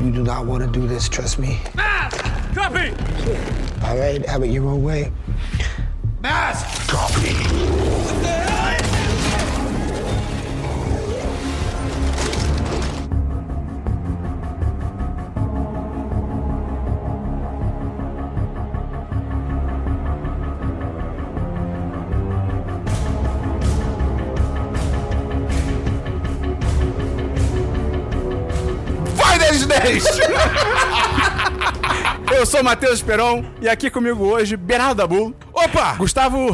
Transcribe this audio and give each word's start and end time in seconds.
You 0.00 0.10
do 0.10 0.22
not 0.22 0.46
want 0.46 0.62
to 0.62 0.70
do 0.70 0.86
this, 0.86 1.08
trust 1.10 1.38
me. 1.38 1.60
Copy! 2.54 2.90
All 3.84 3.98
right, 3.98 4.24
have 4.26 4.42
it 4.42 4.50
your 4.50 4.66
own 4.66 4.82
way. 4.82 5.12
Mask! 6.22 6.88
Copy. 6.88 7.89
Sou 32.50 32.62
o 32.62 32.64
Matheus 32.64 32.94
Esperon 32.94 33.44
e 33.62 33.68
aqui 33.68 33.88
comigo 33.88 34.24
hoje, 34.24 34.56
Bernardo 34.56 34.96
Dabu. 34.96 35.32
Opa! 35.52 35.94
Gustavo 35.94 36.48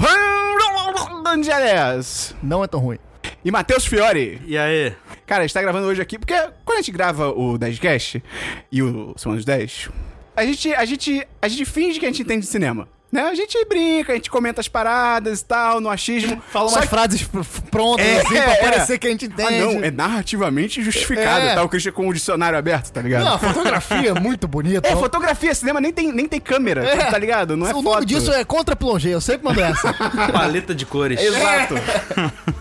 Angeles 1.27 2.35
Não 2.43 2.63
é 2.63 2.67
tão 2.67 2.81
ruim. 2.81 2.99
e 3.43 3.51
Matheus 3.51 3.87
Fiore. 3.87 4.43
E 4.45 4.59
aí? 4.59 4.93
Cara, 5.27 5.43
a 5.43 5.47
gente 5.47 5.55
tá 5.55 5.63
gravando 5.63 5.87
hoje 5.87 6.03
aqui 6.03 6.19
porque 6.19 6.35
quando 6.67 6.79
a 6.79 6.83
gente 6.83 6.93
grava 6.93 7.31
o 7.31 7.59
10cast 7.59 8.23
e 8.71 8.83
o 8.83 9.15
Semana 9.17 9.39
dos 9.39 9.47
10, 9.47 9.89
a 10.37 10.45
gente, 10.45 10.75
a 10.75 10.85
gente, 10.85 11.27
a 11.41 11.49
gente 11.49 11.65
finge 11.65 11.99
que 11.99 12.05
a 12.05 12.11
gente 12.11 12.21
entende 12.21 12.41
de 12.43 12.53
cinema. 12.53 12.87
Né? 13.11 13.23
A 13.23 13.35
gente 13.35 13.57
brinca, 13.67 14.13
a 14.13 14.17
gente 14.17 14.29
comenta 14.29 14.61
as 14.61 14.67
paradas 14.69 15.41
e 15.41 15.45
tal, 15.45 15.81
no 15.81 15.89
achismo. 15.89 16.43
Fala 16.51 16.69
Só 16.69 16.75
umas 16.77 16.85
que- 16.85 16.91
frases 16.91 17.23
pr- 17.23 17.39
pr- 17.39 17.63
prontas, 17.71 18.05
É, 18.05 18.17
assim, 18.21 18.35
pra 18.35 18.53
é. 18.53 18.57
parecer 18.57 18.99
que 18.99 19.07
a 19.07 19.11
gente 19.11 19.27
entende. 19.27 19.55
Ah, 19.55 19.65
não, 19.65 19.85
é 19.85 19.91
narrativamente 19.93 20.83
justificado, 20.83 21.47
É. 21.47 21.55
tá? 21.55 21.63
O 21.63 21.69
Christian 21.69 21.93
com 21.93 22.09
o 22.09 22.13
dicionário 22.13 22.59
aberto, 22.59 22.91
tá 22.91 23.01
ligado? 23.01 23.25
Não, 23.25 23.35
a 23.35 23.39
fotografia 23.39 24.11
é 24.11 24.21
muito 24.21 24.49
bonita. 24.49 24.87
É, 24.89 24.97
fotografia, 24.97 25.55
cinema 25.55 25.81
nem 25.81 25.93
tem, 25.93 26.13
nem 26.13 26.27
tem 26.27 26.41
câmera, 26.41 26.85
É. 26.85 26.97
tá 27.11 27.17
ligado? 27.17 27.57
Não 27.57 27.67
é 27.67 27.71
o 27.71 27.75
foto. 27.75 27.85
nome 27.95 28.07
disso 28.07 28.33
é 28.33 28.45
contra 28.45 28.75
plongé, 28.75 29.11
eu 29.11 29.21
sempre 29.21 29.45
mando 29.45 29.61
essa. 29.63 29.93
Paleta 30.33 30.75
de 30.75 30.85
cores. 30.85 31.21
Exato. 31.21 31.75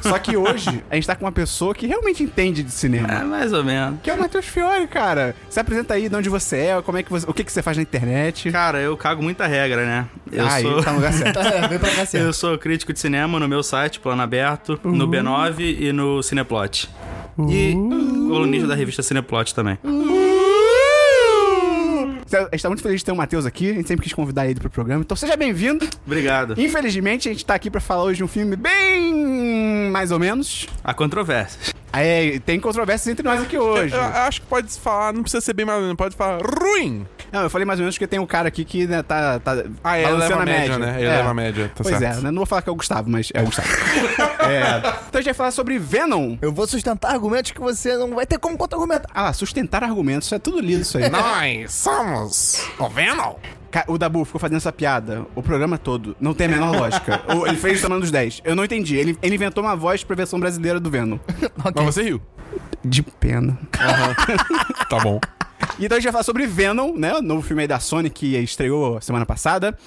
Só 0.01 0.17
que 0.19 0.37
hoje 0.37 0.83
a 0.89 0.95
gente 0.95 1.07
tá 1.07 1.15
com 1.15 1.25
uma 1.25 1.31
pessoa 1.31 1.73
que 1.73 1.87
realmente 1.87 2.21
entende 2.23 2.61
de 2.61 2.69
É, 2.69 2.71
cinema. 2.71 3.07
mais 3.23 3.51
ou 3.51 3.63
menos. 3.63 3.99
Que 4.03 4.09
é 4.11 4.13
o 4.13 4.19
Matheus 4.19 4.45
Fiore, 4.45 4.87
cara. 4.87 5.35
Se 5.49 5.59
apresenta 5.59 5.95
aí 5.95 6.07
de 6.07 6.15
onde 6.15 6.29
você 6.29 6.57
é, 6.57 6.81
como 6.81 6.97
é 6.97 7.03
que 7.03 7.09
você, 7.09 7.25
o 7.27 7.33
que, 7.33 7.43
que 7.43 7.51
você 7.51 7.61
faz 7.61 7.77
na 7.77 7.83
internet. 7.83 8.51
Cara, 8.51 8.79
eu 8.79 8.95
cago 8.95 9.23
muita 9.23 9.47
regra, 9.47 9.85
né? 9.85 10.05
Eu 10.35 10.45
ah, 10.45 10.61
sou... 10.61 10.83
tá 10.83 10.91
no 10.91 10.97
lugar 10.97 11.13
certo. 11.13 11.39
é, 11.39 11.67
vem 11.67 11.79
pra 11.79 11.89
cá 11.89 12.01
Eu 12.01 12.05
certo. 12.05 12.33
sou 12.33 12.57
crítico 12.57 12.93
de 12.93 12.99
cinema 12.99 13.39
no 13.39 13.47
meu 13.47 13.63
site, 13.63 13.99
Plano 13.99 14.21
Aberto, 14.21 14.79
no 14.83 15.07
B9 15.07 15.77
e 15.79 15.91
no 15.91 16.21
Cineplot. 16.21 16.89
E 17.49 17.73
colunista 18.29 18.67
da 18.67 18.75
revista 18.75 19.01
Cineplot 19.03 19.53
também. 19.53 19.77
A 22.37 22.49
gente 22.51 22.61
tá 22.61 22.69
muito 22.69 22.83
feliz 22.83 22.99
de 23.01 23.05
ter 23.05 23.11
o 23.11 23.15
Matheus 23.15 23.45
aqui. 23.45 23.71
A 23.71 23.73
gente 23.73 23.87
sempre 23.87 24.03
quis 24.03 24.13
convidar 24.13 24.45
ele 24.47 24.59
pro 24.59 24.69
programa. 24.69 25.01
Então 25.01 25.15
seja 25.17 25.35
bem-vindo. 25.35 25.87
Obrigado. 26.05 26.55
Infelizmente, 26.59 27.29
a 27.29 27.31
gente 27.31 27.45
tá 27.45 27.55
aqui 27.55 27.69
pra 27.69 27.81
falar 27.81 28.03
hoje 28.03 28.17
de 28.17 28.23
um 28.23 28.27
filme 28.27 28.55
bem. 28.55 29.89
mais 29.91 30.11
ou 30.11 30.19
menos. 30.19 30.67
Há 30.83 30.93
controvérsias. 30.93 31.73
É, 31.93 32.39
tem 32.45 32.59
controvérsias 32.59 33.07
entre 33.07 33.23
nós 33.23 33.41
aqui 33.41 33.57
hoje. 33.57 33.95
Eu 33.95 34.01
acho 34.01 34.41
que 34.41 34.47
pode 34.47 34.69
falar, 34.77 35.13
não 35.13 35.21
precisa 35.21 35.39
ser 35.39 35.53
bem 35.53 35.65
mais 35.65 35.77
ou 35.77 35.83
menos, 35.83 35.95
pode 35.97 36.13
falar 36.15 36.41
ruim. 36.41 37.07
Não, 37.31 37.43
eu 37.43 37.49
falei 37.49 37.65
mais 37.65 37.79
ou 37.79 37.83
menos 37.83 37.95
porque 37.95 38.05
tem 38.07 38.19
um 38.19 38.25
cara 38.25 38.47
aqui 38.49 38.63
que 38.65 38.85
né, 38.85 39.01
tá, 39.01 39.39
tá 39.39 39.63
Ah, 39.83 39.97
ele 39.99 40.11
leva 40.11 40.41
a 40.41 40.45
média, 40.45 40.77
média. 40.77 40.79
né? 40.79 40.95
Ele 40.99 41.07
É. 41.07 41.17
leva 41.17 41.29
a 41.29 41.33
média, 41.33 41.71
tá 41.73 41.83
pois 41.83 41.97
certo. 41.97 42.19
é, 42.19 42.21
né? 42.21 42.31
não 42.31 42.37
vou 42.37 42.45
falar 42.45 42.61
que 42.61 42.69
é 42.69 42.71
o 42.71 42.75
Gustavo, 42.75 43.09
mas 43.09 43.29
é 43.33 43.41
o 43.41 43.45
Gustavo. 43.45 43.67
É. 44.45 44.77
Então 44.77 44.93
a 45.13 45.17
gente 45.17 45.25
vai 45.25 45.33
falar 45.33 45.51
sobre 45.51 45.79
Venom. 45.79 46.37
Eu 46.39 46.53
vou 46.53 46.67
sustentar 46.67 47.11
argumentos 47.11 47.51
que 47.51 47.59
você 47.59 47.97
não 47.97 48.13
vai 48.13 48.25
ter 48.27 48.37
como 48.37 48.55
contra-argumentar. 48.57 49.09
Ah 49.13 49.33
sustentar 49.33 49.83
argumentos, 49.83 50.27
isso 50.27 50.35
é 50.35 50.39
tudo 50.39 50.59
lido 50.59 50.81
isso 50.81 50.97
aí. 50.99 51.09
Nós 51.09 51.71
somos 51.73 52.24
o 52.79 52.89
Venom. 52.89 53.35
Ca- 53.71 53.85
O 53.87 53.97
Dabu 53.97 54.23
ficou 54.25 54.39
fazendo 54.39 54.57
essa 54.57 54.71
piada 54.71 55.25
o 55.35 55.43
programa 55.43 55.77
todo. 55.77 56.15
Não 56.19 56.33
tem 56.33 56.47
a 56.47 56.49
menor 56.49 56.71
lógica. 56.79 57.21
O- 57.35 57.45
ele 57.47 57.57
fez 57.57 57.79
o 57.79 57.81
Semana 57.81 58.01
dos 58.01 58.11
10. 58.11 58.41
Eu 58.45 58.55
não 58.55 58.63
entendi. 58.63 58.95
Ele, 58.95 59.17
ele 59.21 59.35
inventou 59.35 59.63
uma 59.63 59.75
voz 59.75 60.03
pra 60.03 60.15
versão 60.15 60.39
brasileira 60.39 60.79
do 60.79 60.89
Venom. 60.89 61.17
Ok. 61.59 61.71
Mas 61.75 61.85
você 61.95 62.03
riu. 62.03 62.21
De 62.83 63.01
pena. 63.03 63.57
Tá 64.89 64.99
bom. 64.99 65.19
Então 65.79 65.97
a 65.97 65.99
gente 65.99 66.03
vai 66.05 66.11
falar 66.13 66.23
sobre 66.23 66.45
Venom, 66.47 66.93
né? 66.95 67.15
O 67.15 67.21
novo 67.21 67.41
filme 67.41 67.63
aí 67.63 67.67
da 67.67 67.79
Sony 67.79 68.09
que 68.09 68.37
estreou 68.37 69.01
semana 69.01 69.25
passada. 69.25 69.77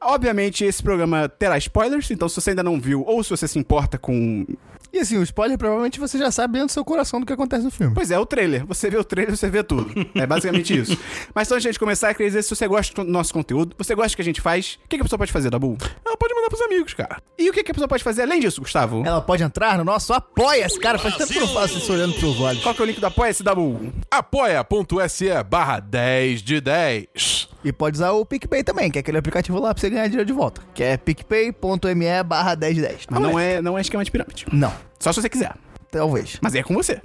Obviamente, 0.00 0.64
esse 0.64 0.82
programa 0.82 1.28
terá 1.28 1.56
spoilers, 1.58 2.10
então 2.10 2.28
se 2.28 2.34
você 2.40 2.50
ainda 2.50 2.62
não 2.62 2.80
viu, 2.80 3.04
ou 3.06 3.22
se 3.22 3.30
você 3.30 3.46
se 3.48 3.58
importa 3.58 3.96
com. 3.96 4.44
E 4.92 4.98
assim, 4.98 5.18
o 5.18 5.22
spoiler 5.22 5.56
provavelmente 5.56 6.00
você 6.00 6.18
já 6.18 6.30
sabe 6.30 6.54
dentro 6.54 6.68
do 6.68 6.72
seu 6.72 6.84
coração 6.84 7.20
do 7.20 7.26
que 7.26 7.32
acontece 7.32 7.64
no 7.64 7.70
filme. 7.70 7.94
Pois 7.94 8.10
é, 8.10 8.18
o 8.18 8.26
trailer. 8.26 8.66
Você 8.66 8.90
vê 8.90 8.96
o 8.96 9.04
trailer, 9.04 9.36
você 9.36 9.48
vê 9.48 9.62
tudo. 9.62 9.90
É 10.14 10.26
basicamente 10.26 10.76
isso. 10.78 10.98
Mas 11.34 11.46
então, 11.46 11.56
antes 11.56 11.62
de 11.62 11.68
a 11.68 11.72
gente 11.72 11.78
começar, 11.78 12.10
eu 12.10 12.14
queria 12.14 12.28
dizer 12.28 12.42
se 12.42 12.50
você 12.54 12.66
gosta 12.66 13.04
do 13.04 13.10
nosso 13.10 13.32
conteúdo, 13.32 13.74
você 13.78 13.94
gosta 13.94 14.10
do 14.10 14.16
que 14.16 14.22
a 14.22 14.24
gente 14.24 14.40
faz, 14.40 14.78
o 14.84 14.88
que, 14.88 14.96
que 14.96 15.00
a 15.00 15.04
pessoa 15.04 15.18
pode 15.18 15.32
fazer, 15.32 15.50
Dabu? 15.50 15.76
Ela 16.04 16.16
pode 16.16 16.34
mandar 16.34 16.48
pros 16.48 16.60
amigos, 16.62 16.94
cara. 16.94 17.22
E 17.38 17.48
o 17.48 17.52
que, 17.52 17.62
que 17.62 17.70
a 17.70 17.74
pessoa 17.74 17.88
pode 17.88 18.02
fazer 18.02 18.22
além 18.22 18.40
disso, 18.40 18.60
Gustavo? 18.60 19.02
Ela 19.06 19.20
pode 19.20 19.42
entrar 19.42 19.78
no 19.78 19.84
nosso 19.84 20.12
Apoia-se, 20.12 20.78
cara. 20.78 20.98
Faz 20.98 21.16
tempo 21.16 21.32
que 21.32 21.38
eu 21.38 21.46
não 21.46 21.54
faço 21.54 21.78
isso 21.78 21.92
olhando 21.92 22.14
pros 22.14 22.40
olhos. 22.40 22.62
Qual 22.62 22.74
que 22.74 22.80
é 22.80 22.84
o 22.84 22.86
link 22.86 23.00
do 23.00 23.06
Apoia-se, 23.06 23.42
Dabu? 23.42 23.92
apoia.se 24.10 25.42
barra 25.44 25.80
10 25.80 26.42
de 26.42 26.60
10. 26.60 27.48
E 27.62 27.72
pode 27.72 27.96
usar 27.96 28.12
o 28.12 28.24
PicPay 28.24 28.64
também, 28.64 28.90
que 28.90 28.98
é 28.98 29.00
aquele 29.00 29.18
aplicativo 29.18 29.58
lá 29.60 29.74
pra 29.74 29.80
você 29.80 29.90
ganhar 29.90 30.06
dinheiro 30.06 30.24
de 30.26 30.32
volta. 30.32 30.62
Que 30.74 30.82
é 30.82 30.96
picpay.me 30.96 32.22
barra 32.24 32.56
1010. 32.56 33.06
Mas 33.10 33.20
não 33.20 33.38
é, 33.38 33.60
não 33.60 33.76
é 33.76 33.80
esquema 33.82 34.02
de 34.02 34.10
pirâmide. 34.10 34.46
Não, 34.50 34.72
Só 35.00 35.12
se 35.12 35.20
você 35.20 35.28
quiser. 35.28 35.54
talvez. 35.90 36.38
Mas 36.40 36.54
é 36.54 36.62
com 36.62 36.74
você. 36.74 37.00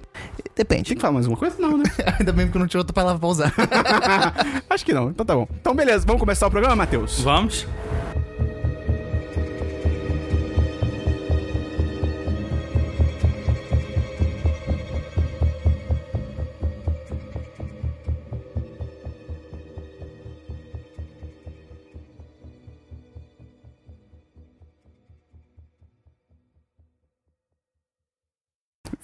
Depende. 0.55 0.89
Tem 0.89 0.95
que 0.95 1.01
falar 1.01 1.13
mais 1.13 1.25
uma 1.27 1.35
coisa? 1.37 1.55
Não, 1.57 1.77
né? 1.77 1.85
Ainda 2.19 2.31
bem 2.33 2.47
que 2.49 2.55
eu 2.55 2.59
não 2.59 2.67
tinha 2.67 2.79
outra 2.79 2.93
palavra 2.93 3.17
pra 3.19 3.27
usar. 3.29 3.53
Acho 4.69 4.85
que 4.85 4.93
não. 4.93 5.09
Então 5.09 5.25
tá 5.25 5.33
bom. 5.33 5.47
Então 5.59 5.73
beleza, 5.73 6.05
vamos 6.05 6.19
começar 6.19 6.45
o 6.47 6.51
programa, 6.51 6.75
Matheus? 6.75 7.21
Vamos? 7.21 7.65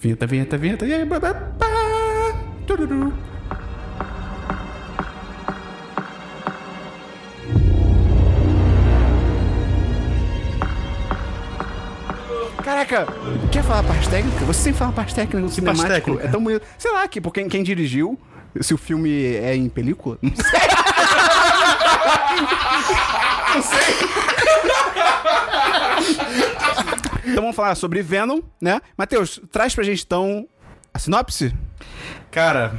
Vinheta, 0.02 0.26
vinheta, 0.26 0.58
vinheta. 0.58 0.84
E 0.84 0.92
aí, 0.92 1.04
blá, 1.04 1.20
blá, 1.20 1.32
blá. 1.32 1.68
Tururu. 2.66 3.12
Caraca, 12.64 13.06
quer 13.52 13.62
falar 13.62 13.84
parte 13.84 14.08
técnica? 14.08 14.44
Você 14.44 14.60
sempre 14.60 14.80
fala 14.80 14.90
parte 14.90 15.14
técnica 15.14 15.38
no 15.38 15.48
Que 15.48 15.62
parte 15.62 15.86
técnica? 15.86 16.24
É 16.24 16.28
tão 16.28 16.42
bonito. 16.42 16.66
Sei 16.76 16.90
lá, 16.90 17.06
tipo, 17.06 17.30
quem, 17.30 17.48
quem 17.48 17.62
dirigiu, 17.62 18.18
se 18.60 18.74
o 18.74 18.78
filme 18.78 19.36
é 19.36 19.54
em 19.54 19.68
película, 19.68 20.18
não 20.20 20.32
sei. 20.34 20.60
não 23.54 23.62
sei. 23.70 24.12
Então 27.24 27.42
vamos 27.42 27.56
falar 27.56 27.74
sobre 27.74 28.02
Venom, 28.02 28.40
né? 28.60 28.80
Matheus, 28.96 29.40
traz 29.50 29.74
pra 29.74 29.84
gente 29.84 30.02
então 30.04 30.46
a 30.92 30.98
sinopse? 30.98 31.54
Cara, 32.30 32.74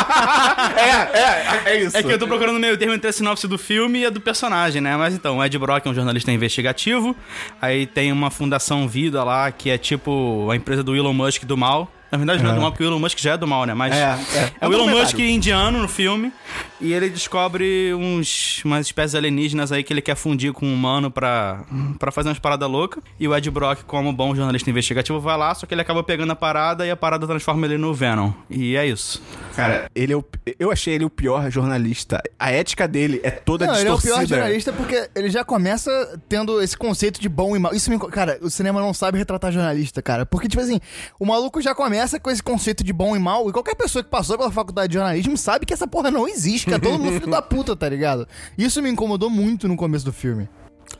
É, 0.76 1.18
é, 1.18 1.62
é 1.72 1.82
isso. 1.82 1.96
é 1.96 2.02
que 2.02 2.10
eu 2.10 2.18
tô 2.18 2.26
procurando 2.26 2.58
meio 2.58 2.76
termo 2.76 2.94
entre 2.94 3.08
a 3.08 3.12
sinopse 3.12 3.46
do 3.46 3.58
filme 3.58 4.00
e 4.00 4.06
a 4.06 4.10
do 4.10 4.20
personagem, 4.20 4.80
né? 4.80 4.96
Mas 4.96 5.14
então, 5.14 5.38
o 5.38 5.44
Ed 5.44 5.56
Brock 5.58 5.86
é 5.86 5.90
um 5.90 5.94
jornalista 5.94 6.32
investigativo. 6.32 7.14
Aí 7.60 7.86
tem 7.86 8.12
uma 8.12 8.30
fundação 8.30 8.88
Vida 8.88 9.22
lá, 9.22 9.50
que 9.52 9.70
é 9.70 9.78
tipo 9.78 10.48
a 10.50 10.56
empresa 10.56 10.82
do 10.82 10.96
Elon 10.96 11.12
Musk 11.12 11.44
do 11.44 11.56
mal. 11.56 11.90
Na 12.10 12.18
verdade, 12.18 12.42
não 12.42 12.50
é 12.50 12.54
do 12.54 12.60
mal, 12.60 12.70
porque 12.72 12.82
o 12.84 12.86
Elon 12.86 12.98
Musk 12.98 13.18
já 13.18 13.32
é 13.32 13.36
do 13.36 13.46
mal, 13.46 13.64
né? 13.64 13.74
Mas 13.74 13.94
É, 13.94 13.98
é, 13.98 14.38
é. 14.38 14.52
É 14.60 14.68
o 14.68 14.72
Elon. 14.72 14.88
Musk 14.88 15.18
indiano 15.18 15.78
no 15.78 15.88
filme. 15.88 16.32
E 16.80 16.92
ele 16.92 17.10
descobre 17.10 17.92
uns, 17.94 18.62
umas 18.64 18.86
espécies 18.86 19.14
alienígenas 19.14 19.70
aí 19.70 19.84
que 19.84 19.92
ele 19.92 20.00
quer 20.00 20.16
fundir 20.16 20.52
com 20.52 20.66
um 20.66 20.72
humano 20.74 21.10
pra, 21.10 21.60
pra 21.98 22.10
fazer 22.10 22.30
umas 22.30 22.38
paradas 22.38 22.68
loucas. 22.68 23.02
E 23.18 23.28
o 23.28 23.36
Ed 23.36 23.50
Brock, 23.50 23.82
como 23.86 24.12
bom 24.12 24.34
jornalista 24.34 24.70
investigativo, 24.70 25.20
vai 25.20 25.36
lá, 25.36 25.54
só 25.54 25.66
que 25.66 25.74
ele 25.74 25.82
acaba 25.82 26.02
pegando 26.02 26.32
a 26.32 26.36
parada 26.36 26.86
e 26.86 26.90
a 26.90 26.96
parada 26.96 27.26
transforma 27.26 27.66
ele 27.66 27.76
no 27.76 27.92
Venom. 27.92 28.32
E 28.48 28.76
é 28.76 28.86
isso. 28.86 29.22
Cara, 29.54 29.90
ele 29.94 30.12
é 30.12 30.16
o, 30.16 30.24
eu 30.58 30.72
achei 30.72 30.94
ele 30.94 31.04
o 31.04 31.10
pior 31.10 31.50
jornalista. 31.50 32.22
A 32.38 32.50
ética 32.50 32.88
dele 32.88 33.20
é 33.22 33.30
toda 33.30 33.66
Não, 33.66 33.74
ele 33.76 33.88
é 33.88 33.92
o 33.92 33.96
distorcida. 33.96 34.26
pior 34.26 34.36
jornalista 34.38 34.72
porque 34.72 35.10
ele 35.14 35.28
já 35.30 35.44
começa 35.44 36.18
tendo 36.28 36.62
esse 36.62 36.76
conceito 36.76 37.20
de 37.20 37.28
bom 37.28 37.54
e 37.54 37.58
mal. 37.58 37.74
Isso 37.74 37.90
me. 37.90 37.98
Cara, 38.10 38.38
o 38.40 38.48
cinema 38.48 38.80
não 38.80 38.94
sabe 38.94 39.18
retratar 39.18 39.52
jornalista, 39.52 40.00
cara. 40.00 40.24
Porque, 40.24 40.48
tipo 40.48 40.62
assim, 40.62 40.80
o 41.18 41.26
maluco 41.26 41.60
já 41.60 41.74
começa 41.74 41.99
com 42.20 42.30
esse 42.30 42.42
conceito 42.42 42.82
de 42.82 42.92
bom 42.92 43.16
e 43.16 43.18
mal. 43.18 43.48
E 43.48 43.52
qualquer 43.52 43.74
pessoa 43.74 44.02
que 44.02 44.10
passou 44.10 44.38
pela 44.38 44.50
faculdade 44.50 44.88
de 44.88 44.94
jornalismo 44.94 45.36
sabe 45.36 45.66
que 45.66 45.74
essa 45.74 45.86
porra 45.86 46.10
não 46.10 46.26
existe, 46.28 46.66
que 46.66 46.74
é 46.74 46.78
todo 46.78 46.98
mundo 46.98 47.14
filho 47.14 47.30
da 47.30 47.42
puta, 47.42 47.76
tá 47.76 47.88
ligado? 47.88 48.26
Isso 48.56 48.82
me 48.82 48.90
incomodou 48.90 49.28
muito 49.28 49.68
no 49.68 49.76
começo 49.76 50.04
do 50.04 50.12
filme. 50.12 50.48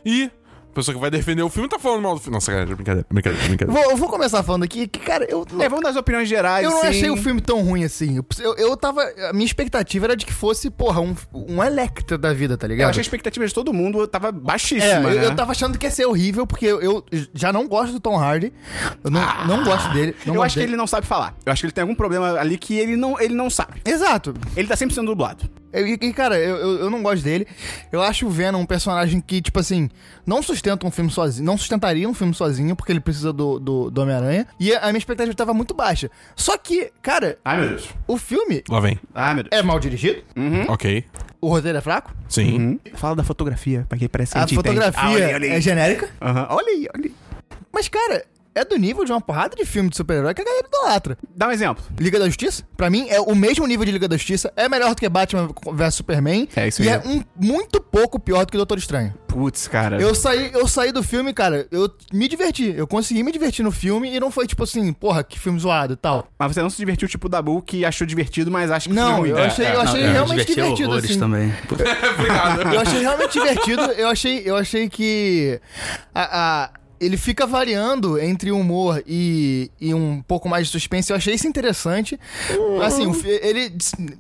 E 0.05 0.31
A 0.70 0.72
pessoa 0.72 0.94
que 0.94 1.00
vai 1.00 1.11
defender 1.11 1.43
o 1.43 1.49
filme 1.49 1.69
tá 1.69 1.78
falando 1.81 2.02
mal 2.02 2.14
do 2.14 2.20
filme. 2.20 2.34
Nossa, 2.37 2.52
cara, 2.52 2.64
brincadeira, 2.64 3.05
brincadeira, 3.11 3.46
brincadeira. 3.49 3.81
Vou, 3.82 3.90
eu 3.90 3.96
vou 3.96 4.08
começar 4.08 4.40
falando 4.44 4.62
aqui 4.62 4.87
que, 4.87 5.00
cara, 5.00 5.26
eu. 5.28 5.44
É, 5.58 5.69
vamos 5.69 5.82
dar 5.82 5.90
as 5.90 5.96
opiniões 5.96 6.28
gerais. 6.28 6.64
Eu 6.64 6.70
não 6.70 6.81
sim. 6.82 6.87
achei 6.87 7.11
o 7.11 7.17
filme 7.17 7.40
tão 7.40 7.61
ruim 7.62 7.82
assim. 7.82 8.20
Eu, 8.38 8.55
eu 8.56 8.76
tava. 8.76 9.02
A 9.28 9.32
minha 9.32 9.44
expectativa 9.44 10.06
era 10.06 10.17
de 10.17 10.25
que 10.25 10.32
fosse, 10.32 10.70
porra, 10.70 11.00
um, 11.00 11.14
um 11.34 11.62
Electra 11.62 12.17
da 12.17 12.32
vida, 12.32 12.56
tá 12.56 12.67
Eu 12.67 12.70
ligado? 12.70 12.90
achei 12.90 13.00
a 13.00 13.02
expectativa 13.02 13.44
de 13.46 13.52
todo 13.52 13.72
mundo 13.72 14.06
tava 14.06 14.28
É, 14.28 14.32
baixíssima, 14.32 15.11
eu, 15.11 15.20
né? 15.20 15.26
eu 15.26 15.34
tava 15.34 15.50
achando 15.50 15.76
que 15.76 15.87
ia 15.87 15.90
ser 15.90 16.06
horrível, 16.06 16.46
porque 16.46 16.67
eu, 16.67 16.81
eu 16.81 17.05
já 17.34 17.52
não 17.52 17.67
gosto 17.67 17.93
do 17.93 18.00
Tom 18.00 18.17
Hardy. 18.17 18.52
Eu 19.02 19.11
não, 19.11 19.46
não 19.46 19.64
gosto 19.64 19.93
dele. 19.93 20.14
Não 20.25 20.34
eu 20.34 20.38
gosto 20.40 20.46
acho 20.46 20.55
que 20.55 20.61
dele. 20.61 20.70
ele 20.72 20.76
não 20.76 20.87
sabe 20.87 21.06
falar. 21.06 21.34
Eu 21.44 21.52
acho 21.52 21.62
que 21.62 21.67
ele 21.67 21.72
tem 21.72 21.82
algum 21.82 21.94
problema 21.96 22.38
ali 22.38 22.56
que 22.56 22.75
ele 22.78 22.96
não, 22.96 23.20
ele 23.20 23.34
não 23.34 23.50
sabe. 23.50 23.81
Exato. 23.84 24.34
Ele 24.56 24.69
tá 24.69 24.76
sempre 24.76 24.94
sendo 24.94 25.06
dublado. 25.08 25.50
Eu- 25.72 25.87
E, 25.87 25.93
e, 26.00 26.12
cara, 26.12 26.37
eu, 26.38 26.56
eu, 26.56 26.78
eu 26.81 26.90
não 26.90 27.02
gosto 27.02 27.22
dele. 27.22 27.46
Eu 27.93 28.02
acho 28.02 28.26
o 28.26 28.31
Venom 28.31 28.61
um 28.61 28.67
personagem 28.67 29.20
que, 29.20 29.40
tipo 29.40 29.58
assim, 29.61 29.88
não 30.26 30.43
sustenta 30.43 30.87
um 30.87 30.90
filme 30.90 31.11
sozinho. 31.11 31.44
Não 31.46 31.56
sustentaria 31.56 32.08
um 32.08 32.14
filme 32.14 32.34
sozinho, 32.34 32.75
porque 32.76 32.93
ele 32.93 33.00
precisa 33.00 33.32
do, 33.32 33.58
do, 33.58 33.90
do 33.90 34.02
Homem-Aranha. 34.02 34.46
E 34.58 34.72
a, 34.75 34.81
a 34.81 34.87
minha 34.88 34.99
expectativa 34.99 35.34
tava 35.34 35.55
muito 35.55 35.72
baixa. 35.75 36.11
Só 36.37 36.56
que, 36.58 36.90
cara, 37.02 37.38
Ai, 37.44 37.58
meu 37.61 37.69
Deus. 37.70 37.88
o 38.06 38.17
filme 38.19 38.62
Lá 38.69 38.81
vem. 38.81 38.99
Ai, 39.14 39.34
meu 39.34 39.44
Deus. 39.44 39.52
é 39.52 39.62
mal 39.62 39.78
dirigido. 39.78 40.22
Ok. 40.69 41.05
O 41.40 41.49
roteiro 41.49 41.78
é 41.78 41.81
fraco. 41.81 42.14
Sim. 42.28 42.61
Hum? 42.61 42.78
Fala 42.94 43.17
da 43.17 43.25
fotografia, 43.25 43.87
pra 43.88 43.96
quem 43.96 44.08
parece 44.08 44.32
que 44.32 44.38
a 44.38 44.43
A 44.43 44.46
gente 44.46 44.58
entende. 44.58 44.76
fotografia 44.81 45.26
Ah, 45.26 45.34
olha 45.34 45.46
é 45.46 45.61
genérica. 45.61 46.08
Aham, 46.20 46.46
Olha 46.50 46.69
aí, 46.69 46.88
olha 46.94 47.05
aí. 47.06 47.14
Mas, 47.72 47.88
cara, 47.88 48.25
é 48.55 48.64
do 48.64 48.76
nível 48.76 49.05
de 49.05 49.12
uma 49.12 49.20
porrada 49.20 49.55
de 49.56 49.64
filme 49.64 49.88
de 49.91 49.97
super-herói 49.97 50.35
que 50.35 50.43
a 50.43 50.44
galera 50.44 50.67
idolatra. 50.67 51.19
Dá 51.37 51.49
um 51.49 51.50
exemplo. 51.52 51.85
Liga 51.99 52.19
da 52.19 52.26
Justiça, 52.26 52.64
pra 52.76 52.91
mim, 52.91 53.06
é 53.08 53.20
o 53.20 53.35
mesmo 53.35 53.67
nível 53.67 53.85
de 53.85 53.93
Liga 53.93 54.08
da 54.08 54.17
Justiça. 54.17 54.52
É 54.56 54.69
melhor 54.69 54.91
do 54.91 54.97
que 54.97 55.08
Batman 55.08 55.49
vs 55.73 55.94
Superman. 55.94 56.49
É, 56.56 56.69
isso 56.69 56.82
E 56.82 56.88
aí. 56.88 56.94
é 56.94 57.08
um, 57.08 57.23
muito 57.37 57.81
pouco 57.81 58.19
pior 58.19 58.44
do 58.44 58.50
que 58.52 58.56
Doutor 58.56 58.79
Estranho. 58.79 59.14
Putz, 59.29 59.69
cara. 59.69 60.00
Eu 60.00 60.12
saí, 60.14 60.50
eu 60.52 60.67
saí 60.67 60.91
do 60.91 61.02
filme, 61.05 61.32
cara, 61.32 61.67
eu 61.70 61.88
me 62.12 62.26
diverti. 62.26 62.75
Eu 62.76 62.87
consegui 62.87 63.23
me 63.23 63.31
divertir 63.31 63.62
no 63.64 63.70
filme 63.70 64.12
e 64.12 64.19
não 64.19 64.31
foi 64.31 64.47
tipo 64.47 64.64
assim, 64.64 64.93
porra, 64.93 65.23
que 65.23 65.38
filme 65.38 65.58
zoado 65.61 65.93
e 65.93 65.96
tal. 65.96 66.26
Mas 66.37 66.53
você 66.53 66.61
não 66.61 66.69
se 66.70 66.76
divertiu 66.76 67.06
tipo 67.08 67.29
o 67.29 67.31
Dabu, 67.31 67.62
que 67.62 67.85
achou 67.85 68.05
divertido, 68.06 68.50
mas 68.50 68.70
acha 68.73 68.88
que 68.88 68.94
Não, 68.94 69.19
foi 69.19 69.31
ruim. 69.31 69.38
eu 69.41 69.44
achei, 69.44 69.67
eu 69.67 69.81
achei 69.81 70.03
Não, 70.05 70.12
realmente 70.12 70.46
diverti 70.46 70.55
divertido, 70.55 70.88
horrores 70.91 71.11
assim. 71.11 71.19
também. 71.20 71.55
Eu 72.75 72.81
achei 72.81 73.00
realmente 73.00 73.32
divertido. 73.32 73.82
Eu 73.93 74.08
achei, 74.08 74.43
eu 74.44 74.56
achei 74.56 74.88
que 74.88 75.61
a, 76.14 76.64
a- 76.64 76.70
ele 77.00 77.17
fica 77.17 77.47
variando 77.47 78.19
entre 78.19 78.50
humor 78.52 79.02
e, 79.06 79.70
e 79.81 79.94
um 79.94 80.20
pouco 80.23 80.49
mais 80.49 80.67
de 80.67 80.73
suspense. 80.73 81.11
Eu 81.11 81.17
achei 81.17 81.35
isso 81.35 81.47
interessante. 81.49 82.19
Assim, 82.85 83.06
o 83.06 83.14
fi- 83.14 83.29
ele 83.43 83.73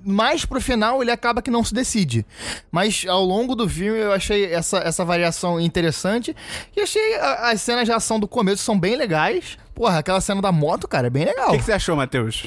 mais 0.04 0.44
pro 0.44 0.60
final 0.60 1.02
ele 1.02 1.10
acaba 1.10 1.42
que 1.42 1.50
não 1.50 1.62
se 1.62 1.74
decide. 1.74 2.24
Mas 2.70 3.04
ao 3.06 3.24
longo 3.24 3.54
do 3.54 3.68
filme 3.68 3.98
eu 3.98 4.12
achei 4.12 4.46
essa, 4.46 4.78
essa 4.78 5.04
variação 5.04 5.60
interessante 5.60 6.34
e 6.76 6.80
achei 6.80 7.14
a- 7.16 7.50
as 7.50 7.60
cenas 7.60 7.84
de 7.84 7.92
ação 7.92 8.18
do 8.18 8.26
começo 8.26 8.62
são 8.62 8.78
bem 8.78 8.96
legais. 8.96 9.58
Porra, 9.74 9.98
aquela 9.98 10.20
cena 10.20 10.40
da 10.42 10.52
moto, 10.52 10.88
cara, 10.88 11.06
é 11.06 11.10
bem 11.10 11.24
legal. 11.24 11.48
O 11.48 11.52
que, 11.52 11.58
que 11.58 11.64
você 11.64 11.72
achou, 11.72 11.96
Matheus? 11.96 12.46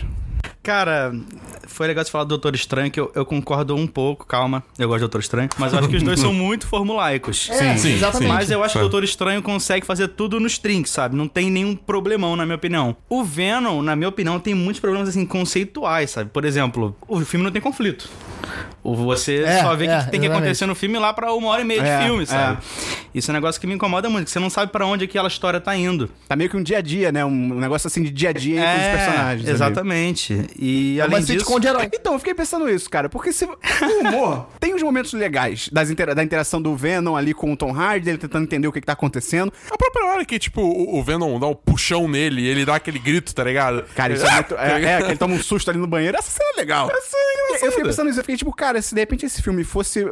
Cara, 0.63 1.13
foi 1.67 1.87
legal 1.87 2.05
você 2.05 2.09
falar 2.09 2.23
do 2.23 2.29
Doutor 2.29 2.55
Estranho, 2.55 2.89
que 2.89 2.97
eu, 2.97 3.11
eu 3.13 3.25
concordo 3.25 3.75
um 3.75 3.85
pouco, 3.85 4.25
calma, 4.25 4.63
eu 4.79 4.87
gosto 4.87 4.99
do 4.99 5.07
Doutor 5.09 5.19
Estranho, 5.19 5.49
mas 5.57 5.73
eu 5.73 5.79
acho 5.79 5.89
que 5.89 5.97
os 5.97 6.03
dois 6.03 6.17
são 6.21 6.33
muito 6.33 6.65
formulaicos. 6.65 7.49
É, 7.49 7.75
sim, 7.75 7.95
exatamente. 7.95 8.29
Mas 8.29 8.49
eu 8.49 8.63
acho 8.63 8.73
que 8.73 8.79
o. 8.79 8.83
Doutor 8.83 9.03
Estranho 9.03 9.41
consegue 9.41 9.85
fazer 9.85 10.07
tudo 10.09 10.39
nos 10.39 10.57
trinks, 10.57 10.89
sabe? 10.91 11.17
Não 11.17 11.27
tem 11.27 11.51
nenhum 11.51 11.75
problemão, 11.75 12.37
na 12.37 12.45
minha 12.45 12.55
opinião. 12.55 12.95
O 13.09 13.25
Venom, 13.25 13.81
na 13.81 13.93
minha 13.93 14.07
opinião, 14.07 14.39
tem 14.39 14.53
muitos 14.53 14.79
problemas, 14.79 15.09
assim, 15.09 15.25
conceituais, 15.25 16.11
sabe? 16.11 16.29
Por 16.29 16.45
exemplo, 16.45 16.95
o 17.09 17.19
filme 17.21 17.43
não 17.43 17.51
tem 17.51 17.61
conflito. 17.61 18.09
O- 18.83 18.95
Você 18.95 19.43
É, 19.43 19.61
só 19.61 19.75
vê 19.75 19.85
o 19.85 19.87
que 19.87 19.93
é, 19.93 20.03
que 20.03 20.11
tem 20.11 20.19
que 20.21 20.27
acontecer 20.27 20.65
no 20.65 20.75
filme 20.75 20.97
lá 20.99 21.13
pra 21.13 21.33
uma 21.33 21.49
hora 21.49 21.61
e 21.61 21.65
meia 21.65 21.81
É, 21.81 21.97
de 21.99 22.05
filme, 22.05 22.23
é. 22.23 22.25
sabe? 22.25 22.57
Isso 23.13 23.29
é 23.29 23.31
um 23.31 23.35
negócio 23.35 23.61
que 23.61 23.67
me 23.67 23.73
incomoda 23.73 24.09
muito, 24.09 24.25
que 24.25 24.31
você 24.31 24.39
não 24.39 24.49
sabe 24.49 24.71
pra 24.71 24.85
onde 24.85 25.05
aquela 25.05 25.27
história 25.27 25.59
tá 25.61 25.75
indo. 25.75 26.09
Tá 26.27 26.35
meio 26.35 26.49
que 26.49 26.57
um 26.57 26.63
dia 26.63 26.79
a 26.79 26.81
dia, 26.81 27.11
né? 27.11 27.23
Um 27.23 27.59
negócio 27.59 27.87
assim 27.87 28.01
de 28.01 28.09
dia 28.09 28.29
a 28.29 28.33
dia 28.33 28.59
entre 28.59 28.81
os 28.81 28.87
personagens. 29.03 29.41
ali. 29.45 29.51
Exatamente. 29.51 30.47
E 30.57 30.99
É 30.99 31.03
além 31.03 31.19
disso... 31.19 31.33
sitcom 31.33 31.59
de 31.59 31.67
herói. 31.67 31.89
Então, 31.93 32.13
eu 32.13 32.19
fiquei 32.19 32.33
pensando 32.33 32.67
isso, 32.69 32.89
cara, 32.89 33.07
porque 33.09 33.31
se, 33.31 33.45
o 33.45 33.99
humor 34.01 34.47
tem 34.59 34.73
uns 34.73 34.81
momentos 34.81 35.13
legais 35.13 35.69
das 35.71 35.89
intera- 35.89 36.15
da 36.15 36.23
interação 36.23 36.61
do 36.61 36.75
Venom 36.75 37.15
ali 37.15 37.33
com 37.33 37.53
o 37.53 37.57
Tom 37.57 37.71
Hardy, 37.71 38.09
ele 38.09 38.17
tentando 38.17 38.43
entender 38.43 38.67
o 38.67 38.71
que, 38.71 38.79
que 38.81 38.87
tá 38.87 38.93
acontecendo. 38.93 39.53
A 39.71 39.77
própria 39.77 40.05
hora 40.07 40.25
que, 40.25 40.39
tipo, 40.39 40.61
o, 40.61 40.97
o 40.99 41.03
Venom 41.03 41.39
dá 41.39 41.47
um 41.47 41.55
puxão 41.55 42.07
nele 42.07 42.41
e 42.41 42.47
ele 42.47 42.65
dá 42.65 42.75
aquele 42.75 42.99
grito, 42.99 43.33
tá 43.33 43.43
ligado? 43.43 43.83
Cara, 43.95 44.13
isso 44.13 44.25
é 44.25 44.33
muito. 44.33 44.55
É, 44.55 44.83
é, 44.83 44.97
que 45.01 45.03
ele 45.09 45.17
toma 45.17 45.35
um 45.35 45.41
susto 45.43 45.69
ali 45.69 45.79
no 45.79 45.87
banheiro. 45.87 46.17
Essa 46.17 46.31
cena 46.31 46.49
é 46.55 46.59
legal. 46.59 46.89
Essa 46.89 47.15
é 47.15 47.45
engraçada. 47.45 47.65
Eu 47.65 47.71
fiquei 47.71 47.83
pensando 47.85 48.07
nisso, 48.07 48.19
eu 48.19 48.23
fiquei 48.23 48.37
tipo, 48.43 48.53
cara, 48.55 48.81
se 48.81 48.93
de 48.93 49.01
repente 49.01 49.25
esse 49.25 49.41
filme 49.41 49.63
fosse. 49.63 50.05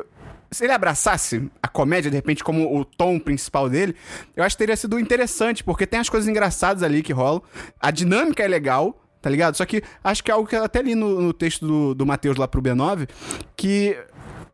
Se 0.54 0.66
ele 0.66 0.74
abraçasse 0.74 1.50
a 1.64 1.68
comédia, 1.70 2.12
de 2.12 2.18
repente, 2.18 2.44
como 2.44 2.78
o 2.78 2.84
tom 2.84 3.18
principal 3.18 3.70
dele, 3.70 3.96
eu 4.36 4.44
acho 4.44 4.56
que 4.56 4.60
teria 4.60 4.76
sido 4.76 5.00
interessante, 5.00 5.64
porque 5.64 5.88
tem 5.88 6.00
as 6.02 6.10
coisas 6.10 6.28
engraçadas 6.28 6.84
ali 6.84 7.02
que 7.02 7.14
rolam. 7.14 7.42
A 7.80 7.90
dinâmica 7.90 8.44
é 8.44 8.48
legal, 8.50 9.02
tá 9.22 9.30
ligado? 9.30 9.56
Só 9.56 9.66
que 9.66 9.82
acho 10.04 10.22
que 10.22 10.30
é 10.30 10.34
algo 10.34 10.46
que 10.50 10.56
eu 10.56 10.64
até 10.66 10.82
li 10.82 10.94
no, 10.94 11.22
no 11.22 11.32
texto 11.32 11.66
do, 11.66 11.96
do 11.96 12.06
Matheus 12.06 12.36
lá 12.36 12.50
pro 12.50 12.62
B9, 12.62 13.08
que 13.56 13.98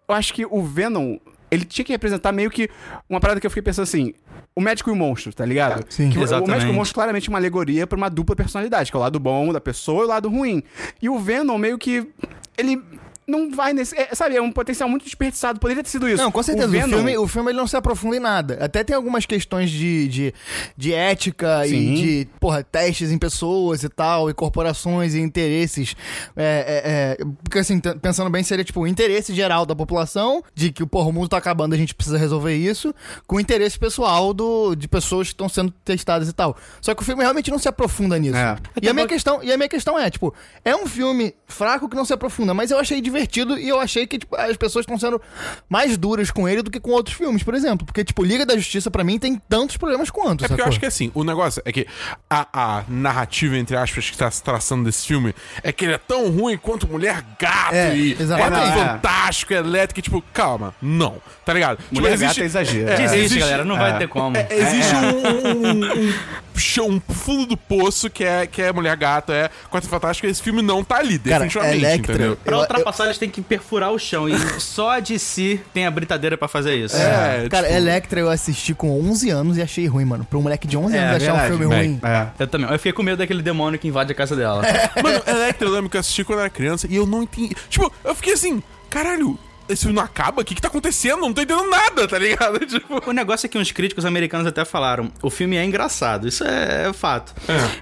eu 0.07 0.13
acho 0.13 0.35
que 0.35 0.45
o 0.45 0.61
Venom, 0.61 1.17
ele 1.49 1.65
tinha 1.65 1.83
que 1.83 1.91
representar 1.93 2.31
meio 2.31 2.51
que 2.51 2.69
uma 3.09 3.19
parada 3.19 3.39
que 3.39 3.47
eu 3.47 3.51
fiquei 3.51 3.63
pensando 3.63 3.83
assim. 3.85 4.13
O 4.55 4.61
médico 4.61 4.91
e 4.91 4.93
o 4.93 4.95
monstro, 4.95 5.33
tá 5.33 5.45
ligado? 5.45 5.83
Sim. 5.89 6.11
Que 6.11 6.17
o- 6.19 6.21
o 6.21 6.23
Exatamente. 6.23 6.49
médico 6.51 6.71
e 6.71 6.73
o 6.73 6.75
monstro 6.75 6.93
claramente 6.93 7.27
é 7.27 7.31
uma 7.31 7.39
alegoria 7.39 7.87
pra 7.87 7.97
uma 7.97 8.09
dupla 8.09 8.35
personalidade, 8.35 8.91
que 8.91 8.95
é 8.95 8.99
o 8.99 9.01
lado 9.01 9.19
bom 9.19 9.51
da 9.51 9.59
pessoa 9.61 10.03
e 10.03 10.05
o 10.05 10.09
lado 10.09 10.29
ruim. 10.29 10.61
E 11.01 11.09
o 11.09 11.17
Venom 11.17 11.57
meio 11.57 11.77
que. 11.79 12.07
Ele 12.55 12.81
não 13.27 13.51
vai 13.51 13.73
nesse. 13.73 13.93
é, 13.97 14.15
sabe, 14.15 14.37
é 14.37 14.41
um 14.41 14.51
potencial 14.51 14.87
muito 14.87 15.03
desperdiçado. 15.03 15.59
Poderia 15.59 15.83
ter 15.83 15.89
sido 15.89 16.07
isso. 16.07 16.23
Não, 16.23 16.31
com 16.31 16.41
certeza. 16.41 16.67
O, 16.67 16.71
Venom- 16.71 16.87
filme, 16.87 17.17
o 17.17 17.27
filme 17.27 17.51
ele 17.51 17.57
não 17.57 17.67
se 17.67 17.75
aprofunda 17.75 18.15
em 18.15 18.19
nada. 18.21 18.57
Até 18.61 18.83
tem 18.85 18.95
algumas 18.95 19.25
questões 19.25 19.69
de, 19.69 20.07
de, 20.07 20.33
de 20.77 20.93
ética 20.93 21.63
Sim. 21.65 21.75
e 21.75 21.95
de, 21.95 22.27
porra, 22.39 22.63
testes 22.63 23.11
em 23.11 23.17
pessoas 23.17 23.83
e 23.83 23.89
tal, 23.89 24.29
e 24.29 24.33
corporações 24.33 25.13
e 25.13 25.19
interesses. 25.19 25.93
É, 26.37 27.17
é, 27.17 27.23
é, 27.23 27.25
porque, 27.43 27.59
assim, 27.59 27.79
pensando 28.01 28.29
bem, 28.29 28.43
seria, 28.43 28.63
tipo, 28.63 28.79
o 28.79 28.87
interesse 28.87 29.33
geral 29.33 29.65
da 29.65 29.75
população, 29.75 30.41
de 30.55 30.71
que, 30.71 30.85
porra, 30.85 31.09
o 31.09 31.11
mundo 31.11 31.27
tá 31.27 31.37
acabando, 31.37 31.73
a 31.73 31.77
gente 31.77 31.93
precisa 31.93 32.17
resolver 32.17 32.55
isso, 32.55 32.95
com 33.27 33.35
o 33.35 33.39
interesse 33.41 33.77
pessoal 33.77 34.33
do, 34.33 34.73
de 34.73 34.87
pessoas 34.87 35.27
que 35.27 35.33
estão 35.33 35.49
sendo 35.49 35.71
testadas 35.83 36.29
e 36.29 36.33
tal. 36.33 36.55
Só 36.79 36.95
que 36.95 37.01
o 37.01 37.05
filme 37.05 37.23
realmente 37.23 37.51
não 37.51 37.59
se 37.59 37.67
aprofunda 37.67 38.17
nisso. 38.17 38.37
É. 38.37 38.55
E, 38.81 38.87
a 38.87 38.93
minha 38.93 39.07
questão, 39.07 39.43
e 39.43 39.51
a 39.51 39.57
minha 39.57 39.69
questão 39.69 39.99
é, 39.99 40.09
tipo, 40.09 40.33
é 40.63 40.73
um 40.73 40.87
filme 40.87 41.35
fraco 41.45 41.89
que 41.89 41.95
não 41.95 42.05
se 42.05 42.13
aprofunda, 42.13 42.53
mas 42.53 42.71
eu 42.71 42.79
achei 42.79 43.01
divertido 43.01 43.16
e 43.57 43.67
eu 43.69 43.79
achei 43.79 44.05
que 44.05 44.17
tipo, 44.19 44.35
as 44.35 44.55
pessoas 44.57 44.83
estão 44.83 44.97
sendo 44.97 45.21
mais 45.69 45.97
duras 45.97 46.29
com 46.31 46.47
ele 46.47 46.61
do 46.61 46.69
que 46.71 46.79
com 46.79 46.91
outros 46.91 47.15
filmes, 47.15 47.43
por 47.43 47.53
exemplo. 47.55 47.85
Porque, 47.85 48.03
tipo, 48.03 48.23
Liga 48.23 48.45
da 48.45 48.55
Justiça, 48.55 48.91
pra 48.91 49.03
mim, 49.03 49.17
tem 49.17 49.35
tantos 49.49 49.77
problemas 49.77 50.09
quanto, 50.09 50.43
É 50.45 50.47
porque 50.47 50.61
eu 50.61 50.65
acho 50.67 50.79
que 50.79 50.85
assim, 50.85 51.11
o 51.13 51.23
negócio 51.23 51.61
é 51.65 51.71
que 51.71 51.87
a, 52.29 52.47
a 52.53 52.83
narrativa, 52.87 53.57
entre 53.57 53.75
aspas, 53.75 54.09
que 54.09 54.17
tá 54.17 54.29
se 54.29 54.43
traçando 54.43 54.83
desse 54.83 55.05
filme 55.07 55.33
é 55.63 55.71
que 55.71 55.85
ele 55.85 55.93
é 55.93 55.97
tão 55.97 56.29
ruim 56.29 56.57
quanto 56.57 56.87
Mulher 56.87 57.23
Gato 57.39 57.73
É, 57.73 57.95
e 57.95 58.11
É. 58.13 58.85
Fantástico, 58.85 59.53
elétrico, 59.53 60.01
tipo, 60.01 60.21
calma, 60.33 60.73
não, 60.81 61.17
tá 61.45 61.53
ligado? 61.53 61.77
Tipo, 61.77 61.95
Mulher 61.95 62.17
Gata 62.17 62.41
é 62.41 62.45
exagero. 62.45 62.89
é, 62.89 63.03
existe- 63.17 63.39
galera, 63.39 63.63
não 63.65 63.77
vai 63.77 63.97
ter 63.97 64.07
como. 64.07 64.35
é, 64.37 64.47
existe 64.51 64.95
um, 64.95 65.57
um, 65.57 65.85
um, 66.07 66.13
chão- 66.57 66.87
um 66.89 67.13
fundo 67.13 67.45
do 67.45 67.57
poço 67.57 68.09
que 68.09 68.23
é, 68.23 68.47
que 68.47 68.61
é 68.61 68.71
Mulher 68.71 68.95
Gato, 68.95 69.31
é 69.31 69.49
Quarteto 69.71 69.89
Fantástico, 69.89 70.27
esse 70.27 70.41
filme 70.41 70.61
não 70.61 70.83
tá 70.83 70.97
ali, 70.97 71.17
Cara, 71.19 71.45
definitivamente, 71.45 71.77
Electra, 71.85 72.13
entendeu? 72.15 72.37
Pra 72.43 72.55
Eu- 72.55 72.59
ultrapassar, 72.61 73.05
eles 73.05 73.17
têm 73.17 73.29
que 73.29 73.41
perfurar 73.41 73.91
o 73.91 73.99
chão. 73.99 74.27
E 74.29 74.33
só 74.59 74.91
a 74.91 74.99
DC 74.99 75.59
tem 75.73 75.85
a 75.85 75.91
britadeira 75.91 76.37
pra 76.37 76.47
fazer 76.47 76.75
isso. 76.75 76.95
É, 76.97 77.47
Cara, 77.49 77.67
tipo, 77.67 77.77
Electra 77.77 78.19
eu 78.19 78.29
assisti 78.29 78.73
com 78.73 78.91
11 78.99 79.29
anos 79.29 79.57
e 79.57 79.61
achei 79.61 79.87
ruim, 79.87 80.05
mano. 80.05 80.25
Pra 80.25 80.37
um 80.37 80.41
moleque 80.41 80.67
de 80.67 80.77
11 80.77 80.95
É, 80.95 80.99
anos 80.99 81.15
achar 81.23 81.31
verdade, 81.33 81.53
um 81.53 81.57
filme 81.57 81.75
bem. 81.75 81.87
ruim. 81.89 81.99
É. 82.03 82.27
Eu 82.39 82.47
também. 82.47 82.69
Eu 82.71 82.77
fiquei 82.77 82.93
com 82.93 83.03
medo 83.03 83.17
daquele 83.17 83.41
demônio 83.41 83.79
que 83.79 83.87
invade 83.87 84.11
a 84.11 84.15
casa 84.15 84.35
dela. 84.35 84.61
Mano, 85.03 85.21
Electra 85.27 85.67
eu 85.67 85.71
lembro 85.71 85.89
que 85.89 85.97
eu 85.97 86.01
assisti 86.01 86.23
quando 86.23 86.39
eu 86.39 86.45
era 86.45 86.49
criança 86.49 86.87
e 86.89 86.95
eu 86.95 87.05
não 87.05 87.23
entendi. 87.23 87.55
Tipo, 87.69 87.91
eu 88.03 88.15
fiquei 88.15 88.33
assim, 88.33 88.61
caralho, 88.89 89.37
esse 89.69 89.81
filme 89.83 89.95
não 89.95 90.03
acaba? 90.03 90.41
O 90.41 90.45
que 90.45 90.55
que 90.55 90.61
tá 90.61 90.67
acontecendo? 90.67 91.19
Não 91.21 91.33
tô 91.33 91.41
entendendo 91.41 91.69
nada, 91.69 92.07
tá 92.07 92.17
ligado? 92.17 92.59
Tipo. 92.65 93.01
O 93.09 93.11
negócio 93.11 93.45
é 93.45 93.49
que 93.49 93.57
uns 93.57 93.71
críticos 93.71 94.05
americanos 94.05 94.47
até 94.47 94.63
falaram: 94.65 95.11
o 95.21 95.29
filme 95.29 95.55
é 95.57 95.63
engraçado, 95.63 96.27
isso 96.27 96.43
é, 96.43 96.91
fato. 96.93 97.33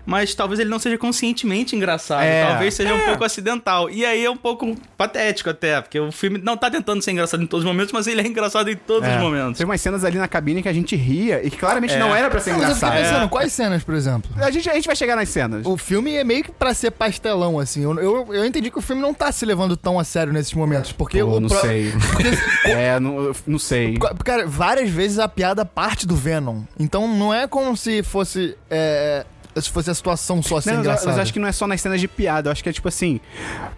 Mas 0.05 0.33
talvez 0.35 0.59
ele 0.59 0.69
não 0.69 0.79
seja 0.79 0.97
conscientemente 0.97 1.75
engraçado, 1.75 2.23
É. 2.23 2.45
talvez 2.47 2.73
seja 2.73 2.93
um 2.93 2.99
pouco 3.05 3.23
acidental. 3.23 3.89
E 3.89 4.05
aí 4.05 4.23
é 4.25 4.29
um 4.29 4.37
pouco 4.37 4.75
patético 4.97 5.49
até, 5.49 5.81
porque 5.81 5.99
o 5.99 6.11
filme 6.11 6.39
não 6.43 6.57
tá 6.57 6.69
tentando 6.69 7.01
ser 7.01 7.11
engraçado 7.11 7.41
em 7.43 7.47
todos 7.47 7.63
os 7.65 7.71
momentos, 7.71 7.91
mas 7.91 8.07
ele 8.07 8.21
é 8.21 8.27
engraçado 8.27 8.69
em 8.69 8.75
todos 8.75 9.07
É. 9.07 9.15
os 9.15 9.21
momentos. 9.21 9.57
Tem 9.57 9.65
umas 9.65 9.81
cenas 9.81 10.03
ali 10.03 10.17
na 10.17 10.27
cabine 10.27 10.61
que 10.61 10.69
a 10.69 10.73
gente 10.73 10.95
ria 10.95 11.41
e 11.45 11.49
que 11.49 11.57
claramente 11.57 11.95
não 11.97 12.15
era 12.15 12.29
pra 12.29 12.39
ser 12.39 12.51
Não, 12.51 12.59
mas 12.59 12.69
eu 12.69 12.75
engraçado. 12.75 12.97
pensando, 13.01 13.29
quais 13.29 13.53
cenas, 13.53 13.83
por 13.83 13.95
exemplo? 13.95 14.29
A 14.37 14.51
gente, 14.51 14.69
a 14.69 14.73
gente 14.73 14.85
vai 14.87 14.95
chegar 14.95 15.15
nas 15.15 15.29
cenas. 15.29 15.65
O 15.65 15.77
filme 15.77 16.13
é 16.15 16.23
meio 16.23 16.43
que 16.43 16.51
pra 16.51 16.73
ser 16.73 16.91
pastelão, 16.91 17.59
assim. 17.59 17.83
Eu, 17.83 17.99
eu, 17.99 18.33
eu 18.33 18.45
entendi 18.45 18.69
que 18.71 18.77
o 18.77 18.81
filme 18.81 19.01
não 19.01 19.13
tá 19.13 19.31
se 19.31 19.45
levando 19.45 19.75
tão 19.77 19.99
a 19.99 20.03
sério 20.03 20.31
nesses 20.33 20.53
momentos. 20.53 20.91
Porque 20.91 21.19
Pô, 21.19 21.37
o 21.37 21.39
não 21.39 21.49
pro- 21.49 21.59
sei. 21.61 21.74
Porque- 22.11 22.29
É, 22.69 22.99
não, 22.99 23.31
não 23.45 23.59
sei. 23.59 23.97
Cara, 24.23 24.47
várias 24.47 24.89
vezes 24.89 25.19
a 25.19 25.27
piada 25.27 25.63
parte 25.63 26.05
do 26.07 26.15
Venom. 26.15 26.61
Então 26.79 27.07
não 27.07 27.33
é 27.33 27.47
como 27.47 27.75
se 27.77 28.01
fosse. 28.03 28.57
é, 28.69 29.25
se 29.59 29.69
fosse 29.69 29.89
a 29.89 29.93
situação 29.93 30.41
só 30.43 30.59
ser 30.59 30.73
Não, 30.73 30.79
engraçada. 30.81 31.07
mas 31.07 31.15
eu 31.17 31.21
acho 31.23 31.31
que 31.33 31.39
não 31.39 31.47
é 31.47 31.51
só 31.51 31.65
nas 31.67 31.79
cenas 31.79 32.01
de 32.01 32.07
piada. 32.07 32.49
Eu 32.49 32.51
acho 32.51 32.61
que 32.63 32.69
é 32.69 32.73
tipo 32.73 32.87
assim. 32.87 33.21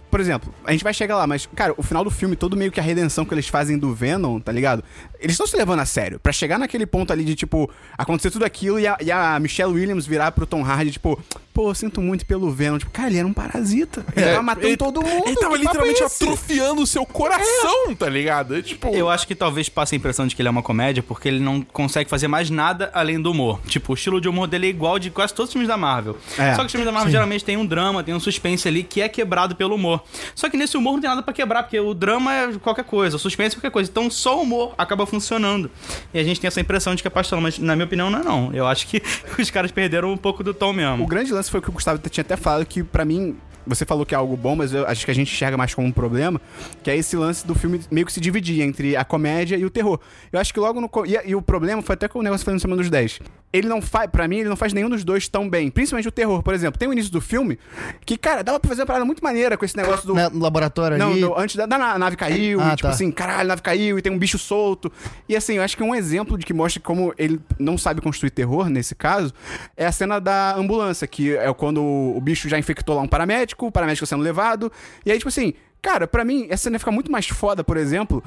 Por 0.09 0.19
exemplo, 0.19 0.53
a 0.65 0.71
gente 0.71 0.83
vai 0.83 0.93
chegar 0.93 1.15
lá, 1.17 1.27
mas, 1.27 1.47
cara, 1.55 1.73
o 1.77 1.83
final 1.83 2.03
do 2.03 2.09
filme, 2.11 2.35
todo 2.35 2.55
meio 2.57 2.71
que 2.71 2.79
a 2.79 2.83
redenção 2.83 3.25
que 3.25 3.33
eles 3.33 3.47
fazem 3.47 3.77
do 3.77 3.93
Venom, 3.93 4.39
tá 4.39 4.51
ligado? 4.51 4.83
Eles 5.19 5.33
estão 5.33 5.47
se 5.47 5.55
levando 5.57 5.79
a 5.79 5.85
sério. 5.85 6.19
Pra 6.19 6.31
chegar 6.31 6.57
naquele 6.57 6.85
ponto 6.85 7.11
ali 7.11 7.23
de, 7.23 7.35
tipo, 7.35 7.69
acontecer 7.97 8.31
tudo 8.31 8.45
aquilo 8.45 8.79
e 8.79 8.87
a, 8.87 8.97
e 9.01 9.11
a 9.11 9.39
Michelle 9.39 9.73
Williams 9.73 10.05
virar 10.05 10.31
pro 10.31 10.45
Tom 10.45 10.63
Hardy, 10.63 10.91
tipo, 10.91 11.19
pô, 11.53 11.69
eu 11.71 11.75
sinto 11.75 12.01
muito 12.01 12.25
pelo 12.25 12.51
Venom. 12.51 12.77
Tipo, 12.77 12.91
cara, 12.91 13.07
ele 13.09 13.17
era 13.17 13.27
um 13.27 13.33
parasita. 13.33 14.05
Ele 14.15 14.25
tava 14.25 14.41
matando 14.43 14.67
ele- 14.67 14.77
todo 14.77 15.01
mundo. 15.01 15.27
Ele 15.27 15.35
tava 15.35 15.57
literalmente 15.57 16.03
é 16.03 16.05
esse? 16.05 16.23
atrofiando 16.23 16.81
o 16.81 16.87
seu 16.87 17.05
coração, 17.05 17.95
tá 17.95 18.07
ligado? 18.07 18.55
É 18.55 18.61
tipo. 18.61 18.89
Eu 18.95 19.09
acho 19.09 19.27
que 19.27 19.35
talvez 19.35 19.67
passe 19.69 19.95
a 19.95 19.97
impressão 19.97 20.27
de 20.27 20.35
que 20.35 20.41
ele 20.41 20.47
é 20.49 20.51
uma 20.51 20.63
comédia 20.63 21.01
porque 21.03 21.27
ele 21.27 21.39
não 21.39 21.61
consegue 21.61 22.09
fazer 22.09 22.27
mais 22.27 22.49
nada 22.49 22.89
além 22.93 23.19
do 23.19 23.31
humor. 23.31 23.59
Tipo, 23.67 23.91
o 23.91 23.95
estilo 23.95 24.21
de 24.21 24.29
humor 24.29 24.47
dele 24.47 24.67
é 24.67 24.69
igual 24.69 24.99
de 24.99 25.09
quase 25.09 25.33
todos 25.33 25.49
os 25.49 25.53
filmes 25.53 25.67
da 25.67 25.77
Marvel. 25.77 26.17
É. 26.37 26.51
Só 26.53 26.61
que 26.61 26.67
os 26.67 26.71
filmes 26.71 26.85
da 26.85 26.91
Marvel 26.91 27.11
geralmente 27.11 27.43
tem 27.43 27.57
um 27.57 27.65
drama, 27.65 28.03
tem 28.03 28.13
um 28.13 28.19
suspense 28.19 28.67
ali 28.67 28.83
que 28.83 29.01
é 29.01 29.09
quebrado 29.09 29.55
pelo 29.55 29.75
humor. 29.75 29.96
Só 30.35 30.49
que 30.49 30.57
nesse 30.57 30.77
humor 30.77 30.93
não 30.93 31.01
tem 31.01 31.09
nada 31.09 31.23
pra 31.23 31.33
quebrar, 31.33 31.63
porque 31.63 31.79
o 31.79 31.93
drama 31.93 32.33
é 32.33 32.53
qualquer 32.59 32.85
coisa, 32.85 33.15
o 33.15 33.19
suspense 33.19 33.55
é 33.55 33.57
qualquer 33.57 33.71
coisa. 33.71 33.89
Então 33.89 34.09
só 34.09 34.37
o 34.37 34.41
humor 34.41 34.73
acaba 34.77 35.05
funcionando. 35.05 35.69
E 36.13 36.19
a 36.19 36.23
gente 36.23 36.39
tem 36.39 36.47
essa 36.47 36.61
impressão 36.61 36.95
de 36.95 37.01
que 37.01 37.07
é 37.07 37.11
pastelão, 37.11 37.41
mas 37.41 37.59
na 37.59 37.75
minha 37.75 37.85
opinião 37.85 38.09
não 38.09 38.19
é 38.19 38.23
não. 38.23 38.53
Eu 38.53 38.67
acho 38.67 38.87
que 38.87 39.01
os 39.39 39.49
caras 39.49 39.71
perderam 39.71 40.11
um 40.11 40.17
pouco 40.17 40.43
do 40.43 40.53
tom 40.53 40.73
mesmo. 40.73 41.03
O 41.03 41.07
grande 41.07 41.31
lance 41.33 41.49
foi 41.49 41.59
o 41.59 41.63
que 41.63 41.69
o 41.69 41.73
Gustavo 41.73 41.99
tinha 42.09 42.21
até 42.21 42.35
falado, 42.35 42.65
que 42.65 42.83
pra 42.83 43.05
mim, 43.05 43.35
você 43.65 43.85
falou 43.85 44.05
que 44.05 44.15
é 44.15 44.17
algo 44.17 44.35
bom, 44.37 44.55
mas 44.55 44.73
eu 44.73 44.87
acho 44.87 45.05
que 45.05 45.11
a 45.11 45.13
gente 45.13 45.31
enxerga 45.31 45.57
mais 45.57 45.73
como 45.73 45.87
um 45.87 45.91
problema, 45.91 46.39
que 46.83 46.89
é 46.89 46.95
esse 46.95 47.15
lance 47.15 47.45
do 47.45 47.53
filme 47.53 47.81
meio 47.91 48.05
que 48.05 48.13
se 48.13 48.19
dividir 48.19 48.61
entre 48.61 48.95
a 48.95 49.03
comédia 49.03 49.57
e 49.57 49.65
o 49.65 49.69
terror. 49.69 49.99
Eu 50.31 50.39
acho 50.39 50.53
que 50.53 50.59
logo 50.59 50.79
no... 50.79 50.89
E, 51.05 51.29
e 51.29 51.35
o 51.35 51.41
problema 51.41 51.81
foi 51.81 51.93
até 51.93 52.07
com 52.07 52.19
o 52.19 52.23
negócio 52.23 52.45
falando 52.45 52.57
no 52.57 52.61
Semana 52.61 52.81
dos 52.81 52.89
10. 52.89 53.19
Ele 53.51 53.67
não 53.67 53.81
faz, 53.81 54.09
pra 54.11 54.27
mim, 54.27 54.39
ele 54.39 54.49
não 54.49 54.57
faz 54.57 54.73
nenhum 54.73 54.89
dos 54.89 55.05
dois 55.05 55.27
tão 55.29 55.49
bem. 55.49 55.71
Principalmente 55.71 56.07
o 56.07 56.11
terror, 56.11 56.43
por 56.43 56.53
exemplo. 56.53 56.77
Tem 56.77 56.87
o 56.87 56.91
início 56.91 57.11
do 57.11 57.21
filme 57.21 57.57
que, 58.05 58.17
cara, 58.17 58.43
dava 58.43 58.59
pra 58.59 58.67
fazer 58.67 58.81
uma 58.81 58.85
parada 58.87 59.05
muito 59.05 59.23
maneira 59.23 59.57
com 59.57 59.63
esse 59.63 59.75
negócio 59.77 60.05
do... 60.05 60.13
Né, 60.13 60.27
No 60.29 60.39
laboratório 60.41 60.97
Não, 60.97 61.11
ali. 61.11 61.21
no- 61.21 61.37
antes 61.39 61.55
da, 61.55 61.65
da 61.65 61.77
na- 61.77 61.97
nave 61.97 62.17
caiu, 62.17 62.59
Ah, 62.59 62.67
e, 62.67 62.75
tipo 62.75 62.81
tá. 62.81 62.89
assim, 62.89 63.09
caralho, 63.09 63.41
a 63.41 63.45
nave 63.45 63.61
caiu 63.61 63.97
e 63.97 64.01
tem 64.01 64.11
um 64.11 64.17
bicho 64.19 64.37
solto. 64.37 64.91
E 65.29 65.35
assim, 65.35 65.53
eu 65.55 65.63
acho 65.63 65.77
que 65.77 65.81
um 65.83 65.95
exemplo 65.95 66.37
de 66.37 66.45
que 66.45 66.53
mostra 66.53 66.81
como 66.81 67.13
ele 67.17 67.39
não 67.57 67.77
sabe 67.77 68.01
construir 68.01 68.31
terror, 68.31 68.69
nesse 68.69 68.93
caso, 68.93 69.33
é 69.77 69.85
a 69.85 69.91
cena 69.93 70.19
da 70.19 70.53
ambulância, 70.55 71.07
que 71.07 71.35
é 71.35 71.51
quando 71.53 71.81
o, 71.81 72.19
bicho 72.21 72.49
já 72.49 72.59
infectou 72.59 72.95
lá 72.97 73.01
um 73.01 73.07
paramédico, 73.07 73.65
o 73.67 73.71
paramédico 73.71 74.05
sendo 74.05 74.21
levado. 74.23 74.69
E 75.05 75.11
aí, 75.11 75.17
tipo 75.17 75.29
assim, 75.29 75.53
cara, 75.81 76.05
pra 76.05 76.25
mim, 76.25 76.47
essa 76.49 76.63
cena 76.63 76.77
fica 76.79 76.91
muito 76.91 77.09
mais 77.09 77.27
foda, 77.27 77.63
por 77.63 77.77
exemplo. 77.77 78.21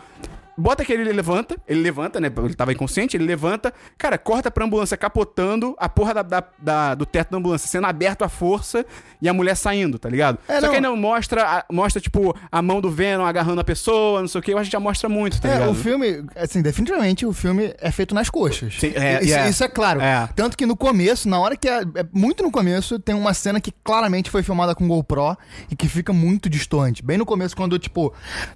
Bota 0.60 0.84
que 0.84 0.92
ele 0.92 1.10
levanta, 1.12 1.56
ele 1.66 1.80
levanta, 1.80 2.20
né? 2.20 2.30
Ele 2.44 2.54
tava 2.54 2.72
inconsciente, 2.72 3.16
ele 3.16 3.24
levanta, 3.24 3.72
cara, 3.96 4.18
corta 4.18 4.50
pra 4.50 4.64
ambulância 4.64 4.96
capotando, 4.96 5.74
a 5.78 5.88
porra 5.88 6.14
da, 6.14 6.22
da- 6.22 6.44
da- 6.58 6.94
do 6.94 7.06
teto 7.06 7.30
da 7.30 7.38
ambulância 7.38 7.66
sendo 7.68 7.86
aberto 7.86 8.22
à 8.22 8.28
força 8.28 8.84
e 9.22 9.28
a 9.28 9.32
mulher 9.32 9.54
saindo, 9.56 9.98
tá 9.98 10.08
ligado? 10.08 10.38
É, 10.48 10.56
Só 10.56 10.62
não. 10.62 10.68
que 10.70 10.76
aí 10.76 10.80
não 10.82 10.96
mostra, 10.96 11.42
a- 11.44 11.64
mostra, 11.72 12.00
tipo, 12.00 12.34
a 12.50 12.60
mão 12.62 12.80
do 12.80 12.90
Venom 12.90 13.24
agarrando 13.24 13.60
a 13.60 13.64
pessoa, 13.64 14.20
não 14.20 14.28
sei 14.28 14.38
o 14.38 14.42
que, 14.42 14.52
eu 14.52 14.58
acho 14.58 14.68
que 14.68 14.72
já 14.72 14.80
mostra 14.80 15.08
muito, 15.08 15.40
tá 15.40 15.48
É, 15.48 15.52
ligado? 15.54 15.70
o 15.70 15.74
filme, 15.74 16.24
assim, 16.36 16.60
definitivamente 16.62 17.24
o 17.24 17.32
filme 17.32 17.74
é 17.80 17.90
feito 17.90 18.14
nas 18.14 18.28
coxas. 18.28 18.74
Sim, 18.78 18.92
é, 18.94 19.22
isso, 19.24 19.34
é. 19.34 19.48
isso 19.50 19.64
é 19.64 19.68
claro. 19.68 20.00
É. 20.00 20.28
Tanto 20.36 20.56
que 20.56 20.66
no 20.66 20.76
começo, 20.76 21.28
na 21.28 21.38
hora 21.38 21.56
que 21.56 21.68
é, 21.68 21.80
é 21.80 22.06
muito 22.12 22.42
no 22.42 22.50
começo, 22.50 22.98
tem 22.98 23.14
uma 23.14 23.32
cena 23.34 23.60
que 23.60 23.72
claramente 23.84 24.28
foi 24.30 24.42
filmada 24.42 24.74
com 24.74 24.86
GoPro 24.86 25.36
e 25.70 25.76
que 25.76 25.88
fica 25.88 26.12
muito 26.12 26.48
distante. 26.50 27.02
Bem 27.02 27.16
no 27.18 27.24
começo, 27.26 27.56
quando, 27.56 27.78
tipo, 27.78 28.12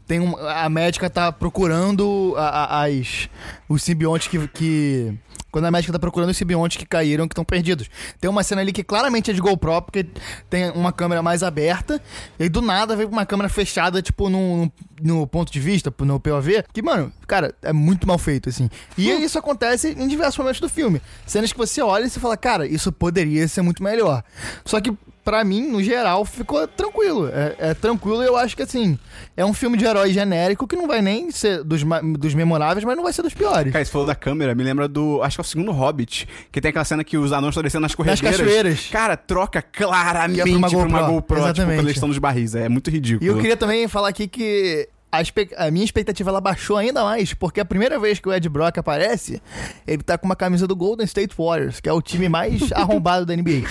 tem 0.07 0.21
um, 0.21 0.37
a 0.37 0.69
médica 0.69 1.09
tá 1.09 1.31
procurando 1.33 1.94
a- 2.37 2.49
a- 2.81 2.85
as, 2.87 3.29
os 3.69 3.83
simbiontes 3.83 4.29
que, 4.29 4.47
que. 4.49 5.15
Quando 5.51 5.67
a 5.67 5.71
médica 5.71 5.93
tá 5.93 6.01
procurando 6.01 6.31
os 6.31 6.37
simbiontes 6.37 6.77
que 6.77 6.85
caíram, 6.85 7.29
que 7.29 7.33
estão 7.33 7.45
perdidos. 7.45 7.89
Tem 8.21 8.29
uma 8.29 8.43
cena 8.43 8.61
ali 8.61 8.73
que 8.73 8.83
claramente 8.83 9.31
é 9.31 9.35
de 9.35 9.41
GoPro, 9.41 9.83
porque 9.83 10.05
tem 10.51 10.69
uma 10.73 10.93
câmera 10.93 11.23
mais 11.23 11.45
aberta, 11.45 12.03
e 12.41 12.43
aí 12.43 12.49
do 12.49 12.61
nada 12.61 12.97
vem 12.97 13.07
uma 13.07 13.25
câmera 13.25 13.49
fechada, 13.49 14.03
tipo, 14.03 14.29
no, 14.29 14.69
no 15.01 15.25
ponto 15.29 15.53
de 15.53 15.61
vista, 15.61 15.95
no 16.01 16.19
POV, 16.19 16.65
que, 16.73 16.83
mano, 16.83 17.13
cara, 17.29 17.55
é 17.63 17.73
muito 17.73 18.05
mal 18.05 18.19
feito, 18.19 18.49
assim. 18.49 18.69
E 18.99 19.09
isso 19.09 19.39
acontece 19.39 19.91
em 19.97 20.09
diversos 20.09 20.39
momentos 20.39 20.61
do 20.61 20.69
filme. 20.69 21.01
Cenas 21.25 21.53
que 21.53 21.59
você 21.59 21.81
olha 21.81 22.05
e 22.07 22.11
você 22.11 22.19
fala, 22.19 22.37
cara, 22.37 22.67
isso 22.67 22.91
poderia 22.91 23.47
ser 23.47 23.63
muito 23.63 23.81
melhor. 23.81 24.25
Só 24.65 24.81
que, 24.81 24.93
pra 25.25 25.43
mim, 25.43 25.69
no 25.69 25.83
geral, 25.83 26.25
ficou 26.25 26.69
tranquilo. 26.69 27.29
É, 27.33 27.71
é 27.71 27.75
tranquilo 27.75 28.23
e 28.23 28.27
eu 28.27 28.37
acho 28.37 28.55
que, 28.55 28.63
assim, 28.63 28.99
é 29.37 29.45
um 29.45 29.55
filme 29.55 29.77
de 29.77 29.85
herói 29.85 30.13
genérico 30.13 30.67
que 30.69 30.77
não 30.77 30.87
vai 30.87 31.01
nem 31.01 31.31
ser 31.31 31.65
dos, 31.65 31.83
dos 32.19 32.35
memoráveis, 32.35 32.85
mas 32.85 32.97
não 32.97 33.03
vai 33.03 33.13
ser 33.13 33.23
dos 33.23 33.33
piores. 33.33 33.73
Cara, 33.73 33.85
você 33.85 33.91
falou 33.91 34.07
da 34.07 34.15
câmera, 34.15 34.55
me 34.55 34.63
lembra 34.63 34.87
do. 34.87 35.23
Acho 35.23 35.37
que 35.37 35.41
é 35.41 35.45
o 35.45 35.47
segundo 35.47 35.73
Hobbit, 35.73 36.29
que 36.53 36.61
tem 36.61 36.69
aquela 36.69 36.85
cena 36.85 37.03
que 37.03 37.17
os 37.17 37.33
anões 37.33 37.53
estão 37.53 37.63
descendo 37.63 37.83
nas 37.83 37.95
corredeiras. 37.95 38.39
cachoeiras. 38.39 38.89
Cara, 38.91 39.17
troca 39.17 39.63
claramente 39.63 40.41
é 40.41 40.45
pra 40.45 40.53
uma 40.53 40.69
pra 40.69 40.79
uma 40.79 41.03
GoPro, 41.03 41.37
GoPro, 41.37 41.53
tipo, 41.55 41.67
quando 41.67 41.79
eles 41.79 41.97
estão 41.97 42.09
nos 42.09 42.19
barris. 42.19 42.55
É 42.55 42.69
muito 42.69 42.91
ridículo. 42.91 43.25
E 43.25 43.33
eu 43.33 43.39
queria 43.39 43.57
também 43.57 43.89
falar 43.89 44.09
aqui 44.09 44.29
que 44.29 44.89
a, 45.21 45.67
a 45.67 45.71
minha 45.71 45.85
expectativa 45.85 46.31
ela 46.31 46.41
baixou 46.41 46.77
ainda 46.77 47.05
mais, 47.05 47.35
porque 47.35 47.61
a 47.61 47.65
primeira 47.65 47.99
vez 47.99 48.19
que 48.19 48.29
o 48.29 48.33
Ed 48.33 48.49
Brock 48.49 48.79
aparece, 48.79 49.41
ele 49.87 50.03
tá 50.03 50.17
com 50.19 50.27
uma 50.27 50.37
camisa 50.37 50.67
do 50.67 50.75
Golden 50.77 51.05
State 51.05 51.35
Warriors, 51.37 51.81
que 51.81 51.89
é 51.89 51.93
o 51.93 52.01
time 52.03 52.29
mais 52.29 52.71
arrombado 52.73 53.25
da 53.27 53.35
NBA. 53.37 53.63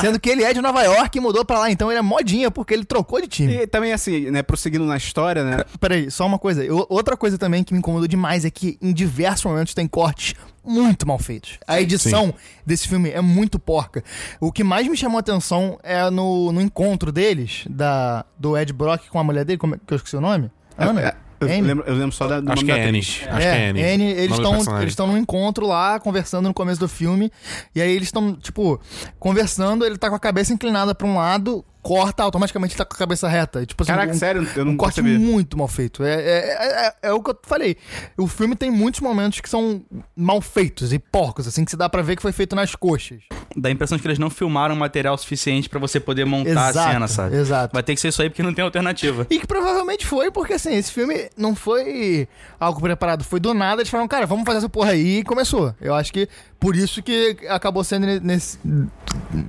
Sendo 0.00 0.18
que 0.20 0.28
ele 0.30 0.44
é 0.44 0.52
de 0.52 0.60
Nova 0.60 0.82
York 0.82 1.16
e 1.16 1.20
mudou 1.20 1.44
pra 1.44 1.58
lá, 1.58 1.70
então 1.70 1.90
ele 1.90 1.98
é 1.98 2.02
modinha, 2.02 2.50
porque 2.50 2.74
ele 2.74 2.84
trocou 2.84 3.20
de 3.20 3.26
time. 3.28 3.54
E 3.54 3.66
também, 3.66 3.92
assim, 3.92 4.30
né, 4.30 4.42
prosseguindo 4.42 4.84
na 4.84 4.96
história, 4.96 5.44
né? 5.44 5.64
Peraí, 5.80 6.10
só 6.10 6.26
uma 6.26 6.38
coisa. 6.38 6.64
Eu- 6.64 6.86
outra 6.88 7.16
coisa 7.16 7.38
também 7.38 7.62
que 7.64 7.72
me 7.72 7.78
incomodou 7.78 8.08
demais 8.08 8.44
é 8.44 8.50
que 8.50 8.78
em 8.80 8.92
diversos 8.92 9.44
momentos 9.44 9.74
tem 9.74 9.86
cortes 9.86 10.34
muito 10.68 11.06
mal 11.06 11.18
feitos. 11.18 11.58
A 11.66 11.80
edição 11.80 12.34
desse 12.64 12.86
filme 12.86 13.10
é 13.10 13.20
muito 13.20 13.58
porca. 13.58 14.04
O 14.40 14.52
que 14.52 14.62
mais 14.62 14.86
me 14.86 14.96
chamou 14.96 15.16
a 15.16 15.20
atenção 15.20 15.78
é 15.82 16.08
no, 16.10 16.52
no 16.52 16.60
encontro 16.60 17.10
deles, 17.10 17.64
da, 17.68 18.24
do 18.38 18.56
Ed 18.56 18.72
Brock 18.72 19.08
com 19.08 19.18
a 19.18 19.24
mulher 19.24 19.44
dele, 19.44 19.58
como 19.58 19.74
é, 19.74 19.78
que 19.84 19.92
eu 19.92 19.96
esqueci 19.96 20.16
o 20.16 20.20
nome? 20.20 20.50
Ana? 20.76 21.00
É, 21.00 21.16
eu, 21.40 21.48
Anne? 21.48 21.60
lembro, 21.62 21.84
eu 21.86 21.94
lembro 21.94 22.12
só 22.12 22.26
da, 22.26 22.40
do 22.40 22.50
Acho 22.50 22.62
nome 22.62 22.72
que 22.72 22.78
é 22.78 22.88
Annie. 22.88 23.00
atriz. 23.00 23.20
Acho 23.28 23.38
que 23.38 23.44
é 23.44 23.68
Annie. 23.68 23.84
Annie, 23.84 24.10
eles 24.10 24.36
estão 24.36 24.52
personagem. 24.52 24.82
eles 24.82 24.92
estão 24.92 25.06
num 25.06 25.16
encontro 25.16 25.66
lá, 25.66 26.00
conversando 26.00 26.48
no 26.48 26.54
começo 26.54 26.80
do 26.80 26.88
filme. 26.88 27.30
E 27.74 27.80
aí 27.80 27.90
eles 27.90 28.08
estão, 28.08 28.34
tipo, 28.34 28.80
conversando, 29.18 29.84
ele 29.84 29.96
tá 29.96 30.08
com 30.08 30.16
a 30.16 30.20
cabeça 30.20 30.52
inclinada 30.52 30.94
pra 30.94 31.06
um 31.06 31.16
lado, 31.16 31.64
corta, 31.82 32.22
automaticamente 32.22 32.76
tá 32.76 32.84
com 32.84 32.94
a 32.94 32.98
cabeça 32.98 33.28
reta. 33.28 33.64
Tipo, 33.64 33.82
assim, 33.82 33.92
Caraca, 33.92 34.12
um, 34.12 34.16
sério, 34.18 34.48
eu 34.56 34.64
não 34.64 34.72
um 34.72 34.76
corte 34.76 35.00
percebi. 35.02 35.18
muito 35.18 35.56
mal 35.56 35.68
feito. 35.68 36.02
É, 36.04 36.14
é, 36.14 36.38
é, 36.38 36.86
é- 36.86 36.94
é 37.08 37.12
o 37.12 37.22
que 37.22 37.30
eu 37.30 37.38
falei. 37.44 37.76
O 38.16 38.26
filme 38.26 38.54
tem 38.56 38.70
muitos 38.70 39.00
momentos 39.00 39.40
que 39.40 39.48
são 39.48 39.82
mal 40.16 40.40
feitos 40.40 40.92
e 40.92 40.98
porcos, 40.98 41.46
assim, 41.46 41.64
que 41.64 41.70
se 41.70 41.76
dá 41.76 41.88
pra 41.88 42.02
ver 42.02 42.16
que 42.16 42.22
foi 42.22 42.32
feito 42.32 42.54
nas 42.56 42.74
coxas. 42.74 43.20
Dá 43.56 43.68
a 43.68 43.72
impressão 43.72 43.96
de 43.96 44.02
que 44.02 44.08
eles 44.08 44.18
não 44.18 44.28
filmaram 44.30 44.76
material 44.76 45.16
suficiente 45.16 45.68
pra 45.68 45.78
você 45.80 45.98
poder 45.98 46.24
montar 46.24 46.50
Exato, 46.70 46.78
a 46.78 46.92
cena, 46.92 47.08
sabe? 47.08 47.36
exato. 47.36 47.72
Vai 47.72 47.82
ter 47.82 47.94
que 47.94 48.00
ser 48.00 48.08
isso 48.08 48.20
aí 48.22 48.28
porque 48.28 48.42
não 48.42 48.52
tem 48.52 48.64
alternativa. 48.64 49.26
E 49.30 49.38
que 49.38 49.46
provavelmente 49.46 50.06
foi, 50.06 50.30
porque 50.30 50.52
assim, 50.54 50.74
esse 50.74 50.92
filme 50.92 51.30
não 51.36 51.54
foi 51.54 52.28
algo 52.60 52.80
preparado, 52.80 53.24
foi 53.24 53.40
do 53.40 53.54
nada, 53.54 53.80
eles 53.80 53.90
falaram, 53.90 54.08
cara, 54.08 54.26
vamos 54.26 54.44
fazer 54.44 54.58
essa 54.58 54.68
porra 54.68 54.90
aí 54.92 55.18
e 55.18 55.24
começou. 55.24 55.74
Eu 55.80 55.94
acho 55.94 56.12
que 56.12 56.28
por 56.60 56.76
isso 56.76 57.02
que 57.02 57.36
acabou 57.48 57.82
sendo 57.84 58.06
nesse. 58.20 58.58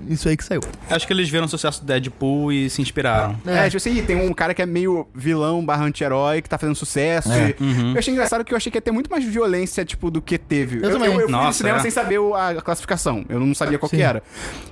Isso 0.08 0.30
aí 0.30 0.38
que 0.38 0.44
saiu. 0.44 0.62
Acho 0.90 1.06
que 1.08 1.14
eles 1.14 1.30
viram 1.30 1.46
o 1.46 1.50
sucesso 1.50 1.82
do 1.82 1.88
Deadpool 1.88 2.19
e 2.52 2.70
se 2.70 2.82
inspiraram. 2.82 3.36
É, 3.46 3.66
tipo 3.66 3.78
assim, 3.78 4.02
tem 4.04 4.16
um 4.16 4.34
cara 4.34 4.54
que 4.54 4.62
é 4.62 4.66
meio 4.66 5.08
vilão 5.14 5.64
barra 5.66 5.86
anti-herói, 5.86 6.42
que 6.42 6.50
tá 6.50 6.58
fazendo 6.58 6.76
sucesso. 6.76 7.32
É. 7.32 7.56
e- 7.60 7.94
Eu 7.94 8.00
achei 8.00 8.14
engraçado 8.14 8.44
que 8.44 8.54
eu 8.54 8.58
achei 8.58 8.72
que 8.72 8.78
ia 8.78 8.82
ter 8.82 8.92
muito 8.92 9.10
mais 9.10 9.24
violência, 9.24 9.84
tipo, 9.86 10.10
do 10.12 10.22
que 10.22 10.38
teve. 10.38 10.78
Eu 10.86 10.92
também. 10.92 11.10
Eu, 11.10 11.16
fui 11.16 11.24
no 11.24 11.30
Nossa, 11.32 11.58
cinema 11.60 11.78
é. 11.80 11.82
sem 11.82 11.92
saber 11.92 12.20
a 12.36 12.62
classificação. 12.62 13.26
Eu 13.30 13.40
não 13.40 13.54
sabia 13.56 13.78
qual 13.80 13.90
Sim. 13.90 13.98
que 13.98 14.04
era. 14.04 14.22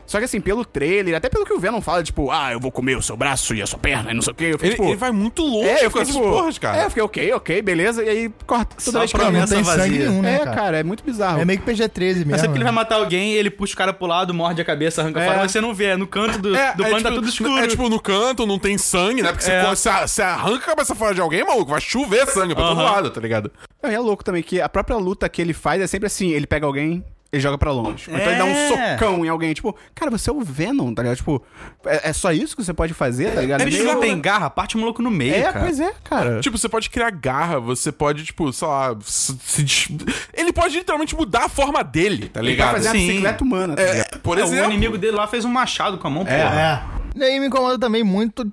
Só 0.08 0.18
que 0.20 0.24
assim, 0.26 0.40
pelo 0.40 0.64
trailer, 0.66 1.16
até 1.16 1.28
pelo 1.30 1.46
que 1.46 1.52
o 1.54 1.60
Venom 1.60 1.82
fala, 1.82 2.02
tipo, 2.02 2.32
ah, 2.32 2.54
eu 2.54 2.60
vou 2.62 2.72
comer 2.72 2.98
o 2.98 3.02
seu 3.02 3.18
braço 3.18 3.54
e 3.54 3.62
a 3.62 3.68
sua 3.68 3.78
perna 3.78 4.10
e 4.12 4.14
não 4.14 4.22
sei 4.22 4.32
o 4.32 4.36
quê. 4.36 4.46
Eu 4.46 4.52
fiquei, 4.54 4.68
Ele, 4.70 4.76
tipo... 4.78 4.88
ele 4.88 4.96
vai 4.96 5.12
muito 5.12 5.44
longe 5.44 5.68
é, 5.68 5.86
eu 5.86 5.92
fiquei, 5.92 6.06
tipo... 6.06 6.22
porras, 6.22 6.58
cara. 6.58 6.78
É, 6.78 6.86
eu 6.86 6.90
fiquei, 6.90 7.04
ok, 7.04 7.34
ok, 7.34 7.62
beleza. 7.62 8.04
E 8.04 8.10
aí, 8.10 8.32
corta. 8.46 8.78
Toda 8.84 9.00
vez 9.00 9.12
que 9.12 9.18
mim- 9.18 9.32
não 9.38 9.46
tem 9.46 9.62
vazia. 9.62 9.84
sangue 9.84 10.00
nenhum, 10.00 10.22
né, 10.22 10.36
É, 10.36 10.40
cara? 10.40 10.56
cara, 10.56 10.78
é 10.80 10.84
muito 10.84 11.04
bizarro. 11.04 11.42
É 11.42 11.46
meio 11.46 11.60
que 11.60 11.66
PG-13 11.66 12.00
mesmo. 12.16 12.32
Mas 12.32 12.40
sempre 12.40 12.54
que 12.54 12.58
ele 12.60 12.64
vai 12.64 12.72
né? 12.74 12.80
matar 12.80 12.96
alguém, 12.96 13.34
ele 13.34 13.50
puxa 13.52 13.74
o 13.74 13.78
cara 13.78 13.92
pro 13.92 14.08
lado, 14.08 14.34
morde 14.34 14.62
a 14.62 14.66
cabeça, 14.66 15.02
arranca 15.02 15.20
É. 15.20 15.26
fora, 15.26 15.38
mas 15.40 15.52
você 15.52 15.60
não 15.60 15.74
vê, 15.74 15.86
é 15.88 15.98
no 15.98 16.08
canto 16.08 16.40
do, 16.40 16.56
É, 16.56 16.74
do 16.74 16.86
é 16.86 16.90
plano 16.90 16.98
tipo, 16.98 17.10
tá 17.10 17.16
tudo 17.16 17.28
escuro. 17.28 17.58
É 17.58 17.68
tipo 17.68 17.90
no 17.90 18.00
canto, 18.00 18.46
não 18.48 18.58
tem 18.58 18.78
sangue, 18.78 19.22
né? 19.22 19.34
Porque 19.34 19.52
É. 19.52 19.62
você, 19.66 19.90
você, 19.92 20.08
você 20.08 20.22
arranca 20.22 20.64
a 20.64 20.76
cabeça 20.76 20.96
fora 20.96 21.14
de 21.14 21.20
alguém, 21.20 21.44
maluco, 21.44 21.70
vai 21.70 21.82
chover 21.82 22.26
sangue 22.28 22.56
pra 22.56 22.64
todo 22.70 22.80
Aham. 22.80 22.92
lado, 22.92 23.10
tá 23.10 23.20
ligado? 23.20 23.52
E 23.84 23.94
é 23.94 24.00
louco 24.00 24.24
também 24.24 24.42
que 24.42 24.62
a 24.62 24.70
própria 24.70 24.96
luta 24.98 25.28
que 25.28 25.42
ele 25.42 25.54
faz 25.54 25.82
é 25.82 25.88
sempre 25.88 26.08
assim: 26.08 26.30
ele 26.32 26.48
pega 26.48 26.66
alguém, 26.66 27.04
ele 27.32 27.42
joga 27.42 27.58
pra 27.58 27.72
longe. 27.72 28.10
Ou 28.10 28.16
então 28.18 28.30
ele 28.30 28.38
dá 28.38 28.46
um 28.46 28.50
É. 28.50 28.94
socão 28.98 29.26
em 29.26 29.30
alguém. 29.30 29.54
Tipo, 29.54 29.76
cara, 29.94 30.10
você 30.10 30.30
é 30.30 30.34
o 30.34 30.42
Venom, 30.42 30.94
tá 30.94 31.02
ligado? 31.04 31.18
Tipo, 31.18 31.44
é, 31.86 32.10
é 32.10 32.14
só 32.14 32.32
isso 32.32 32.56
que 32.56 32.64
você 32.64 32.74
pode 32.74 32.94
fazer, 32.94 33.34
tá 33.34 33.42
ligado? 33.42 33.62
É, 33.62 33.66
bicho 33.66 33.80
meio- 33.84 33.94
não 33.94 34.00
tem 34.02 34.20
garra, 34.20 34.50
parte 34.50 34.76
o 34.76 34.80
maluco 34.80 35.02
no 35.02 35.12
meio, 35.12 35.36
É, 35.36 35.42
cara. 35.44 35.60
pois 35.66 35.80
é, 35.80 35.94
cara. 36.04 36.40
Tipo, 36.40 36.58
você 36.58 36.70
pode 36.70 36.90
criar 36.90 37.10
garra, 37.12 37.60
você 37.60 37.92
pode, 37.92 38.24
tipo, 38.24 38.52
sei 38.54 38.68
lá, 38.68 38.96
se, 39.02 39.38
se 39.40 39.98
ele 40.34 40.54
pode 40.54 40.78
literalmente 40.78 41.16
mudar 41.16 41.46
a 41.46 41.50
forma 41.50 41.84
dele, 41.84 42.30
tá 42.30 42.40
ele 42.40 42.52
ligado? 42.52 42.74
fazer 42.76 42.88
uma 42.90 42.96
Sim. 42.96 43.08
bicicleta 43.08 43.44
humana, 43.44 43.76
tá 43.76 43.82
É, 43.82 43.92
ligado? 43.92 44.20
por 44.22 44.38
É, 44.38 44.42
exemplo. 44.44 44.66
o 44.68 44.72
inimigo 44.72 44.98
dele 44.98 45.18
lá 45.18 45.28
fez 45.28 45.44
um 45.46 45.50
machado 45.50 45.98
com 45.98 46.08
a 46.08 46.10
mão, 46.10 46.24
É. 46.28 46.44
porra. 46.44 46.62
É. 46.94 46.98
E 47.20 47.24
aí 47.24 47.40
me 47.40 47.48
incomoda 47.48 47.80
também 47.80 48.04
muito 48.04 48.46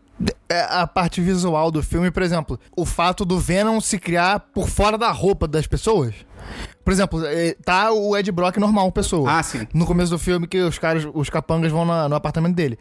é, 0.48 0.60
a 0.70 0.86
parte 0.86 1.20
visual 1.20 1.70
do 1.70 1.82
filme, 1.82 2.10
por 2.10 2.22
exemplo, 2.22 2.58
o 2.76 2.86
fato 2.86 3.24
do 3.24 3.38
Venom 3.38 3.78
se 3.80 3.98
criar 3.98 4.40
por 4.40 4.68
fora 4.68 4.96
da 4.96 5.10
roupa 5.10 5.46
das 5.46 5.66
pessoas. 5.66 6.14
Por 6.84 6.92
exemplo, 6.92 7.24
é, 7.24 7.56
tá 7.64 7.90
o 7.92 8.16
Ed 8.16 8.30
Brock 8.30 8.58
normal, 8.58 8.92
pessoa. 8.92 9.30
Ah, 9.38 9.42
sim. 9.42 9.66
No 9.72 9.86
começo 9.86 10.10
do 10.10 10.18
filme 10.18 10.46
que 10.46 10.60
os 10.60 10.78
caras, 10.78 11.06
os 11.14 11.30
capangas 11.30 11.72
vão 11.72 11.84
na- 11.86 12.08
no 12.08 12.14
apartamento 12.14 12.54
dele. 12.54 12.78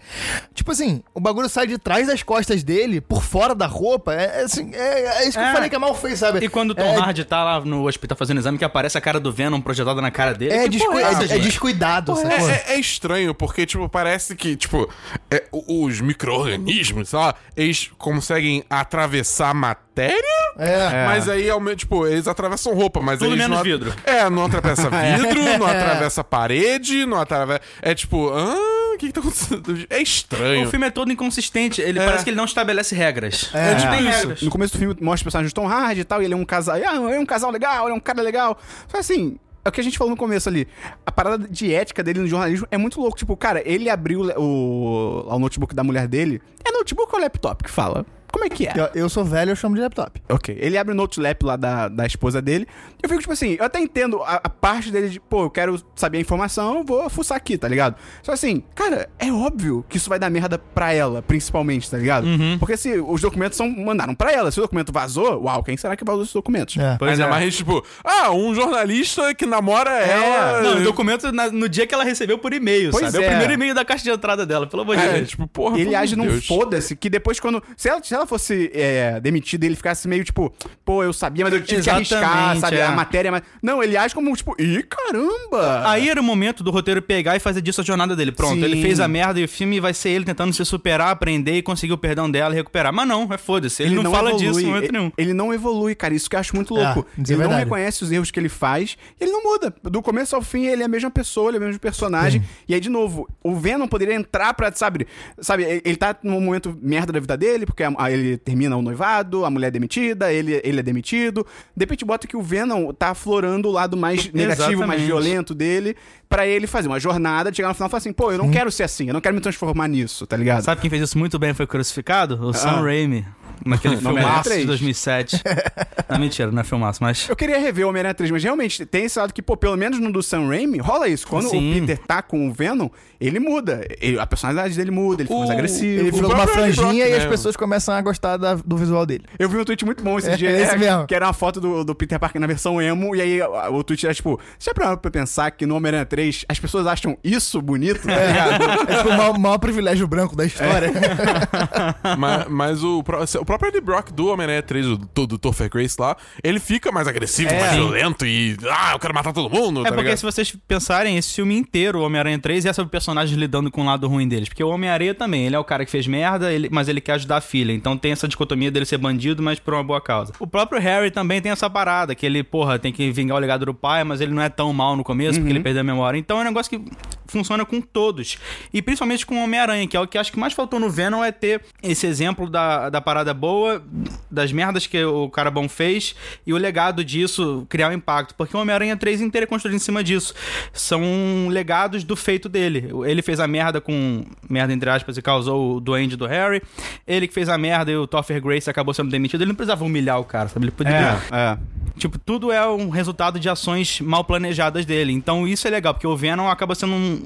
Tipo 0.54 0.72
assim, 0.72 1.02
o 1.14 1.20
bagulho 1.22 1.48
sai 1.48 1.68
de 1.68 1.78
trás 1.78 2.08
das 2.08 2.22
costas 2.22 2.64
dele, 2.64 3.00
por 3.00 3.24
fora 3.24 3.56
da 3.56 3.66
roupa. 3.66 4.14
É, 4.14 4.42
é 4.42 4.44
assim, 4.44 4.72
é, 4.74 5.24
é 5.24 5.28
isso 5.28 5.38
que 5.38 5.44
É. 5.44 5.50
eu 5.50 5.54
falei 5.54 5.70
que 5.70 5.76
é 5.76 5.80
mal 5.80 5.96
feito, 5.96 6.18
sabe? 6.18 6.44
E 6.44 6.50
quando 6.50 6.72
o 6.72 6.76
Tom 6.76 6.82
é, 6.84 6.98
Hardy 6.98 7.24
tá 7.24 7.44
lá 7.44 7.62
no 7.62 7.88
hospital 7.88 8.18
fazendo 8.18 8.40
exame, 8.40 8.58
que 8.58 8.66
aparece 8.66 8.98
a 8.98 9.02
cara 9.02 9.20
do 9.20 9.32
Venom 9.32 9.62
projetada 9.62 10.02
na 10.02 10.12
cara 10.12 10.34
dele. 10.34 10.54
É, 10.54 10.64
que 10.64 10.70
descu- 10.72 10.88
porra 10.92 11.02
é- 11.02 11.04
essa, 11.06 11.36
é 11.36 11.40
descuidado, 11.40 12.12
É, 12.12 12.16
sacou? 12.16 12.50
é- 12.50 12.64
é 12.68 12.80
estranho, 12.80 13.34
porque, 13.34 13.66
tipo, 13.66 13.88
parece 13.88 14.36
que, 14.36 14.56
tipo, 14.58 14.90
é, 15.32 15.46
os 15.52 16.02
micro-organismos, 16.02 17.10
sei 17.10 17.20
lá, 17.20 17.36
eles 17.56 17.90
conseguem 17.98 18.64
atravessar 18.70 19.50
a 19.52 19.54
matéria, 19.54 20.54
É. 20.58 21.06
mas 21.06 21.30
aí, 21.30 21.48
tipo, 21.78 22.06
eles 22.06 22.28
atravessam 22.28 22.74
roupa, 22.74 23.00
mas 23.02 23.20
Tudo 23.20 23.30
eles 23.32 23.38
menos 23.38 23.52
não 23.56 23.58
at- 23.60 23.93
vidro. 23.96 24.04
É, 24.06 24.30
não 24.30 24.46
atravessa 24.46 24.90
vidro, 24.92 25.44
não 25.58 25.66
atravessa 25.68 26.24
parede, 26.24 27.06
não 27.06 27.20
atravessa... 27.20 27.62
É 27.82 27.94
tipo, 27.96 28.30
ah, 28.30 28.94
o 28.94 28.98
que 28.98 29.08
que 29.08 29.14
tá 29.14 29.20
acontecendo? 29.22 29.86
É 29.90 30.02
estranho. 30.02 30.68
O 30.68 30.70
filme 30.70 30.88
é 30.88 30.90
todo 30.90 31.12
inconsistente. 31.12 31.82
Ele 31.82 32.00
É. 32.00 32.06
parece 32.06 32.24
que 32.24 32.30
ele 32.30 32.38
não 32.38 32.46
estabelece 32.46 32.94
regras. 32.96 33.50
É. 33.54 33.72
Não 33.72 33.80
tipo 33.80 33.92
tem 33.92 34.10
isso. 34.10 34.20
regras. 34.20 34.42
No 34.42 34.50
começo 34.52 34.74
do 34.74 34.80
filme 34.80 34.96
mostra 35.02 35.16
os 35.16 35.24
personagens 35.24 35.52
do 35.54 35.56
Tom 35.56 35.68
Hardy 35.68 36.02
e 36.02 36.04
tal, 36.04 36.22
e 36.22 36.26
ele 36.26 36.34
é 36.34 36.38
um 36.38 36.46
casal. 36.46 36.76
Ah, 36.76 36.96
ele 36.96 37.16
é 37.16 37.20
um 37.20 37.26
casal 37.26 37.52
legal, 37.52 37.86
ele 37.86 37.94
é 37.94 37.98
um 37.98 38.00
cara 38.00 38.22
legal. 38.22 38.58
Só 38.88 38.98
assim. 38.98 39.38
É 39.66 39.70
o 39.70 39.72
que 39.72 39.80
a 39.80 39.84
gente 39.84 39.98
falou 39.98 40.12
no 40.12 40.18
começo 40.18 40.50
ali. 40.50 40.68
A 41.06 41.12
parada 41.12 41.48
de 41.48 41.74
ética 41.74 42.04
dele 42.04 42.20
no 42.20 42.28
jornalismo 42.28 42.68
é 42.70 42.78
muito 42.78 43.00
louco. 43.00 43.18
Tipo, 43.18 43.38
cara, 43.38 43.62
ele 43.66 43.90
abriu 43.90 44.20
o, 44.38 45.26
o 45.26 45.40
notebook 45.40 45.74
da 45.74 45.86
mulher 45.86 46.06
dele. 46.06 46.42
É 46.66 46.72
notebook 46.74 47.16
ou 47.16 47.22
laptop 47.22 47.64
que 47.64 47.70
fala? 47.70 48.06
Como 48.34 48.46
é 48.46 48.50
que 48.50 48.68
é? 48.68 48.74
Eu, 48.76 49.04
eu 49.04 49.10
sou 49.10 49.24
velho, 49.24 49.52
eu 49.52 49.56
chamo 49.56 49.76
de 49.76 49.82
laptop. 49.82 50.20
Ok. 50.28 50.58
Ele 50.60 50.76
abre 50.76 50.92
o 50.92 50.96
notelap 50.96 51.44
lá 51.44 51.56
da, 51.56 51.88
da 51.88 52.06
esposa 52.06 52.42
dele. 52.42 52.68
Eu 53.02 53.08
fico, 53.08 53.22
tipo 53.22 53.32
assim, 53.32 53.56
eu 53.60 53.64
até 53.64 53.80
entendo 53.80 54.22
a, 54.24 54.42
a 54.44 54.50
parte 54.50 54.92
dele 54.92 55.08
de, 55.08 55.20
pô, 55.20 55.44
eu 55.44 55.50
quero 55.52 55.80
saber 55.96 56.18
a 56.18 56.22
informação, 56.22 56.78
eu 56.80 56.84
vou 56.84 57.08
fuçar 57.12 57.38
aqui, 57.38 57.58
tá 57.60 57.68
ligado? 57.68 57.96
Só 58.24 58.32
assim, 58.32 58.64
cara, 58.74 59.08
é 59.20 59.32
óbvio 59.32 59.86
que 59.88 59.98
isso 59.98 60.10
vai 60.10 60.18
dar 60.18 60.32
merda 60.32 60.58
pra 60.58 60.92
ela, 60.92 61.22
principalmente, 61.22 61.90
tá 61.90 61.98
ligado? 61.98 62.26
Porque 62.60 62.76
se 62.76 63.00
os 63.00 63.22
documentos 63.22 63.56
são 63.56 63.70
mandaram 63.70 64.16
pra 64.16 64.32
ela, 64.32 64.50
se 64.52 64.60
o 64.60 64.64
documento 64.64 64.92
vazou, 64.92 65.44
uau, 65.44 65.64
quem 65.64 65.78
será 65.78 65.96
que 65.96 66.04
vazou 66.04 66.24
esses 66.24 66.34
documentos? 66.34 66.76
É. 66.78 66.96
Pois 66.98 67.12
Ainda 67.12 67.26
é. 67.26 67.30
mais, 67.30 67.56
tipo, 67.56 67.86
ah, 68.04 68.32
um 68.32 68.56
jornalista 68.56 69.34
que 69.36 69.46
namora 69.46 69.92
ela... 69.92 70.62
Não, 70.62 70.82
o 70.82 70.84
documento 70.84 71.32
na- 71.32 71.52
no 71.52 71.70
dia 71.70 71.86
que 71.86 71.94
ela 71.94 72.04
recebeu 72.04 72.40
por 72.40 72.52
e-mail, 72.52 72.90
Pois 72.92 73.12
sabe? 73.12 73.24
É. 73.24 73.28
é. 73.28 73.28
o 73.28 73.30
primeiro 73.30 73.54
e-mail 73.54 73.76
da 73.76 73.86
caixa 73.86 74.04
de 74.04 74.10
entrada 74.10 74.44
dela, 74.46 74.66
pelo 74.66 74.82
amor 74.82 74.98
de 74.98 75.04
É, 75.04 75.14
Deus. 75.14 75.30
tipo, 75.30 75.48
porra, 75.48 75.80
ele 75.80 75.94
age 75.94 76.16
amor 76.16 76.26
num 76.26 76.32
Deus. 76.32 76.48
foda-se 76.48 76.96
que 76.96 77.10
depois 77.10 77.40
quando. 77.40 77.62
Se 77.78 77.90
ela, 77.90 78.02
se 78.04 78.14
ela 78.14 78.23
fosse 78.28 78.72
é, 78.74 79.20
demitida 79.20 79.66
e 79.66 79.70
ele 79.70 79.76
ficasse 79.76 80.08
meio 80.08 80.24
tipo, 80.24 80.54
pô, 80.86 81.04
eu 81.04 81.14
sabia, 81.14 81.44
mas 81.46 81.54
eu 81.54 81.62
tive 81.64 81.82
que 81.82 81.90
arriscar, 81.90 82.20
Exatamente, 82.24 82.60
sabe? 82.62 82.78
é. 82.78 82.84
A 82.86 82.92
matéria. 82.92 83.32
Mas... 83.32 83.42
Não, 83.62 83.82
ele 83.84 83.96
age 83.98 84.14
como 84.16 84.36
tipo, 84.36 84.56
ih, 84.60 84.84
caramba! 84.84 85.90
Aí 85.90 86.10
era 86.10 86.20
o 86.20 86.24
momento 86.24 86.64
do 86.64 86.72
roteiro 86.72 87.02
pegar 87.02 87.36
e 87.36 87.40
fazer 87.40 87.62
disso 87.62 87.82
a 87.82 87.84
jornada 87.84 88.16
dele. 88.16 88.32
Pronto, 88.32 88.56
Sim. 88.56 88.64
ele 88.64 88.82
fez 88.82 89.00
a 89.00 89.08
merda 89.08 89.40
e 89.40 89.44
o 89.44 89.48
filme 89.48 89.80
vai 89.80 89.94
ser 89.94 90.10
ele 90.10 90.26
tentando 90.26 90.54
se 90.54 90.64
superar, 90.66 91.10
aprender 91.10 91.58
e 91.58 91.62
conseguir 91.62 91.94
o 91.94 91.98
perdão 91.98 92.30
dela 92.30 92.54
e 92.54 92.58
recuperar. 92.58 92.92
Mas 92.94 93.08
não, 93.08 93.28
é 93.32 93.38
foda-se. 93.38 93.84
Ele, 93.84 93.96
não, 93.96 94.12
fala 94.12 94.34
disso 94.36 94.60
em 94.60 94.66
momento 94.66 94.84
ele, 94.86 94.92
nenhum. 94.92 95.12
Ele 95.18 95.34
não 95.34 95.54
evolui, 95.54 95.96
cara. 95.96 96.14
Isso 96.14 96.30
que 96.30 96.36
eu 96.36 96.40
acho 96.40 96.56
muito 96.56 96.78
É, 96.78 96.84
louco. 96.94 97.08
é 97.18 97.22
ele 97.34 97.44
não 97.44 97.56
reconhece 97.58 98.04
os 98.04 98.12
erros 98.12 98.32
que 98.32 98.40
ele 98.40 98.50
faz 98.50 98.98
e 99.20 99.24
ele 99.24 99.32
não 99.32 99.44
muda. 99.44 99.74
Do 99.84 100.02
começo 100.02 100.36
ao 100.36 100.42
fim, 100.42 100.66
ele 100.66 100.82
é 100.82 100.86
a 100.86 100.90
mesma 100.90 101.12
pessoa, 101.12 101.50
ele 101.50 101.58
é 101.58 101.60
o 101.60 101.64
mesmo 101.64 101.80
personagem. 101.80 102.44
E 102.68 102.74
aí, 102.74 102.80
de 102.80 102.90
novo, 102.90 103.28
o 103.44 103.56
Venom 103.56 103.88
poderia 103.88 104.16
entrar 104.16 104.54
pra, 104.54 104.72
sabe, 104.72 105.08
sabe, 105.40 105.64
ele, 105.64 105.82
ele 105.86 105.96
tá 105.96 106.16
num 106.24 106.40
momento 106.42 106.78
merda 106.82 107.14
da 107.14 107.20
vida 107.20 107.38
dele, 107.38 107.66
porque 107.66 107.84
a- 107.84 107.94
a- 107.98 108.12
ele 108.14 108.38
termina 108.38 108.76
o 108.78 108.82
noivado, 108.82 109.46
a 109.46 109.50
mulher 109.50 109.68
é 109.68 109.72
demitida, 109.72 110.32
ele, 110.32 110.62
ele 110.64 110.80
é 110.80 110.84
demitido. 110.84 111.46
De 111.76 111.84
repente 111.84 112.06
bota 112.06 112.28
que 112.28 112.38
o 112.38 112.42
Venom 112.42 112.92
tá 112.94 113.10
aflorando 113.10 113.68
o 113.70 113.72
lado 113.72 113.98
mais 113.98 114.30
negativo, 114.34 114.86
mais 114.86 115.02
Exatamente. 115.02 115.06
violento 115.06 115.56
dele, 115.56 115.96
pra 116.30 116.46
ele 116.48 116.68
fazer 116.68 116.88
uma 116.88 117.00
jornada, 117.00 117.54
chegar 117.54 117.70
no 117.70 117.74
final 117.74 117.88
e 117.88 117.92
falar 117.92 117.98
assim, 118.00 118.14
pô, 118.14 118.32
eu 118.32 118.38
não 118.38 118.50
quero 118.52 118.72
ser 118.72 118.84
assim, 118.84 119.08
eu 119.08 119.14
não 119.14 119.22
quero 119.22 119.36
me 119.36 119.42
transformar 119.42 119.88
nisso, 119.88 120.26
tá 120.28 120.38
ligado? 120.38 120.64
Sabe 120.64 120.82
quem 120.82 120.90
fez 120.90 121.02
isso 121.02 121.18
muito 121.18 121.38
bem 121.40 121.52
e 121.52 121.54
foi 121.54 121.68
crucificado? 121.68 122.40
O 122.46 122.50
Ah. 122.50 122.54
Sam 122.54 122.82
Raimi. 122.82 123.26
Naquele 123.66 123.96
filmaço 124.02 124.44
de 124.50 124.56
3. 124.56 124.66
2007. 124.66 125.42
não, 126.10 126.20
mentira, 126.20 126.52
não 126.52 126.60
é 126.62 126.64
filmaço, 126.64 127.02
mas... 127.02 127.30
Eu 127.30 127.36
queria 127.36 127.58
rever 127.60 127.86
o 127.86 127.90
Homem-Aranha 127.90 128.14
3, 128.14 128.32
mas 128.32 128.44
realmente 128.44 128.86
tem 128.86 129.06
esse 129.06 129.18
lado 129.18 129.34
que, 129.34 129.42
pô, 129.42 129.56
pelo 129.56 129.78
menos 129.78 130.00
no 130.00 130.12
do 130.12 130.22
Sam 130.22 130.48
Raimi, 130.48 130.80
rola 130.80 131.08
isso. 131.08 131.26
Quando 131.28 131.50
Sim. 131.50 131.72
o 131.72 131.74
Peter 131.82 131.98
tá 132.00 132.22
com 132.22 132.48
o 132.48 132.52
Venom, 132.52 132.90
ele 133.28 133.40
muda. 133.40 133.86
Ele- 134.02 134.20
a 134.20 134.26
personalidade 134.26 134.76
dele 134.76 134.92
muda, 134.92 135.22
ele 135.22 135.28
fica 135.28 135.38
mais 135.40 135.50
O- 135.50 135.54
agressivo. 135.54 136.02
Ele 136.02 136.12
virou 136.12 136.34
uma 136.34 136.48
franjinha 136.48 136.86
Brock, 136.86 136.96
e 136.96 137.14
as 137.14 137.24
né? 137.24 137.30
pessoas 137.30 137.56
começam 137.56 137.94
a 137.96 138.02
gostar 138.02 138.38
da- 138.38 138.56
do 138.56 138.78
visual 138.78 139.06
dele. 139.06 139.24
Eu 139.40 139.48
vi 139.50 139.58
um 139.58 139.64
tweet 139.66 139.86
muito 139.86 140.04
bom 140.04 140.18
esse 140.18 140.30
É, 140.30 140.36
dia, 140.36 140.50
é 140.52 140.62
esse 140.62 140.78
mesmo. 140.78 141.06
que 141.08 141.16
era 141.16 141.26
uma 141.28 141.34
foto 141.34 141.60
do, 141.62 141.84
do 141.84 141.96
Peter 141.96 142.20
Parker 142.20 142.40
na 142.42 142.48
versão 142.48 142.82
emo, 142.82 143.16
e 143.16 143.22
aí 143.22 143.42
a- 143.42 143.70
o 143.70 143.84
tweet 143.84 144.06
era 144.06 144.14
tipo, 144.14 144.40
você 144.58 144.70
já 144.70 144.74
parou 144.74 144.98
pra 144.98 145.12
pensar 145.12 145.52
que 145.52 145.66
no 145.66 145.76
Homem-Aranha 145.76 146.06
3 146.06 146.46
as 146.50 146.60
pessoas 146.60 146.88
acham 146.88 147.18
isso 147.24 147.62
bonito? 147.62 148.02
Tá 148.08 148.16
ligado? 148.26 148.92
É 148.92 148.98
tipo 148.98 149.10
o 149.10 149.18
maior, 149.18 149.38
maior 149.40 149.58
privilégio 149.58 150.08
branco 150.08 150.36
da 150.36 150.46
história. 150.46 150.92
mas, 152.18 152.46
mas 152.50 152.84
o, 152.84 153.00
o 153.00 153.46
próprio 153.46 153.70
Eddie 153.70 153.82
Brock 153.82 154.12
do 154.12 154.28
Homem-Aranha 154.28 154.62
3, 154.62 154.86
o, 154.88 154.98
do, 154.98 155.28
do 155.28 155.38
Topher 155.38 155.70
Grace 155.70 155.96
lá, 156.00 156.16
ele 156.44 156.60
fica 156.60 156.92
mais 156.92 157.08
agressivo, 157.08 157.50
É. 157.52 157.60
mais 157.60 157.72
Sim. 157.72 157.78
violento 157.78 158.26
e. 158.26 158.58
Ah, 158.70 158.92
eu 158.94 159.00
quero 159.00 159.14
matar 159.14 159.34
todo 159.34 159.50
mundo. 159.50 159.82
É 159.82 159.84
tá 159.84 159.90
porque 159.90 160.04
ligado? 160.04 160.18
se 160.18 160.24
vocês 160.26 160.56
pensarem, 160.68 161.18
esse 161.18 161.34
filme 161.34 161.56
inteiro, 161.58 162.00
o 162.00 162.04
Homem-Aranha 162.04 162.40
3, 162.40 162.66
é 162.66 162.74
sobre 162.74 162.92
personagens 163.14 163.38
lidando 163.40 163.70
com 163.72 163.82
o 163.82 163.86
lado 163.86 164.08
ruim 164.08 164.28
deles. 164.28 164.50
Porque 164.50 164.64
o 164.64 164.70
Homem-Aranha 164.70 165.14
também, 165.14 165.46
ele 165.46 165.56
é 165.56 165.60
o 165.60 165.64
cara 165.64 165.86
que 165.86 165.92
fez 165.92 166.08
merda, 166.08 166.52
ele- 166.52 166.70
mas 166.72 166.88
ele 166.90 167.00
quer 167.00 167.14
ajudar 167.14 167.38
a 167.38 167.42
filha. 167.42 167.72
Então 167.72 167.98
tem 167.98 168.12
essa 168.12 168.28
dicotomia 168.28 168.72
dele 168.72 168.86
ser 168.86 168.98
bandido, 168.98 169.42
mas 169.44 169.60
por 169.60 169.74
uma 169.74 169.84
boa 169.84 170.02
causa. 170.02 170.34
O 170.40 170.48
próprio 170.48 170.82
Harry 170.82 171.12
também 171.12 171.42
tem 171.42 171.52
essa 171.52 171.70
parada, 171.70 172.16
que 172.16 172.26
ele, 172.26 172.44
porra, 172.44 172.80
tem 172.80 172.92
que 172.92 173.12
vingar 173.12 173.38
o 173.38 173.40
legado 173.40 173.66
do 173.66 173.74
pai, 173.74 174.04
mas 174.04 174.20
ele 174.22 174.34
não 174.34 174.42
é 174.42 174.50
tão 174.50 174.74
mal 174.74 174.96
no 174.96 175.04
começo, 175.04 175.40
porque 175.40 175.52
ele 175.52 175.60
perdeu 175.60 175.82
a 175.82 175.84
memória. 175.84 176.18
Então 176.18 176.38
é 176.40 176.42
um 176.42 176.46
negócio 176.46 176.70
que 176.70 176.92
funciona 177.34 177.66
com 177.66 177.82
todos. 177.82 178.38
E 178.74 178.82
principalmente 178.82 179.26
com 179.26 179.36
o 179.36 179.44
Homem-Aranha, 179.44 179.86
que 179.88 179.98
é 179.98 180.00
o 180.00 180.08
que 180.08 180.18
acho 180.18 180.32
que 180.32 180.40
mais 180.40 180.54
faltou 180.54 180.80
no 180.80 180.90
Venom, 180.90 181.22
é 181.24 181.32
ter 181.32 181.62
esse 181.82 182.08
exemplo 182.08 182.50
da, 182.50 182.90
da 182.90 183.02
parada 183.02 183.34
boa, 183.34 183.84
das 184.32 184.52
merdas 184.52 184.88
que 184.88 185.04
o 185.04 185.30
cara 185.30 185.52
bom 185.52 185.68
fez, 185.68 186.16
e 186.48 186.54
o 186.54 186.58
legado 186.58 187.04
disso 187.04 187.66
criar 187.68 187.90
um 187.90 187.94
impacto. 187.94 188.34
Porque 188.36 188.56
o 188.56 188.60
Homem-Aranha 188.62 188.96
3 188.96 189.20
inteiro 189.22 189.44
é 189.44 189.48
construído 189.48 189.76
em 189.76 189.80
cima 189.80 190.04
disso. 190.04 190.34
São 190.72 191.48
legados 191.50 192.04
do 192.04 192.16
feito 192.16 192.48
dele. 192.48 192.90
Ele 193.06 193.22
fez 193.22 193.40
a 193.40 193.48
merda 193.48 193.82
com. 193.82 194.24
merda 194.50 194.74
entre 194.74 194.90
aspas, 194.90 195.18
e 195.18 195.22
causou 195.22 195.76
o 195.76 195.80
duende 195.80 196.16
do 196.16 196.26
Harry. 196.26 196.62
Ele 197.08 197.28
que 197.28 197.34
fez 197.34 197.50
a 197.50 197.58
merda 197.58 197.92
e 197.92 197.96
o 197.98 198.08
Topher 198.08 198.42
Grace 198.42 198.70
acabou 198.70 198.94
sendo 198.94 199.10
demitido. 199.10 199.42
Ele 199.42 199.50
não 199.50 199.56
precisava 199.56 199.84
humilhar 199.84 200.20
o 200.20 200.24
cara, 200.24 200.48
sabe? 200.50 200.66
Ele 200.66 200.72
poderia. 200.72 201.20
É, 201.32 201.36
é. 201.54 201.58
Tipo, 201.98 202.18
tudo 202.18 202.52
é 202.52 202.68
um 202.68 202.90
resultado 202.90 203.40
de 203.40 203.48
ações 203.50 204.02
mal 204.02 204.24
planejadas 204.24 204.86
dele. 204.86 205.12
Então 205.14 205.48
isso 205.48 205.68
é 205.68 205.72
legal, 205.72 205.94
porque 205.94 206.08
o 206.08 206.16
Venom 206.18 206.48
acaba 206.50 206.74
sendo 206.76 206.94
um- 206.94 207.23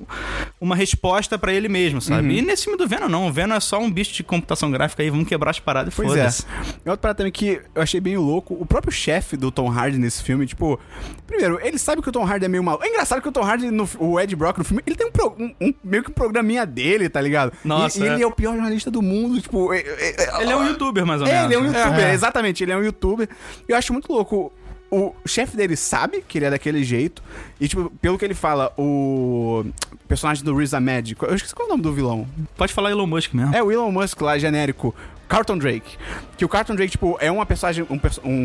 uma 0.60 0.76
resposta 0.76 1.38
pra 1.38 1.52
ele 1.54 1.68
mesmo, 1.70 2.02
sabe? 2.02 2.28
Uhum. 2.28 2.34
E 2.34 2.42
nesse 2.42 2.64
filme 2.64 2.78
do 2.78 2.88
Venom, 2.88 3.08
não. 3.08 3.28
O 3.28 3.32
Venom 3.32 3.56
é 3.56 3.60
só 3.60 3.80
um 3.80 3.90
bicho 3.92 4.14
de 4.14 4.24
computação 4.24 4.70
gráfica 4.72 5.04
aí, 5.04 5.10
vamos 5.10 5.28
quebrar 5.28 5.52
as 5.52 5.60
paradas 5.60 5.94
e 5.94 5.96
Pois 5.96 6.10
foda-se. 6.10 6.44
é. 6.86 6.90
Outra 6.90 6.98
parada 6.98 7.18
também 7.18 7.32
que 7.32 7.62
eu 7.76 7.82
achei 7.82 8.00
bem 8.00 8.18
louco, 8.18 8.56
o 8.60 8.66
próprio 8.66 8.92
chefe 8.92 9.38
do 9.38 9.52
Tom 9.52 9.70
Hardy 9.72 9.98
nesse 9.98 10.24
filme, 10.24 10.46
tipo, 10.46 10.80
primeiro, 11.26 11.60
ele 11.62 11.78
sabe 11.78 12.02
que 12.02 12.10
o 12.10 12.12
Tom 12.12 12.26
Hardy 12.26 12.46
é 12.46 12.48
meio 12.48 12.64
maluco. 12.64 12.84
É 12.84 12.88
engraçado 12.90 13.22
que 13.22 13.28
o 13.30 13.32
Tom 13.32 13.44
Hardy, 13.44 13.70
no, 13.72 13.88
o 14.00 14.20
Ed 14.20 14.36
Brock 14.36 14.58
no 14.58 14.64
filme, 14.64 14.82
ele 14.86 14.96
tem 14.96 15.08
um, 15.08 15.12
pro- 15.12 15.36
um- 15.38 15.54
um- 15.62 15.74
meio 15.84 16.04
que 16.04 16.10
um 16.12 16.14
programinha 16.14 16.66
dele, 16.66 17.10
tá 17.10 17.22
ligado? 17.22 17.52
Nossa, 17.64 18.00
E, 18.00 18.04
e 18.04 18.08
é. 18.08 18.14
ele 18.14 18.24
é 18.24 18.28
o 18.28 18.32
pior 18.32 18.54
jornalista 18.54 18.90
do 18.92 19.02
mundo, 19.02 19.40
tipo... 19.42 19.74
é- 19.74 19.80
é- 19.80 20.16
é- 20.24 20.42
Ele 20.42 20.52
é 20.52 20.56
um 20.56 20.66
youtuber, 20.68 21.06
mais 21.06 21.22
ou 21.22 21.28
É, 21.28 21.32
menos. 21.32 21.46
ele 21.46 21.56
é 21.56 21.60
um 21.60 21.66
youtuber, 21.66 22.06
É. 22.08 22.14
exatamente, 22.14 22.64
ele 22.64 22.72
é 22.72 22.78
um 22.78 22.84
youtuber. 22.84 23.28
E 23.68 23.72
eu 23.72 23.78
acho 23.78 23.94
muito 23.94 24.12
louco. 24.12 24.52
O 24.90 25.14
chefe 25.26 25.58
dele 25.58 25.76
sabe 25.76 26.24
que 26.26 26.38
ele 26.38 26.46
é 26.46 26.50
daquele 26.50 26.84
jeito. 26.84 27.22
E, 27.60 27.68
tipo, 27.68 27.92
pelo 28.02 28.18
que 28.18 28.24
ele 28.24 28.34
fala, 28.34 28.72
o 28.78 29.66
personagem 30.08 30.44
do 30.44 30.56
Riz 30.56 30.74
Ahmed. 30.74 31.18
Eu 31.22 31.36
esqueci 31.36 31.54
qual 31.54 31.68
é 31.68 31.70
o 31.70 31.72
nome 31.72 31.84
do 31.84 31.92
vilão. 31.92 32.28
Pode 32.56 32.74
falar 32.74 32.92
Elon 32.92 33.06
Musk 33.06 33.34
mesmo. 33.34 33.54
É 33.54 33.62
o 33.62 33.72
Elon 33.72 33.92
Musk 33.92 34.22
lá, 34.22 34.38
genérico. 34.38 34.96
Carlton 35.28 35.58
Drake. 35.58 35.98
Que 36.38 36.46
o 36.46 36.50
Carlton 36.50 36.76
Drake, 36.76 36.92
tipo, 36.92 37.18
é 37.20 37.32
uma 37.32 37.46
personagem, 37.46 37.86
um 37.90 38.00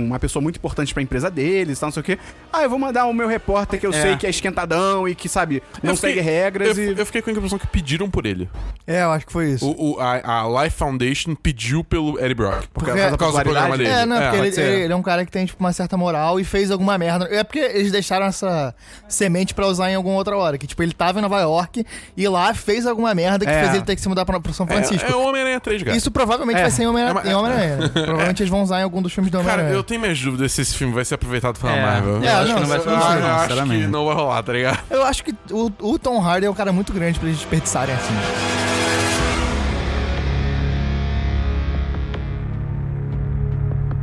uma 0.07 0.19
pessoa 0.19 0.43
muito 0.43 0.57
importante 0.57 0.93
pra 0.95 1.03
empresa 1.03 1.31
deles, 1.31 1.79
tal, 1.79 1.89
não 1.89 1.93
sei 1.93 2.01
o 2.01 2.05
quê. 2.05 2.19
Ah, 2.53 2.63
eu 2.63 2.71
vou 2.71 2.79
mandar 2.79 3.07
o 3.07 3.13
meu 3.13 3.29
repórter 3.29 3.79
que 3.79 3.87
eu 3.87 3.93
É. 3.93 4.01
sei 4.01 4.17
que 4.17 4.27
é 4.27 4.31
esquentadão 4.31 5.07
e 5.09 5.15
que, 5.15 5.29
sabe, 5.29 5.63
não 5.83 5.93
Eu 5.93 5.97
fiquei- 5.97 6.15
segue 6.15 6.21
regras 6.23 6.79
eu, 6.79 6.95
e. 6.95 6.99
eu 6.99 7.07
fiquei 7.07 7.21
com 7.23 7.31
a 7.31 7.33
impressão 7.33 7.59
que 7.59 7.67
pediram 7.67 8.09
por 8.11 8.25
ele. 8.27 8.49
É, 8.87 9.03
eu 9.03 9.13
acho 9.13 9.27
que 9.27 9.33
foi 9.33 9.51
isso. 9.51 9.67
O, 9.71 9.93
o- 9.97 10.01
a, 10.01 10.41
a 10.43 10.63
Life 10.65 10.77
Foundation 10.77 11.35
pediu 11.35 11.85
pelo 11.85 12.19
Eddie 12.19 12.35
Brock. 12.35 12.67
Por, 12.73 12.85
causa 12.85 12.99
causa, 12.99 13.05
da 13.05 13.11
por 13.11 13.19
causa 13.19 13.39
do 13.39 13.43
programa 13.45 13.77
dele. 13.79 13.91
É, 13.91 14.07
não, 14.07 14.17
porque 14.17 14.37
pode 14.37 14.47
ele, 14.49 14.53
ser. 14.53 14.63
ele 14.85 14.93
é 14.93 14.97
um 14.97 15.03
cara 15.03 15.25
que 15.25 15.31
tem, 15.31 15.47
tipo, 15.47 15.63
uma 15.63 15.73
certa 15.73 15.97
moral 15.97 16.41
e 16.41 16.45
fez 16.45 16.71
alguma 16.71 16.97
merda. 16.99 17.27
É 17.31 17.45
porque 17.45 17.59
eles 17.61 17.93
deixaram 17.93 18.27
essa 18.27 18.75
semente 19.09 19.55
pra 19.55 19.67
usar 19.67 19.91
em 19.91 19.95
alguma 19.95 20.17
outra 20.17 20.37
hora. 20.37 20.57
Que, 20.59 20.67
tipo, 20.67 20.83
ele 20.83 20.93
tava 20.93 21.19
em 21.19 21.23
Nova 21.23 21.41
York 21.41 21.85
e 22.17 22.29
lá 22.29 22.53
fez 22.55 22.87
alguma 22.87 23.15
merda 23.15 23.45
que 23.45 23.53
É. 23.53 23.61
fez 23.63 23.75
ele 23.75 23.85
ter 23.85 23.95
que 23.95 24.01
se 24.03 24.09
mudar 24.09 24.25
pra, 24.25 24.41
pro 24.41 24.53
São 24.53 24.67
Francisco. 24.67 25.07
É, 25.09 25.13
é 25.13 25.17
o 25.17 25.23
Homem-Aranha 25.29 25.61
3, 25.61 25.83
cara. 25.83 25.97
Isso 25.97 26.11
provavelmente 26.11 26.59
É. 26.59 26.63
vai 26.63 26.71
ser 26.73 26.83
em 26.85 26.87
Homem-Aranha. 26.87 27.11
É, 27.21 27.23
mas- 27.23 27.33
em 27.33 27.35
Homem-Aranha, 27.35 27.77
né? 27.77 27.89
Provavelmente 28.05 28.43
eles 28.43 28.51
vão 28.51 28.63
usar 28.63 28.81
em 28.81 28.83
algum 28.85 29.01
dos 29.03 29.13
filmes 29.13 29.31
do 29.31 29.39
Cara, 29.39 29.53
Homem-Aranha. 29.53 29.75
eu 29.77 29.83
tenho 29.83 30.01
minhas 30.01 30.21
dúvidas 30.21 30.53
se 30.53 30.61
esse 30.63 30.75
filme 30.77 30.93
vai 30.95 31.05
ser 31.05 31.15
aproveitado 31.15 31.59
pela 31.61 31.73
É, 31.73 31.83
Marvel. 31.83 32.17
eu 32.17 32.23
É, 32.25 32.29
acho 32.29 32.49
não, 32.49 32.55
que 32.55 32.61
não 32.61 32.69
vai 32.69 32.79
eu- 32.79 32.83
ser 32.83 32.89
Eu, 32.91 32.99
isso, 32.99 33.07
eu 33.07 33.21
não, 33.21 33.27
acho 33.29 33.35
que 33.37 33.41
sinceramente. 33.55 33.87
não 33.89 34.07
vai 34.07 34.15
rolar, 34.15 34.43
tá 34.43 34.53
ligado? 34.53 34.79
Eu 34.91 35.03
acho 35.05 35.25
que 35.25 35.35
o, 35.51 35.71
o 35.81 35.99
Tom 35.99 36.21
Hardy 36.21 36.47
é 36.47 36.51
um 36.51 36.55
cara 36.55 36.73
muito 36.73 36.93
grande 36.93 37.19
pra 37.19 37.29
eles 37.29 37.39
desperdiçarem 37.41 37.95
assim. 37.95 38.72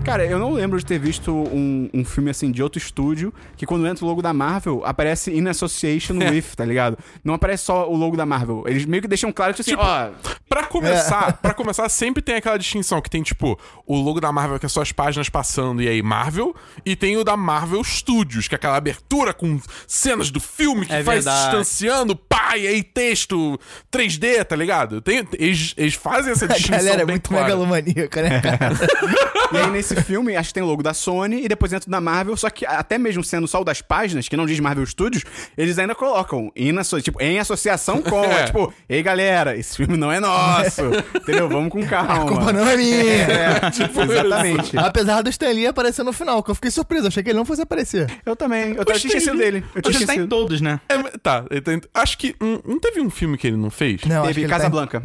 Cara, 0.10 0.26
eu 0.26 0.40
não 0.40 0.54
lembro 0.54 0.78
de 0.80 0.86
ter 0.86 0.98
visto 1.00 1.32
um, 1.34 1.90
um 1.94 2.04
filme 2.06 2.30
assim 2.30 2.52
de 2.52 2.62
outro 2.64 2.78
estúdio 2.80 3.34
que 3.56 3.66
quando 3.66 3.86
entra 3.88 4.04
o 4.04 4.08
logo 4.08 4.22
da 4.22 4.34
Marvel 4.34 4.82
aparece 4.86 5.32
in 5.32 5.48
association 5.48 6.16
with, 6.30 6.44
tá 6.56 6.66
ligado? 6.66 6.98
Não 7.24 7.34
aparece 7.34 7.66
só 7.66 7.90
o 7.90 7.96
logo 7.96 8.18
da 8.18 8.26
Marvel. 8.26 8.64
Eles 8.68 8.86
meio 8.86 9.02
que 9.02 9.08
deixam 9.08 9.32
claro 9.32 9.54
que 9.54 9.62
assim, 9.62 9.72
Tipo, 9.72 9.84
ó. 9.84 10.10
Pra 10.50 10.64
começar, 10.66 11.34
para 11.34 11.54
começar, 11.54 11.88
sempre 11.90 12.24
tem 12.24 12.36
aquela 12.36 12.58
distinção 12.58 13.00
que 13.02 13.10
tem, 13.10 13.22
tipo, 13.22 13.58
o 13.86 13.96
logo 14.02 14.20
da 14.20 14.32
Marvel, 14.32 14.58
que 14.60 14.66
é 14.66 14.70
só 14.70 14.82
as 14.82 14.92
páginas 14.92 15.30
passando, 15.30 15.80
e 15.82 15.88
aí 15.88 16.02
Marvel, 16.02 16.56
e 16.84 16.96
tem 16.96 17.18
o 17.18 17.24
da 17.24 17.38
Marvel 17.38 17.84
Studios, 17.84 18.48
que 18.48 18.56
é 18.56 18.58
aquela 18.58 18.76
abertura 18.76 19.32
com 19.32 19.60
cenas 19.88 20.32
do 20.32 20.40
filme 20.40 20.88
que 20.88 20.94
É 20.94 21.04
vai 21.04 21.18
se 21.18 21.26
verdade. 21.26 21.44
distanciando, 21.52 22.16
pá, 22.16 22.58
e 22.58 22.66
aí 22.68 22.82
texto 22.82 23.60
3D, 23.92 24.44
tá 24.44 24.56
ligado? 24.56 25.02
Tem, 25.02 25.24
eles, 25.38 25.76
eles 25.78 25.94
fazem 25.94 26.32
essa 26.32 26.46
A 26.50 26.50
distinção. 26.50 26.78
galera 26.78 27.02
é 27.04 27.06
bem 27.06 27.14
muito 27.14 27.30
clara. 27.30 27.44
megalomaníaca, 27.46 28.22
né, 28.24 28.42
cara? 28.42 28.76
E 29.52 29.58
aí 29.58 29.72
nesse 29.72 29.96
filme, 30.04 30.36
acho 30.36 30.50
que 30.50 30.54
tem 30.56 30.64
o 30.64 30.66
logo 30.66 30.82
da 30.84 30.94
Sony 30.94 31.44
e 31.44 31.48
depois 31.48 31.72
dentro 31.72 31.90
da 31.90 32.00
Marvel, 32.02 32.36
só 32.38 32.50
que 32.50 32.66
até 32.66 32.98
mesmo 32.98 33.24
sendo 33.24 33.48
só 33.48 33.62
o 33.62 33.64
das 33.64 33.82
páginas, 33.82 34.28
que 34.28 34.36
não 34.38 34.46
diz 34.46 34.60
Marvel 34.60 34.86
Studios, 34.86 35.24
eles 35.58 35.78
ainda 35.80 35.94
colocam 35.96 36.52
asso- 36.80 37.02
tipo, 37.02 37.22
em 37.22 37.40
associação 37.40 38.02
com. 38.02 38.20
É. 38.30 38.42
É. 38.42 38.44
tipo, 38.46 38.74
ei 38.88 39.02
galera, 39.02 39.58
esse 39.58 39.76
filme 39.78 39.98
não 39.98 40.12
é 40.12 40.20
nosso. 40.20 40.82
entendeu? 41.16 41.50
Vamos 41.50 41.70
com 41.72 41.86
calma. 41.86 42.24
A 42.24 42.26
culpa 42.28 42.54
não 42.54 42.68
é 42.68 42.78
minha. 42.78 43.04
É, 43.04 43.70
tipo, 43.72 44.02
exatamente. 44.02 44.78
Apesar 44.78 45.22
do 45.22 45.30
Stan 45.30 45.50
Lee 45.52 45.66
aparecer 45.68 46.04
no 46.04 46.14
final, 46.14 46.44
que 46.44 46.52
eu 46.52 46.56
fiquei 46.56 46.70
surpreso. 46.72 47.08
Achei 47.08 47.24
que 47.24 47.30
ele 47.30 47.38
não 47.38 47.46
fosse 47.46 47.62
aparecer. 47.62 48.08
Eu 48.26 48.36
também. 48.36 48.74
Eu, 48.76 48.86
tinha 48.86 48.98
esquecido 48.98 49.38
dele. 49.38 49.64
Eu 49.76 49.82
tinha 49.82 50.06
tá 50.06 50.16
em 50.16 50.28
todos, 50.28 50.62
né? 50.62 50.80
É, 50.88 50.98
tá, 51.18 51.44
tem- 51.64 51.82
acho 51.94 52.18
que. 52.18 52.36
hum, 52.42 52.60
não 52.66 52.80
teve 52.80 53.02
um 53.02 53.10
filme 53.10 53.38
que 53.38 53.48
ele 53.48 53.58
não 53.58 53.70
fez? 53.70 54.02
Não, 54.06 54.24
Teve 54.26 54.42
tá 54.42 54.48
em- 54.48 54.50
Casablanca. 54.50 55.04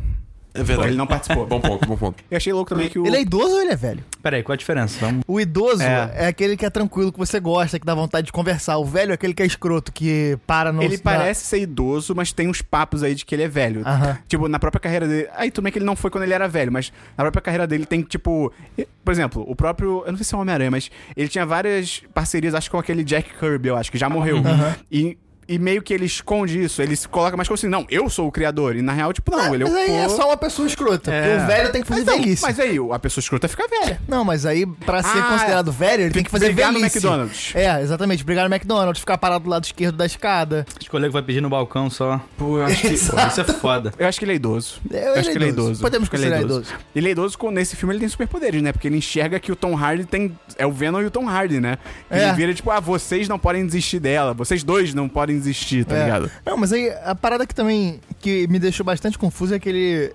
É 0.55 0.63
verdade. 0.63 0.91
Ele 0.91 0.97
não 0.97 1.07
participou. 1.07 1.47
Bom 1.55 1.61
ponto, 1.61 1.87
bom 1.87 1.97
ponto. 1.97 2.25
Eu 2.31 2.37
achei 2.37 2.53
louco 2.53 2.71
também 2.71 2.89
que 2.89 2.99
o. 2.99 3.07
Ele 3.07 3.17
é 3.17 3.21
idoso 3.23 3.55
ou 3.55 3.61
ele 3.61 3.73
é 3.73 3.77
velho? 3.77 4.05
Pera 4.23 4.37
aí, 4.37 4.43
qual 4.43 4.55
a 4.55 4.57
diferença? 4.57 4.99
Vamos... 5.01 5.25
O 5.27 5.41
idoso 5.41 5.83
é. 5.83 6.13
É. 6.15 6.27
aquele 6.29 6.57
que 6.57 6.65
é 6.65 6.71
tranquilo, 6.71 7.13
que 7.13 7.19
você 7.19 7.41
gosta, 7.41 7.79
que 7.79 7.85
dá 7.85 7.95
vontade 7.95 8.27
de 8.27 8.33
conversar. 8.33 8.79
O 8.79 8.85
velho 8.85 9.11
é 9.11 9.15
aquele 9.15 9.35
que 9.35 9.43
é 9.43 9.47
escroto, 9.47 9.93
que 9.93 10.39
para 10.47 10.73
no. 10.73 10.83
Ele 10.83 10.97
parece 10.97 11.45
ser 11.45 11.59
idoso, 11.61 12.15
mas 12.15 12.33
tem 12.33 12.49
uns 12.49 12.63
papos 12.63 13.03
aí 13.03 13.15
de 13.15 13.25
que 13.25 13.35
ele 13.35 13.43
é 13.43 13.49
velho. 13.49 13.83
Aham. 13.85 14.19
Tipo, 14.29 14.49
na 14.49 14.59
própria 14.59 14.81
carreira 14.81 15.09
dele. 15.09 15.29
Aí 15.35 15.51
tudo 15.51 15.65
bem 15.65 15.73
que 15.73 15.79
ele 15.79 15.87
não 15.87 15.97
foi 15.97 16.11
quando 16.11 16.23
ele 16.23 16.35
era 16.35 16.47
velho, 16.47 16.71
mas 16.71 16.93
na 17.17 17.25
própria 17.25 17.43
carreira 17.43 17.67
dele 17.67 17.85
tem, 17.85 18.03
tipo. 18.03 18.53
Por 19.05 19.11
exemplo, 19.11 19.45
o 19.47 19.57
próprio. 19.57 20.05
Eu 20.07 20.13
não 20.13 20.17
sei 20.17 20.25
se 20.25 20.35
é 20.35 20.39
o 20.39 20.41
Homem-Aranha, 20.41 20.71
mas 20.71 20.91
ele 21.17 21.29
tinha 21.29 21.45
várias 21.45 22.03
parcerias, 22.15 22.55
acho 22.55 22.69
que 22.69 22.73
com 22.73 22.79
aquele 22.79 23.03
Jack 23.03 23.35
Kirby, 23.39 23.69
eu 23.69 23.77
acho, 23.77 23.91
que 23.91 23.99
já 23.99 24.09
morreu. 24.09 24.37
E. 24.91 25.19
E 25.49 25.59
meio 25.59 25.83
que 25.83 25.93
ele 25.93 26.05
esconde 26.07 26.63
isso, 26.63 26.81
ele 26.83 26.97
se 26.97 27.07
coloca 27.09 27.37
mais 27.37 27.49
como 27.49 27.55
assim, 27.55 27.69
não, 27.69 27.87
eu 27.91 28.09
sou 28.09 28.27
o 28.29 28.33
criador. 28.33 28.77
E 28.77 28.83
na 28.83 28.93
real, 28.93 29.13
tipo, 29.13 29.31
não, 29.31 29.55
ele 29.55 29.65
é 29.65 29.67
o 29.67 29.71
Mas 29.73 29.89
aí 29.91 29.97
é 29.97 30.09
só 30.09 30.27
uma 30.29 30.37
pessoa 30.37 30.67
escrota. 30.67 31.11
É. 31.13 31.23
Porque 31.23 31.43
o 31.43 31.47
velho 31.47 31.73
tem 31.73 31.83
que 31.83 31.89
fazer 31.89 32.01
Então, 32.03 32.19
velhice. 32.21 32.43
Mas 32.43 32.61
aí, 32.61 32.77
a 32.93 32.99
pessoa 32.99 33.23
escrota 33.23 33.49
fica 33.49 33.67
velha. 33.69 34.01
Não, 34.09 34.25
mas 34.25 34.47
aí, 34.47 34.65
pra 34.67 35.03
ser 35.03 35.19
Ah, 35.19 35.23
considerado 35.33 35.73
velho, 35.73 36.03
ele 36.03 36.05
tem, 36.05 36.13
tem 36.15 36.25
que 36.25 36.31
fazer 36.31 36.47
brigar 36.47 36.73
no 36.73 36.79
velhice. 36.79 36.99
McDonald's. 36.99 37.53
É, 37.55 37.81
exatamente. 37.83 38.25
Brigar 38.25 38.49
no 38.49 38.55
McDonald's, 38.55 39.01
ficar 39.01 39.19
parado 39.19 39.45
do 39.45 39.51
lado 39.51 39.65
esquerdo 39.65 39.97
da 39.97 40.07
escada. 40.07 40.67
Escolher 40.81 41.07
que 41.09 41.13
vai 41.13 41.23
pedir 41.23 41.41
no 41.41 41.49
balcão 41.51 41.89
só. 41.91 42.21
Pô, 42.37 42.59
eu 42.59 42.65
acho 42.67 42.81
que. 42.81 42.89
Pô, 42.89 43.27
isso 43.27 43.41
é 43.41 43.45
foda. 43.45 43.93
Eu 43.99 44.09
acho 44.09 44.19
que 44.19 44.25
ele 44.25 44.33
é 44.33 44.37
idoso. 44.37 44.81
É, 44.91 44.97
eu 44.97 45.11
ele 45.13 45.19
acho 45.21 45.29
é 45.29 45.33
que 45.33 45.39
ele 45.39 45.45
é 45.45 45.49
idoso. 45.49 45.81
Podemos 45.81 46.09
que 46.09 46.17
ele 46.17 46.25
é 46.27 46.29
considerar 46.31 46.55
idoso. 46.55 46.73
Ele 46.95 47.09
é 47.09 47.11
idoso 47.13 47.39
quando 47.39 47.55
nesse 47.57 47.77
filme 47.77 47.93
ele 47.95 48.01
tem 48.01 48.09
superpoderes, 48.09 48.63
né? 48.63 48.73
Porque 48.73 48.89
ele 48.89 48.97
enxerga 48.97 49.39
que 49.39 49.53
o 49.53 49.57
Tom 49.57 49.77
Hardy 49.77 50.05
tem. 50.05 50.37
É 50.57 50.67
o 50.67 50.73
Venom 50.73 51.01
e 51.03 51.05
o 51.07 51.11
Tom 51.11 51.29
Hardy, 51.29 51.61
né? 51.61 51.79
Ele 52.11 52.21
É. 52.23 52.33
vira 52.33 52.55
tipo, 52.55 52.71
ah, 52.71 52.81
vocês 52.81 53.29
não 53.29 53.39
podem 53.39 53.65
desistir 53.67 53.99
dela. 54.01 54.33
Vocês 54.35 54.63
dois 54.63 54.95
não 54.95 55.09
podem 55.09 55.34
desistir, 55.39 55.85
tá 55.85 55.97
É. 55.97 56.05
ligado? 56.05 56.31
Não, 56.45 56.57
mas 56.57 56.73
aí 56.73 56.91
a 57.05 57.15
parada 57.15 57.47
que 57.47 57.55
também 57.55 58.01
que 58.21 58.47
me 58.49 58.59
deixou 58.59 58.85
bastante 58.85 59.19
confuso 59.19 59.55
é 59.55 59.59
que 59.59 59.69
ele. 59.69 60.13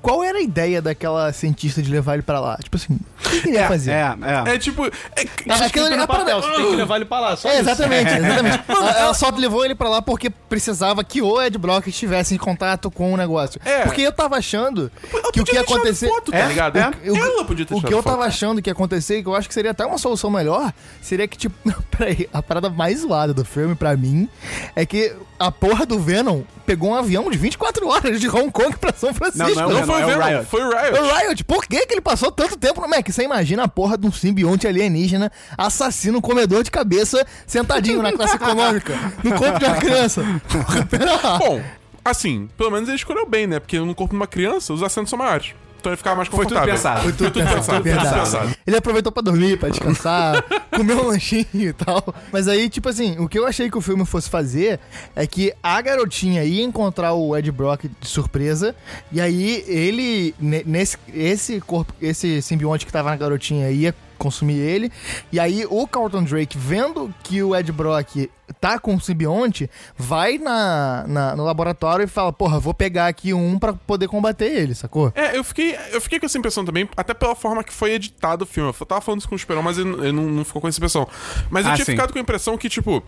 Qual 0.00 0.22
era 0.24 0.38
a 0.38 0.40
ideia 0.42 0.82
daquela 0.82 1.32
cientista 1.32 1.80
de 1.80 1.90
levar 1.90 2.14
ele 2.14 2.22
pra 2.22 2.40
lá? 2.40 2.56
Tipo 2.62 2.76
assim, 2.76 2.94
o 2.94 3.22
que 3.28 3.36
ele 3.36 3.42
queria 3.42 3.68
fazer? 3.68 3.90
É, 3.92 4.16
é. 4.48 4.54
É 4.54 4.58
tipo. 4.58 4.84
É, 4.86 5.52
aquilo 5.64 5.86
ali- 5.86 5.96
no 5.96 6.06
papel, 6.06 6.42
você 6.42 6.50
tem 6.56 6.70
que 6.70 6.76
levar 6.76 6.96
ele 6.96 7.04
pra 7.04 7.20
lá. 7.20 7.36
Só 7.36 7.48
É, 7.48 7.52
isso. 7.52 7.60
exatamente, 7.62 8.12
exatamente. 8.12 8.62
Ela 8.68 8.90
ela 8.98 9.14
só 9.14 9.30
levou 9.30 9.64
ele 9.64 9.74
pra 9.74 9.88
lá 9.88 10.02
porque 10.02 10.28
precisava 10.30 11.04
que 11.04 11.22
o 11.22 11.40
Ed 11.40 11.56
Brock 11.58 11.86
estivesse 11.86 12.34
em 12.34 12.38
contato 12.38 12.90
com 12.90 13.12
o 13.12 13.16
negócio. 13.16 13.60
É. 13.64 13.82
Porque 13.82 14.02
eu 14.02 14.12
tava 14.12 14.36
achando 14.36 14.90
ela 15.12 15.30
que 15.32 15.40
o 15.40 15.44
podia 15.44 15.44
que 15.44 15.50
ia 15.52 15.60
ter 15.60 15.66
tirado 15.66 15.78
acontecer. 15.78 16.08
Foto, 16.08 16.30
tá 16.32 16.38
É, 16.38 16.46
ligado? 16.48 16.76
é. 16.78 16.90
Eu- 17.04 17.16
Ela 17.16 17.44
podia 17.44 17.64
ter 17.64 17.74
o 17.74 17.76
tirado 17.76 17.88
que 17.88 17.94
eu 17.94 18.02
foto. 18.02 18.12
tava 18.12 18.24
achando 18.26 18.60
que 18.60 18.68
ia 18.70 18.72
acontecer, 18.72 19.18
e 19.18 19.22
que 19.22 19.28
eu 19.28 19.34
acho 19.36 19.46
que 19.48 19.54
seria 19.54 19.70
até 19.70 19.84
uma 19.86 19.98
solução 19.98 20.30
melhor, 20.30 20.72
seria 21.00 21.28
que, 21.28 21.36
tipo, 21.38 21.54
peraí, 21.96 22.28
a 22.32 22.42
parada 22.42 22.68
mais 22.68 23.00
zoada 23.00 23.32
do 23.32 23.44
filme, 23.44 23.74
pra 23.74 23.96
mim, 23.96 24.28
é 24.74 24.84
que 24.84 25.14
a 25.38 25.50
porra 25.52 25.86
do 25.86 25.98
Venom 26.00 26.42
pegou 26.66 26.90
um 26.90 26.94
avião 26.94 27.28
de 27.30 27.36
24 27.36 27.88
horas 27.88 28.20
de 28.20 28.28
Hong 28.28 28.50
Kong 28.50 28.76
pra 28.76 28.92
São 28.92 29.12
Francisco. 29.12 29.41
Não, 29.48 29.68
não 29.68 29.68
Não 29.80 29.86
foi 29.86 30.00
é 30.00 30.04
o 30.04 30.08
Venom, 30.08 30.24
Riot. 30.26 30.46
foi 30.46 30.62
o 30.62 30.70
Riot. 30.70 30.98
O 30.98 31.16
Riot, 31.16 31.44
por 31.44 31.66
que, 31.66 31.86
que 31.86 31.94
ele 31.94 32.00
passou 32.00 32.30
tanto 32.32 32.56
tempo 32.56 32.80
no 32.80 32.88
Mac? 32.88 33.08
Você 33.08 33.22
imagina 33.24 33.64
a 33.64 33.68
porra 33.68 33.96
de 33.98 34.06
um 34.06 34.12
simbionte 34.12 34.66
alienígena, 34.66 35.30
assassino, 35.56 36.20
comedor 36.20 36.62
de 36.62 36.70
cabeça, 36.70 37.26
sentadinho 37.46 38.02
na 38.02 38.12
classe 38.12 38.36
econômica, 38.36 38.94
no 39.22 39.34
corpo 39.34 39.58
de 39.58 39.64
uma 39.64 39.76
criança. 39.76 40.22
Bom, 41.38 41.62
assim, 42.04 42.48
pelo 42.56 42.70
menos 42.70 42.88
ele 42.88 42.96
escolheu 42.96 43.26
bem, 43.26 43.46
né? 43.46 43.58
Porque 43.60 43.78
no 43.78 43.94
corpo 43.94 44.12
de 44.14 44.16
uma 44.16 44.26
criança 44.26 44.72
os 44.72 44.82
assentos 44.82 45.10
são 45.10 45.18
maiores. 45.18 45.54
Então 45.82 45.90
ele 45.90 45.96
ficava 45.96 46.14
mais 46.14 46.28
Foi 46.28 46.46
tudo 46.46 46.54
confortável. 46.60 46.74
pensado. 46.74 47.02
Foi 47.02 47.12
tudo 47.12 47.32
pensado. 47.32 47.62
Foi 47.64 47.74
tudo 47.74 47.82
Verdade. 47.82 48.20
pensado. 48.20 48.54
Ele 48.64 48.76
aproveitou 48.76 49.10
pra 49.10 49.20
dormir, 49.20 49.58
pra 49.58 49.68
descansar, 49.68 50.44
comer 50.70 50.94
um 50.94 51.08
lanchinho 51.08 51.46
e 51.54 51.72
tal. 51.72 52.14
Mas 52.30 52.46
aí, 52.46 52.70
tipo 52.70 52.88
assim, 52.88 53.18
o 53.18 53.28
que 53.28 53.36
eu 53.36 53.44
achei 53.48 53.68
que 53.68 53.76
o 53.76 53.80
filme 53.80 54.06
fosse 54.06 54.30
fazer 54.30 54.78
é 55.16 55.26
que 55.26 55.52
a 55.60 55.80
garotinha 55.82 56.44
ia 56.44 56.62
encontrar 56.62 57.14
o 57.14 57.36
Ed 57.36 57.50
Brock 57.50 57.86
de 58.00 58.08
surpresa, 58.08 58.76
e 59.10 59.20
aí 59.20 59.64
ele, 59.66 60.32
ne- 60.38 60.62
nesse 60.64 60.96
esse 61.12 61.60
corpo, 61.60 61.92
esse 62.00 62.40
simbionte 62.40 62.86
que 62.86 62.92
tava 62.92 63.10
na 63.10 63.16
garotinha 63.16 63.68
ia 63.68 63.92
consumir 64.16 64.58
ele, 64.58 64.92
e 65.32 65.40
aí 65.40 65.66
o 65.68 65.84
Carlton 65.84 66.22
Drake, 66.22 66.56
vendo 66.56 67.12
que 67.24 67.42
o 67.42 67.56
Ed 67.56 67.72
Brock 67.72 68.30
tá 68.60 68.78
com 68.78 68.94
o 68.94 69.00
simbionte, 69.00 69.68
vai 69.96 70.38
na, 70.38 71.04
na- 71.06 71.36
no 71.36 71.44
laboratório 71.44 72.04
e 72.04 72.08
fala, 72.08 72.32
porra, 72.32 72.58
vou 72.60 72.74
pegar 72.74 73.06
aqui 73.06 73.32
um 73.34 73.58
pra 73.58 73.72
poder 73.72 74.08
combater 74.08 74.46
ele, 74.46 74.74
sacou? 74.74 75.12
É, 75.14 75.36
eu 75.36 75.44
fiquei, 75.44 75.76
eu 75.92 76.00
fiquei 76.00 76.18
com 76.20 76.26
essa 76.26 76.38
impressão 76.38 76.64
também, 76.64 76.88
até 76.96 77.14
pela 77.14 77.34
forma 77.34 77.62
que 77.64 77.72
foi 77.72 77.92
editado 77.92 78.44
o 78.44 78.46
filme. 78.46 78.72
Eu 78.78 78.86
tava 78.86 79.00
falando 79.00 79.20
isso 79.20 79.28
com 79.28 79.34
o 79.34 79.38
Esperão, 79.38 79.62
mas 79.62 79.78
ele, 79.78 79.90
ele 79.94 80.12
não, 80.12 80.24
não 80.24 80.44
ficou 80.44 80.60
com 80.62 80.68
essa 80.68 80.78
impressão. 80.78 81.06
Mas 81.50 81.64
eu 81.66 81.72
Ah, 81.72 81.74
tinha 81.74 81.84
sim. 81.84 81.92
ficado 81.92 82.12
com 82.12 82.18
a 82.18 82.22
impressão 82.22 82.56
que, 82.58 82.68
tipo, 82.68 83.02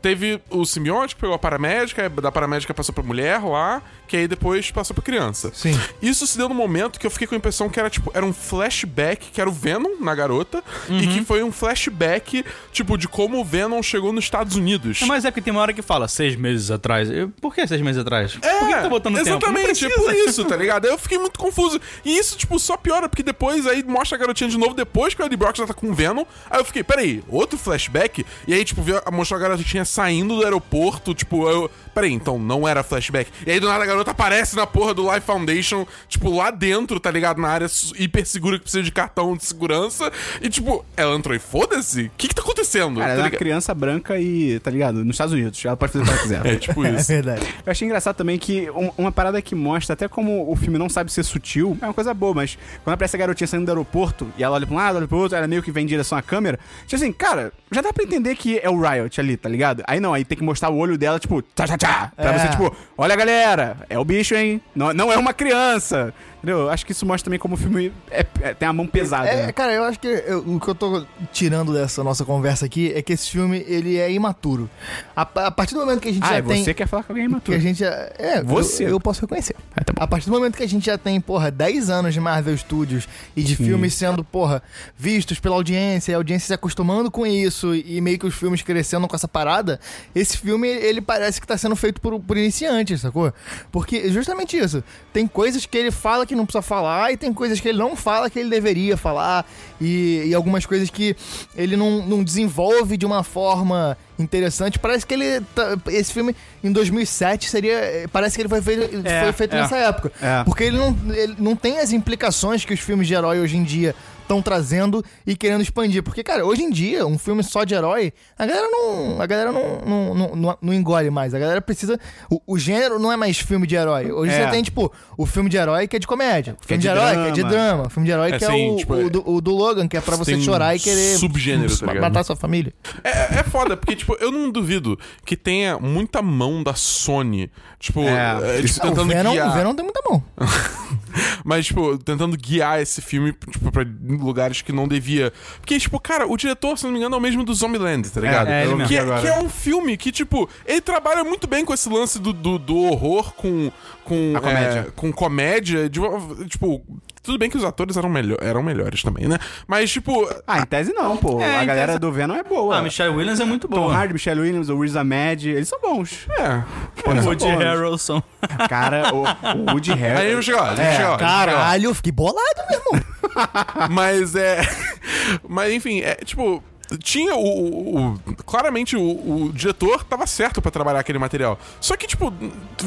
teve 0.00 0.40
o 0.50 0.64
simbionte 0.64 1.14
que 1.14 1.20
pegou 1.20 1.34
a 1.34 1.38
paramédica, 1.38 2.08
da 2.08 2.30
paramédica 2.30 2.72
passou 2.72 2.94
pra 2.94 3.02
mulher 3.02 3.40
lá, 3.44 3.82
que 4.06 4.16
aí 4.16 4.28
depois 4.28 4.70
passou 4.70 4.94
pra 4.94 5.02
criança. 5.02 5.50
Sim. 5.54 5.78
Isso 6.00 6.26
se 6.26 6.38
deu 6.38 6.48
no 6.48 6.54
momento 6.54 6.98
que 6.98 7.06
eu 7.06 7.10
fiquei 7.10 7.26
com 7.26 7.34
a 7.34 7.38
impressão 7.38 7.68
que 7.68 7.78
era, 7.78 7.90
tipo, 7.90 8.10
era 8.14 8.24
um 8.24 8.32
flashback, 8.32 9.30
que 9.32 9.40
era 9.40 9.48
o 9.50 9.52
Venom 9.52 9.96
na 10.00 10.14
garota, 10.14 10.62
e 10.88 11.06
que 11.06 11.24
foi 11.24 11.42
um 11.42 11.50
flashback, 11.52 12.44
tipo, 12.72 12.96
de 12.96 13.08
como 13.08 13.38
o 13.40 13.44
Venom 13.44 13.82
chegou 13.82 14.12
nos 14.12 14.24
Estados 14.24 14.56
Unidos. 14.56 14.67
Mas 15.06 15.24
é 15.24 15.30
porque 15.30 15.40
tem 15.42 15.52
uma 15.52 15.60
hora 15.62 15.72
que 15.72 15.82
fala 15.82 16.06
seis 16.08 16.36
meses 16.36 16.70
atrás. 16.70 17.10
Eu- 17.10 17.28
Por 17.40 17.54
que 17.54 17.66
seis 17.66 17.80
meses 17.80 18.00
atrás? 18.00 18.32
Por 18.32 18.40
que, 18.40 18.74
que 18.74 18.82
tá 18.82 18.88
botando 18.88 19.14
tempo? 19.16 19.28
Exatamente, 19.28 19.84
é 19.86 19.88
precisa. 19.88 19.94
por 19.94 20.14
isso, 20.14 20.44
tá 20.44 20.56
ligado? 20.56 20.84
Aí 20.86 20.90
eu 20.90 20.98
fiquei 20.98 21.18
muito 21.18 21.38
confuso. 21.38 21.80
E 22.04 22.16
isso, 22.18 22.36
tipo, 22.36 22.58
só 22.58 22.76
piora, 22.76 23.08
porque 23.08 23.22
depois 23.22 23.66
aí 23.66 23.82
mostra 23.84 24.16
a 24.16 24.20
garotinha 24.20 24.50
de 24.50 24.58
novo, 24.58 24.74
depois 24.74 25.14
que 25.14 25.22
o 25.22 25.24
Eddie 25.26 25.36
Brock 25.36 25.56
já 25.56 25.66
tá 25.66 25.74
com 25.74 25.88
o 25.88 25.94
Venom. 25.94 26.24
Aí 26.50 26.60
eu 26.60 26.64
fiquei, 26.64 26.82
peraí, 26.82 27.22
outro 27.28 27.58
flashback? 27.58 28.24
E 28.46 28.54
aí, 28.54 28.64
tipo, 28.64 28.82
mostrou 29.12 29.38
a 29.38 29.40
garotinha 29.42 29.84
saindo 29.84 30.36
do 30.36 30.44
aeroporto, 30.44 31.14
tipo, 31.14 31.48
eu. 31.48 31.70
Peraí, 31.94 32.12
então 32.12 32.38
não 32.38 32.66
era 32.66 32.82
flashback. 32.82 33.30
E 33.46 33.50
aí 33.50 33.58
do 33.60 33.66
nada 33.68 33.82
a 33.82 33.86
garota 33.86 34.10
aparece 34.12 34.54
na 34.54 34.66
porra 34.66 34.94
do 34.94 35.12
Life 35.12 35.26
Foundation, 35.26 35.86
tipo, 36.08 36.30
lá 36.34 36.50
dentro, 36.50 37.00
tá 37.00 37.10
ligado? 37.10 37.40
Na 37.40 37.48
área 37.48 37.66
hiper 37.96 38.24
segura 38.26 38.56
que 38.56 38.62
precisa 38.62 38.82
de 38.84 38.92
cartão 38.92 39.36
de 39.36 39.44
segurança. 39.44 40.12
E, 40.40 40.48
tipo, 40.48 40.84
ela 40.96 41.14
entrou 41.16 41.34
e 41.34 41.38
foda-se? 41.38 42.02
O 42.02 42.10
que 42.16 42.28
que 42.28 42.34
tá 42.34 42.42
acontecendo? 42.42 43.00
Cara, 43.00 43.08
tá 43.08 43.12
ela 43.14 43.22
é 43.22 43.30
uma 43.30 43.30
criança 43.38 43.74
branca 43.74 44.18
e, 44.18 44.57
tá 44.58 44.70
ligado? 44.70 45.04
Nos 45.04 45.14
Estados 45.14 45.32
Unidos. 45.32 45.64
Ela 45.64 45.76
pode 45.76 45.92
fazer 45.92 46.04
o 46.04 46.06
que 46.06 46.12
ela 46.12 46.22
quiser. 46.22 46.46
É, 46.46 46.56
tipo 46.56 46.84
É 46.84 46.90
isso. 46.92 47.08
verdade. 47.08 47.42
Eu 47.66 47.70
achei 47.70 47.86
engraçado 47.86 48.16
também 48.16 48.38
que 48.38 48.70
um- 48.70 48.90
uma 48.98 49.12
parada 49.12 49.40
que 49.42 49.54
mostra 49.54 49.94
até 49.94 50.08
como 50.08 50.50
o 50.50 50.56
filme 50.56 50.78
não 50.78 50.88
sabe 50.88 51.12
ser 51.12 51.22
sutil, 51.22 51.76
é 51.80 51.84
uma 51.86 51.94
coisa 51.94 52.12
boa, 52.14 52.34
mas 52.34 52.56
quando 52.84 52.94
aparece 52.94 53.16
a 53.16 53.18
garotinha 53.18 53.46
saindo 53.46 53.64
do 53.66 53.70
aeroporto 53.70 54.28
e 54.38 54.42
ela 54.44 54.54
olha 54.56 54.66
pra 54.66 54.74
um 54.74 54.78
lado, 54.78 54.96
olha 54.98 55.08
pro 55.08 55.18
outro, 55.18 55.36
ela 55.36 55.46
meio 55.46 55.62
que 55.62 55.70
vem 55.70 55.84
em 55.84 55.86
direção 55.86 56.16
à 56.16 56.22
câmera, 56.22 56.58
tipo 56.86 56.96
assim, 56.96 57.12
cara, 57.12 57.52
já 57.70 57.80
dá 57.80 57.92
pra 57.92 58.04
entender 58.04 58.34
que 58.36 58.58
é 58.62 58.68
o 58.70 58.80
Riot 58.80 59.20
ali, 59.20 59.36
tá 59.36 59.48
ligado? 59.48 59.82
Aí 59.86 60.00
não, 60.00 60.14
aí 60.14 60.24
tem 60.24 60.36
que 60.38 60.44
mostrar 60.44 60.70
o 60.70 60.76
olho 60.76 60.96
dela, 60.96 61.18
tipo, 61.18 61.42
tchá 61.42 61.66
tchá 61.66 61.76
tchá, 61.78 62.12
pra 62.16 62.32
É. 62.32 62.38
você, 62.38 62.48
tipo, 62.48 62.74
olha 62.96 63.14
galera, 63.16 63.76
é 63.90 63.98
o 63.98 64.04
bicho, 64.04 64.34
hein? 64.34 64.60
Não, 64.74 64.92
não 64.92 65.12
é 65.12 65.16
uma 65.16 65.32
criança. 65.32 66.12
Entendeu? 66.38 66.70
Acho 66.70 66.86
que 66.86 66.92
isso 66.92 67.04
mostra 67.04 67.24
também 67.24 67.38
como 67.38 67.54
o 67.54 67.56
filme 67.56 67.92
é- 68.10 68.24
é- 68.42 68.54
tem 68.54 68.68
a 68.68 68.72
mão 68.72 68.86
pesada. 68.86 69.28
É, 69.28 69.46
né? 69.46 69.52
cara, 69.52 69.72
eu 69.72 69.82
acho 69.84 69.98
que 69.98 70.06
eu- 70.06 70.38
o 70.46 70.60
que 70.60 70.68
eu 70.68 70.74
tô 70.74 71.04
tirando 71.32 71.72
dessa 71.72 72.04
nossa 72.04 72.24
conversa 72.24 72.64
aqui 72.64 72.92
é 72.94 73.02
que 73.02 73.12
esse 73.12 73.28
filme, 73.28 73.64
ele 73.66 73.96
é 73.98 74.10
imaturo. 74.12 74.70
A, 75.16 75.22
a 75.22 75.50
partir 75.50 75.74
do 75.74 75.80
momento 75.80 76.00
que 76.00 76.08
a 76.08 76.12
gente 76.12 76.22
Ah, 76.24 76.28
já 76.28 76.36
é 76.36 76.42
tem... 76.42 76.62
você 76.64 76.72
que 76.72 76.78
quer 76.78 76.86
falar 76.86 77.02
com 77.02 77.12
alguém 77.12 77.24
que 77.26 77.28
a 77.28 77.30
imaturo. 77.32 77.60
gente 77.60 77.78
já... 77.80 77.90
É, 78.18 78.40
Você. 78.42 78.84
Eu, 78.84 78.90
eu 78.90 79.00
posso 79.00 79.20
reconhecer. 79.20 79.56
Ah, 79.76 79.82
tá. 79.82 79.92
A 79.96 80.06
partir 80.06 80.26
do 80.26 80.32
momento 80.32 80.56
que 80.56 80.62
a 80.62 80.68
gente 80.68 80.86
já 80.86 80.96
tem, 80.96 81.20
porra, 81.20 81.50
10 81.50 81.90
anos 81.90 82.14
de 82.14 82.20
Marvel 82.20 82.56
Studios 82.56 83.08
e 83.34 83.42
de 83.42 83.56
filmes 83.56 83.94
sendo, 83.94 84.22
porra, 84.22 84.62
vistos 84.96 85.40
pela 85.40 85.56
audiência, 85.56 86.12
e 86.12 86.14
a 86.14 86.18
audiência 86.18 86.46
se 86.46 86.54
acostumando 86.54 87.10
com 87.10 87.26
isso 87.26 87.74
e 87.74 88.00
meio 88.00 88.16
que 88.18 88.26
os 88.26 88.34
filmes 88.34 88.62
crescendo 88.62 89.08
com 89.08 89.16
essa 89.16 89.26
parada, 89.26 89.80
esse 90.14 90.38
filme, 90.38 90.68
ele 90.68 91.00
parece 91.00 91.40
que 91.40 91.46
tá 91.46 91.58
sendo 91.58 91.74
feito 91.74 92.00
por, 92.00 92.18
por 92.20 92.36
iniciantes, 92.36 93.00
sacou? 93.00 93.32
Porque 93.72 94.08
justamente 94.12 94.56
isso. 94.56 94.84
Tem 95.12 95.26
coisas 95.26 95.66
que 95.66 95.76
ele 95.76 95.90
fala 95.90 96.27
que 96.28 96.36
não 96.36 96.46
precisa 96.46 96.62
falar, 96.62 97.12
e 97.12 97.16
tem 97.16 97.32
coisas 97.32 97.58
que 97.58 97.68
ele 97.68 97.78
não 97.78 97.96
fala 97.96 98.30
que 98.30 98.38
ele 98.38 98.50
deveria 98.50 98.96
falar, 98.96 99.44
e, 99.80 100.24
e 100.26 100.34
algumas 100.34 100.64
coisas 100.66 100.90
que 100.90 101.16
ele 101.56 101.76
não, 101.76 102.06
não 102.06 102.22
desenvolve 102.22 102.96
de 102.96 103.04
uma 103.06 103.24
forma 103.24 103.96
interessante. 104.18 104.78
Parece 104.78 105.06
que 105.06 105.14
ele. 105.14 105.40
tá- 105.54 105.76
esse 105.88 106.12
filme, 106.12 106.34
em 106.62 106.70
2007, 106.70 107.48
seria. 107.48 108.08
Parece 108.12 108.36
que 108.36 108.42
ele 108.42 108.48
foi 108.48 108.60
feito, 108.62 109.06
É, 109.06 109.22
foi 109.24 109.32
feito 109.32 109.56
é. 109.56 109.62
nessa 109.62 109.76
época. 109.76 110.12
É. 110.20 110.44
Porque 110.44 110.64
ele 110.64 110.76
não, 110.76 110.96
ele 111.14 111.34
não 111.38 111.56
tem 111.56 111.78
as 111.78 111.92
implicações 111.92 112.64
que 112.64 112.74
os 112.74 112.80
filmes 112.80 113.08
de 113.08 113.14
herói 113.14 113.40
hoje 113.40 113.56
em 113.56 113.62
dia 113.62 113.94
estão 114.28 114.42
trazendo 114.42 115.02
e 115.26 115.34
querendo 115.34 115.62
expandir. 115.62 116.02
Porque, 116.02 116.22
cara, 116.22 116.44
hoje 116.44 116.62
em 116.62 116.70
dia, 116.70 117.06
um 117.06 117.16
filme 117.18 117.42
só 117.42 117.64
de 117.64 117.74
herói, 117.74 118.12
a 118.38 118.44
galera 118.46 118.68
não. 118.68 119.20
A 119.20 119.26
galera 119.26 119.50
não, 119.50 119.80
não, 119.84 120.14
não, 120.14 120.36
não, 120.36 120.58
não 120.60 120.74
engole 120.74 121.08
mais. 121.10 121.32
A 121.34 121.38
galera 121.38 121.60
precisa. 121.62 121.98
O, 122.30 122.40
o 122.46 122.58
gênero 122.58 122.98
não 122.98 123.10
é 123.10 123.16
mais 123.16 123.38
filme 123.38 123.66
de 123.66 123.74
herói. 123.74 124.12
Hoje 124.12 124.32
É. 124.32 124.44
você 124.44 124.50
tem, 124.50 124.62
tipo, 124.62 124.92
o 125.16 125.24
filme 125.24 125.48
de 125.48 125.56
herói 125.56 125.88
que 125.88 125.96
é 125.96 125.98
de 125.98 126.06
comédia. 126.06 126.52
O 126.60 126.64
é 126.64 126.66
filme 126.68 126.82
de, 126.82 126.88
de 126.88 126.94
herói 126.94 127.12
que 127.14 127.20
é 127.28 127.30
de 127.30 127.40
drama. 127.42 127.50
drama. 127.50 127.86
O 127.86 127.90
filme 127.90 128.06
de 128.06 128.12
herói 128.12 128.30
É, 128.32 128.38
que 128.38 128.44
é 128.44 128.48
o, 128.50 128.76
tipo, 128.76 128.94
o 128.94 129.06
é- 129.06 129.10
do, 129.10 129.30
o 129.30 129.40
do 129.40 129.50
Logan, 129.54 129.88
que 129.88 129.96
é 129.96 130.00
pra 130.00 130.16
você 130.16 130.38
chorar 130.40 130.74
e 130.74 130.78
um 130.78 130.80
querer. 130.82 131.16
subgênero, 131.18 131.74
tá 131.78 131.86
ligado? 131.86 132.02
matar 132.02 132.24
sua 132.24 132.36
família. 132.36 132.72
É, 133.02 133.38
é 133.40 133.42
foda, 133.42 133.76
porque, 133.76 133.96
tipo, 133.96 134.14
eu 134.20 134.30
não 134.30 134.50
duvido 134.50 134.98
que 135.24 135.36
tenha 135.36 135.78
muita 135.78 136.20
mão 136.20 136.62
da 136.62 136.74
Sony, 136.74 137.50
tipo, 137.78 138.00
É. 138.02 138.58
é, 138.58 138.62
tipo, 138.62 138.80
Ah, 138.80 138.86
o, 138.86 138.88
tentando 138.90 139.06
Venom, 139.08 139.32
guiar. 139.32 139.48
o 139.48 139.52
Venom 139.54 139.74
tem 139.74 139.84
muita 139.84 140.00
mão. 140.08 140.22
Mas, 141.44 141.66
tipo, 141.66 141.98
tentando 141.98 142.36
guiar 142.36 142.80
esse 142.80 143.00
filme, 143.00 143.32
tipo, 143.32 143.70
pra 143.70 143.84
lugares 144.08 144.62
que 144.62 144.72
não 144.72 144.86
devia. 144.88 145.32
Porque, 145.60 145.78
tipo, 145.78 145.98
cara, 146.00 146.26
o 146.26 146.36
diretor, 146.36 146.76
se 146.78 146.84
não 146.84 146.92
me 146.92 146.98
engano, 146.98 147.14
é 147.14 147.18
o 147.18 147.20
mesmo 147.20 147.44
do 147.44 147.54
Zombieland, 147.54 148.08
tá 148.10 148.20
ligado? 148.20 148.48
é, 148.48 148.64
ele 148.64 148.86
que, 148.86 148.96
é, 148.96 149.20
que 149.20 149.26
é 149.26 149.38
um 149.38 149.48
filme 149.48 149.96
que, 149.96 150.12
tipo, 150.12 150.48
ele 150.66 150.80
trabalha 150.80 151.24
muito 151.24 151.46
bem 151.46 151.64
com 151.64 151.74
esse 151.74 151.88
lance 151.88 152.18
do, 152.18 152.32
do, 152.32 152.58
do 152.58 152.76
horror 152.76 153.32
com. 153.34 153.70
Com 154.08 154.32
A 154.36 154.40
comédia. 154.40 154.78
é, 154.88 154.90
com 154.96 155.12
comédia. 155.12 155.88
de 155.88 156.00
tipo, 156.48 156.82
tudo 157.22 157.38
bem 157.38 157.50
que 157.50 157.56
os 157.56 157.64
atores 157.64 157.96
eram, 157.96 158.08
melhor, 158.08 158.38
eram 158.40 158.62
melhores 158.62 159.02
também, 159.02 159.28
né? 159.28 159.38
Mas, 159.66 159.90
tipo. 159.90 160.28
Ah, 160.46 160.60
em 160.60 160.64
tese 160.64 160.92
não, 160.92 161.16
pô. 161.16 161.40
É, 161.40 161.58
a 161.58 161.64
galera 161.64 161.86
tese- 161.88 161.98
do 161.98 162.10
Venom 162.10 162.34
é 162.34 162.42
boa. 162.42 162.78
Ah, 162.78 162.82
Michelle 162.82 163.14
Williams 163.14 163.38
é 163.40 163.44
muito 163.44 163.68
Tom 163.68 163.76
boa. 163.82 163.94
Hardy, 163.94 164.14
Michelle 164.14 164.40
Williams, 164.40 164.68
o 164.70 164.80
Riz 164.80 164.96
Ahmed, 164.96 165.50
eles 165.50 165.68
são 165.68 165.78
bons. 165.80 166.26
É. 166.30 166.62
Pô, 167.02 167.10
Woody. 167.12 167.46
Harrelson. 167.46 168.22
Cara, 168.68 169.14
o, 169.14 169.22
o 169.22 169.72
Woody 169.72 169.92
Aí 169.92 169.98
Harrelson... 169.98 170.28
eu 170.36 170.42
chego 170.42 170.62
deixa 170.74 170.82
eu 170.82 170.92
chegar 170.96 171.10
lá. 171.10 171.18
Caralho, 171.18 171.84
eu 171.84 171.94
fiquei 171.94 172.12
bolado, 172.12 172.40
meu 172.70 172.78
irmão. 172.80 173.04
Mas 173.90 174.34
é. 174.34 174.60
Mas 175.46 175.72
enfim, 175.72 176.00
é 176.00 176.14
tipo. 176.16 176.62
Tinha 177.02 177.34
o. 177.34 177.40
o- 177.40 178.04
o- 178.14 178.20
claramente 178.46 178.96
o, 178.96 179.02
o 179.02 179.52
diretor 179.52 180.02
tava 180.04 180.26
certo 180.26 180.62
pra 180.62 180.70
trabalhar 180.70 181.00
aquele 181.00 181.18
material. 181.18 181.58
Só 181.80 181.96
que, 181.96 182.06
tipo, 182.06 182.32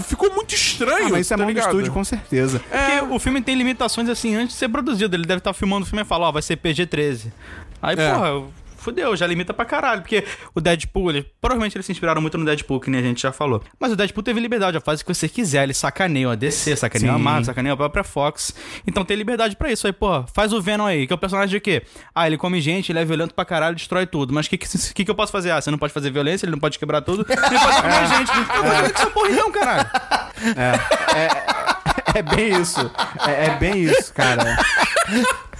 ficou 0.07 0.33
muito 0.33 0.55
estranho. 0.55 1.07
Ah, 1.07 1.09
mas 1.09 1.21
isso 1.27 1.33
é 1.33 1.37
tá 1.37 1.43
do 1.43 1.47
ligado? 1.49 1.67
estúdio, 1.67 1.91
com 1.93 2.03
certeza. 2.03 2.59
Porque 2.59 3.13
o 3.13 3.19
filme 3.19 3.41
tem 3.41 3.55
limitações 3.55 4.09
assim 4.09 4.33
antes 4.35 4.53
de 4.55 4.59
ser 4.59 4.69
produzido. 4.69 5.15
Ele 5.15 5.25
deve 5.25 5.37
estar 5.39 5.53
filmando 5.53 5.83
o 5.85 5.87
filme 5.87 6.01
e 6.01 6.05
falar, 6.05 6.29
ó, 6.29 6.31
vai 6.31 6.41
ser 6.41 6.57
PG-13. 6.57 7.31
Aí, 7.81 7.95
É. 7.97 8.13
porra, 8.13 8.43
fudeu, 8.81 9.15
já 9.15 9.25
limita 9.27 9.53
pra 9.53 9.65
caralho. 9.65 10.01
Porque 10.01 10.23
o 10.53 10.61
Deadpool, 10.61 11.11
ele, 11.11 11.25
provavelmente 11.39 11.77
eles 11.77 11.85
se 11.85 11.91
inspiraram 11.91 12.21
muito 12.21 12.37
no 12.37 12.45
Deadpool, 12.45 12.79
que 12.79 12.89
nem 12.89 12.99
a 12.99 13.03
gente 13.03 13.21
já 13.21 13.31
falou. 13.31 13.63
Mas 13.79 13.91
o 13.91 13.95
Deadpool 13.95 14.23
teve 14.23 14.39
liberdade, 14.39 14.77
ó, 14.77 14.81
faz 14.81 15.01
o 15.01 15.05
que 15.05 15.13
você 15.13 15.29
quiser. 15.29 15.63
Ele 15.63 15.73
sacaneia 15.73 16.31
a 16.31 16.35
DC, 16.35 16.75
sacaneia 16.75 17.13
a 17.13 17.17
Sim. 17.17 17.21
Marvel, 17.23 17.45
sacaneia 17.45 17.73
a 17.73 17.77
própria 17.77 18.03
Fox. 18.03 18.53
Então 18.85 19.05
tem 19.05 19.15
liberdade 19.17 19.55
pra 19.55 19.71
isso. 19.71 19.87
Aí, 19.87 19.93
pô, 19.93 20.23
faz 20.33 20.53
o 20.53 20.61
Venom 20.61 20.85
aí, 20.85 21.07
que 21.07 21.13
é 21.13 21.15
o 21.15 21.19
personagem 21.19 21.49
de 21.49 21.59
quê? 21.59 21.83
Ah, 22.13 22.27
ele 22.27 22.37
come 22.37 22.59
gente, 22.61 22.91
ele 22.91 22.99
é 22.99 23.05
violento 23.05 23.33
pra 23.33 23.45
caralho, 23.45 23.75
destrói 23.75 24.05
tudo. 24.05 24.33
Mas 24.33 24.47
o 24.47 24.49
que, 24.49 24.57
que, 24.57 24.67
que, 24.93 25.05
que 25.05 25.11
eu 25.11 25.15
posso 25.15 25.31
fazer? 25.31 25.51
Ah, 25.51 25.61
você 25.61 25.71
não 25.71 25.77
pode 25.77 25.93
fazer 25.93 26.11
violência, 26.11 26.45
ele 26.45 26.51
não 26.51 26.59
pode 26.59 26.77
quebrar 26.79 27.01
tudo, 27.01 27.25
ele 27.29 27.59
pode 27.59 27.81
comer 27.81 28.07
gente. 28.17 28.31
Eu 28.31 28.63
vou 28.63 28.71
fazer 28.71 28.93
com 28.93 28.99
essa 28.99 29.09
porra 29.11 29.29
então, 29.31 29.51
caralho. 29.51 29.89
É 32.13 32.21
bem 32.21 32.61
isso. 32.61 32.91
É, 33.27 33.45
é 33.45 33.49
bem 33.57 33.83
isso, 33.83 34.13
cara. 34.13 34.57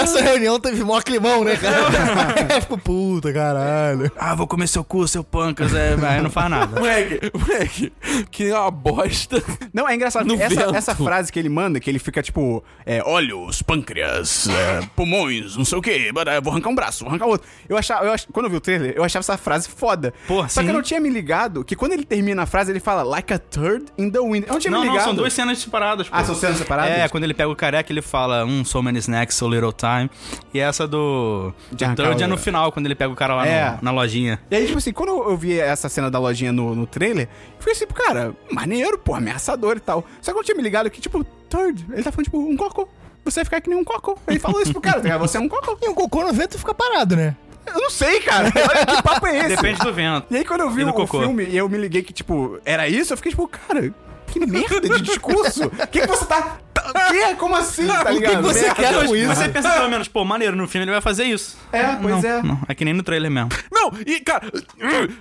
Essa 0.00 0.20
reunião 0.20 0.58
teve 0.58 0.82
mó 0.84 1.00
climão, 1.00 1.44
né, 1.44 1.56
cara? 1.56 2.60
Ficou 2.60 2.78
puta, 2.78 3.32
caralho. 3.32 4.10
Ah, 4.16 4.34
vou 4.34 4.46
comer 4.46 4.66
seu 4.66 4.84
cu, 4.84 5.06
seu 5.06 5.22
pancas. 5.24 5.74
É, 5.74 5.94
aí 6.06 6.20
não 6.22 6.30
faz 6.30 6.50
nada. 6.50 6.78
Moleque, 6.80 7.20
moleque, 7.36 7.92
que 8.30 8.44
nem 8.44 8.52
uma 8.52 8.70
bosta. 8.70 9.42
Não, 9.72 9.88
é 9.88 9.94
engraçado. 9.94 10.26
No 10.26 10.34
essa, 10.40 10.54
vento. 10.54 10.74
essa 10.76 10.94
frase 10.94 11.32
que 11.32 11.38
ele 11.38 11.48
manda, 11.48 11.78
que 11.80 11.88
ele 11.90 11.98
fica 11.98 12.22
tipo, 12.22 12.62
é, 12.86 13.02
olhos, 13.04 13.62
pâncreas, 13.62 14.48
é, 14.48 14.80
pulmões, 14.96 15.56
não 15.56 15.64
sei 15.64 15.78
o 15.78 15.82
quê, 15.82 16.10
vou 16.42 16.52
arrancar 16.52 16.68
um 16.70 16.74
braço, 16.74 17.00
vou 17.04 17.08
arrancar 17.10 17.26
outro. 17.26 17.46
Eu 17.68 17.76
achava, 17.76 18.04
eu 18.06 18.12
ach- 18.12 18.26
quando 18.32 18.46
eu 18.46 18.50
vi 18.50 18.56
o 18.56 18.60
trailer, 18.60 18.94
eu 18.96 19.04
achava 19.04 19.20
essa 19.22 19.36
frase 19.36 19.68
foda. 19.68 20.12
Porra, 20.26 20.48
Só 20.48 20.60
que 20.60 20.66
sim. 20.66 20.70
eu 20.70 20.74
não 20.74 20.82
tinha 20.82 21.00
me 21.00 21.08
ligado 21.08 21.64
que 21.64 21.74
quando 21.76 21.92
ele 21.92 22.04
termina 22.04 22.42
a 22.42 22.46
frase, 22.46 22.70
ele 22.72 22.80
fala, 22.80 23.02
like 23.02 23.32
a 23.32 23.38
turd 23.38 23.84
in 23.98 24.10
the 24.10 24.18
wind. 24.20 24.44
Eu 24.46 24.52
não 24.54 24.58
tinha 24.60 24.70
Não, 24.70 24.80
me 24.80 24.86
não, 24.86 24.92
ligado. 24.92 25.06
são 25.06 25.14
duas 25.14 25.32
cenas 25.32 25.58
separadas, 25.58 26.08
pô. 26.08 26.14
Ah, 26.16 26.24
são 26.24 26.34
cenas 26.34 26.56
separadas? 26.58 26.98
É, 26.98 27.08
quando 27.08 27.24
ele 27.24 27.34
pega 27.34 27.48
o 27.50 27.56
careca, 27.56 27.92
ele 27.92 28.02
fala, 28.02 28.44
um, 28.44 28.64
so 28.64 28.82
many 28.82 29.01
snacks, 29.02 29.34
so 29.36 29.48
little 29.48 29.72
time. 29.72 30.10
E 30.54 30.58
essa 30.60 30.86
do... 30.86 31.52
De 31.70 31.84
arrancar 31.84 32.04
Third 32.08 32.22
é 32.22 32.26
no 32.26 32.36
final, 32.36 32.72
quando 32.72 32.86
ele 32.86 32.94
pega 32.94 33.12
o 33.12 33.16
cara 33.16 33.34
lá 33.34 33.46
É. 33.46 33.70
no- 33.72 33.78
na 33.82 33.90
lojinha. 33.90 34.40
E 34.50 34.56
aí, 34.56 34.66
tipo 34.66 34.78
assim, 34.78 34.92
quando 34.92 35.10
eu 35.10 35.36
vi 35.36 35.58
essa 35.58 35.88
cena 35.88 36.10
da 36.10 36.18
lojinha 36.18 36.52
no, 36.52 36.74
no 36.74 36.86
trailer, 36.86 37.28
eu 37.28 37.58
fiquei 37.58 37.72
assim, 37.72 37.86
cara, 37.86 38.34
maneiro, 38.50 38.98
pô, 38.98 39.14
ameaçador 39.14 39.76
e 39.76 39.80
tal. 39.80 40.04
Só 40.20 40.30
que 40.32 40.36
eu 40.36 40.40
não 40.40 40.44
tinha 40.44 40.56
me 40.56 40.62
ligado 40.62 40.90
que, 40.90 41.00
tipo, 41.00 41.24
third, 41.48 41.86
ele 41.92 42.02
tá 42.02 42.10
falando, 42.10 42.24
tipo, 42.24 42.38
um 42.38 42.56
cocô. 42.56 42.88
Você 43.24 43.40
vai 43.40 43.44
ficar 43.44 43.60
que 43.60 43.70
nem 43.70 43.78
um 43.78 43.84
cocô. 43.84 44.18
Ele 44.26 44.38
falou 44.40 44.60
isso 44.60 44.72
pro 44.72 44.80
cara, 44.80 45.00
tá? 45.00 45.16
Você 45.18 45.36
é 45.36 45.40
um 45.40 45.48
cocô. 45.48 45.78
E 45.80 45.88
um 45.88 45.94
cocô 45.94 46.24
no 46.24 46.32
vento 46.32 46.58
fica 46.58 46.74
parado, 46.74 47.14
né? 47.16 47.36
Eu 47.64 47.80
não 47.80 47.90
sei, 47.90 48.18
cara. 48.20 48.50
que 48.50 49.02
papo 49.04 49.24
é 49.28 49.38
esse? 49.38 49.48
Depende 49.50 49.78
do 49.78 49.92
vento. 49.92 50.26
E 50.28 50.36
aí, 50.38 50.44
quando 50.44 50.62
eu 50.62 50.70
vi 50.70 50.82
o, 50.82 50.86
do 50.86 50.90
o 50.90 50.94
cocô. 50.94 51.20
filme 51.20 51.44
e 51.44 51.56
eu 51.56 51.68
me 51.68 51.78
liguei 51.78 52.02
que, 52.02 52.12
tipo, 52.12 52.58
era 52.64 52.88
isso, 52.88 53.12
eu 53.12 53.16
fiquei, 53.16 53.30
tipo, 53.30 53.46
cara, 53.46 53.94
que 54.32 54.46
merda 54.46 54.80
de 54.88 55.00
discurso. 55.02 55.66
O 55.66 55.86
que, 55.86 56.00
que 56.00 56.06
você 56.06 56.24
tá. 56.24 56.58
tá 56.72 56.82
que? 57.10 57.34
Como 57.36 57.54
assim, 57.56 57.86
tá 57.86 58.04
que 58.06 58.12
ligado? 58.14 58.42
você 58.42 58.62
Merda. 58.62 58.74
quer 58.74 59.06
com 59.06 59.14
isso? 59.16 59.28
Você 59.34 59.48
pensa 59.48 59.70
pelo 59.70 59.88
menos, 59.88 60.08
pô, 60.08 60.24
maneiro, 60.24 60.56
no 60.56 60.66
filme 60.66 60.84
ele 60.84 60.92
vai 60.92 61.00
fazer 61.00 61.24
isso. 61.24 61.56
É, 61.72 61.84
pois 61.96 62.22
não, 62.22 62.30
é. 62.30 62.42
Não, 62.42 62.58
é 62.68 62.74
que 62.74 62.84
nem 62.84 62.94
no 62.94 63.02
trailer 63.02 63.30
mesmo. 63.30 63.50
Não, 63.70 63.92
e, 64.06 64.20
cara, 64.20 64.50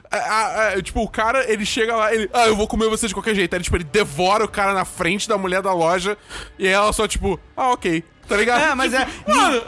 a- 0.10 0.17
a- 0.17 0.67
a- 0.74 0.82
tipo, 0.82 1.02
o 1.02 1.08
cara, 1.10 1.50
ele 1.52 1.65
chega 1.65 1.95
lá, 1.95 2.13
ele, 2.13 2.30
ah, 2.34 2.47
eu 2.47 2.56
vou 2.56 2.67
comer 2.67 2.88
você 2.89 3.08
de 3.08 3.13
qualquer 3.13 3.36
jeito. 3.36 3.54
Aí, 3.56 3.62
tipo, 3.62 3.76
ele 3.78 3.84
devora 3.84 4.43
o 4.45 4.47
cara 4.47 4.74
na 4.74 4.86
frente 4.86 5.28
da 5.28 5.38
mulher 5.38 5.62
da 5.62 5.74
loja 5.74 6.17
e 6.58 6.67
ela 6.67 6.91
só, 6.93 7.08
tipo, 7.08 7.39
ah, 7.56 7.71
ok. 7.71 8.04
Tá 8.32 8.38
ligado? 8.38 8.62
É, 8.62 8.74
mas 8.76 8.94
é. 8.94 9.04
Tipo, 9.06 9.36
mano, 9.36 9.62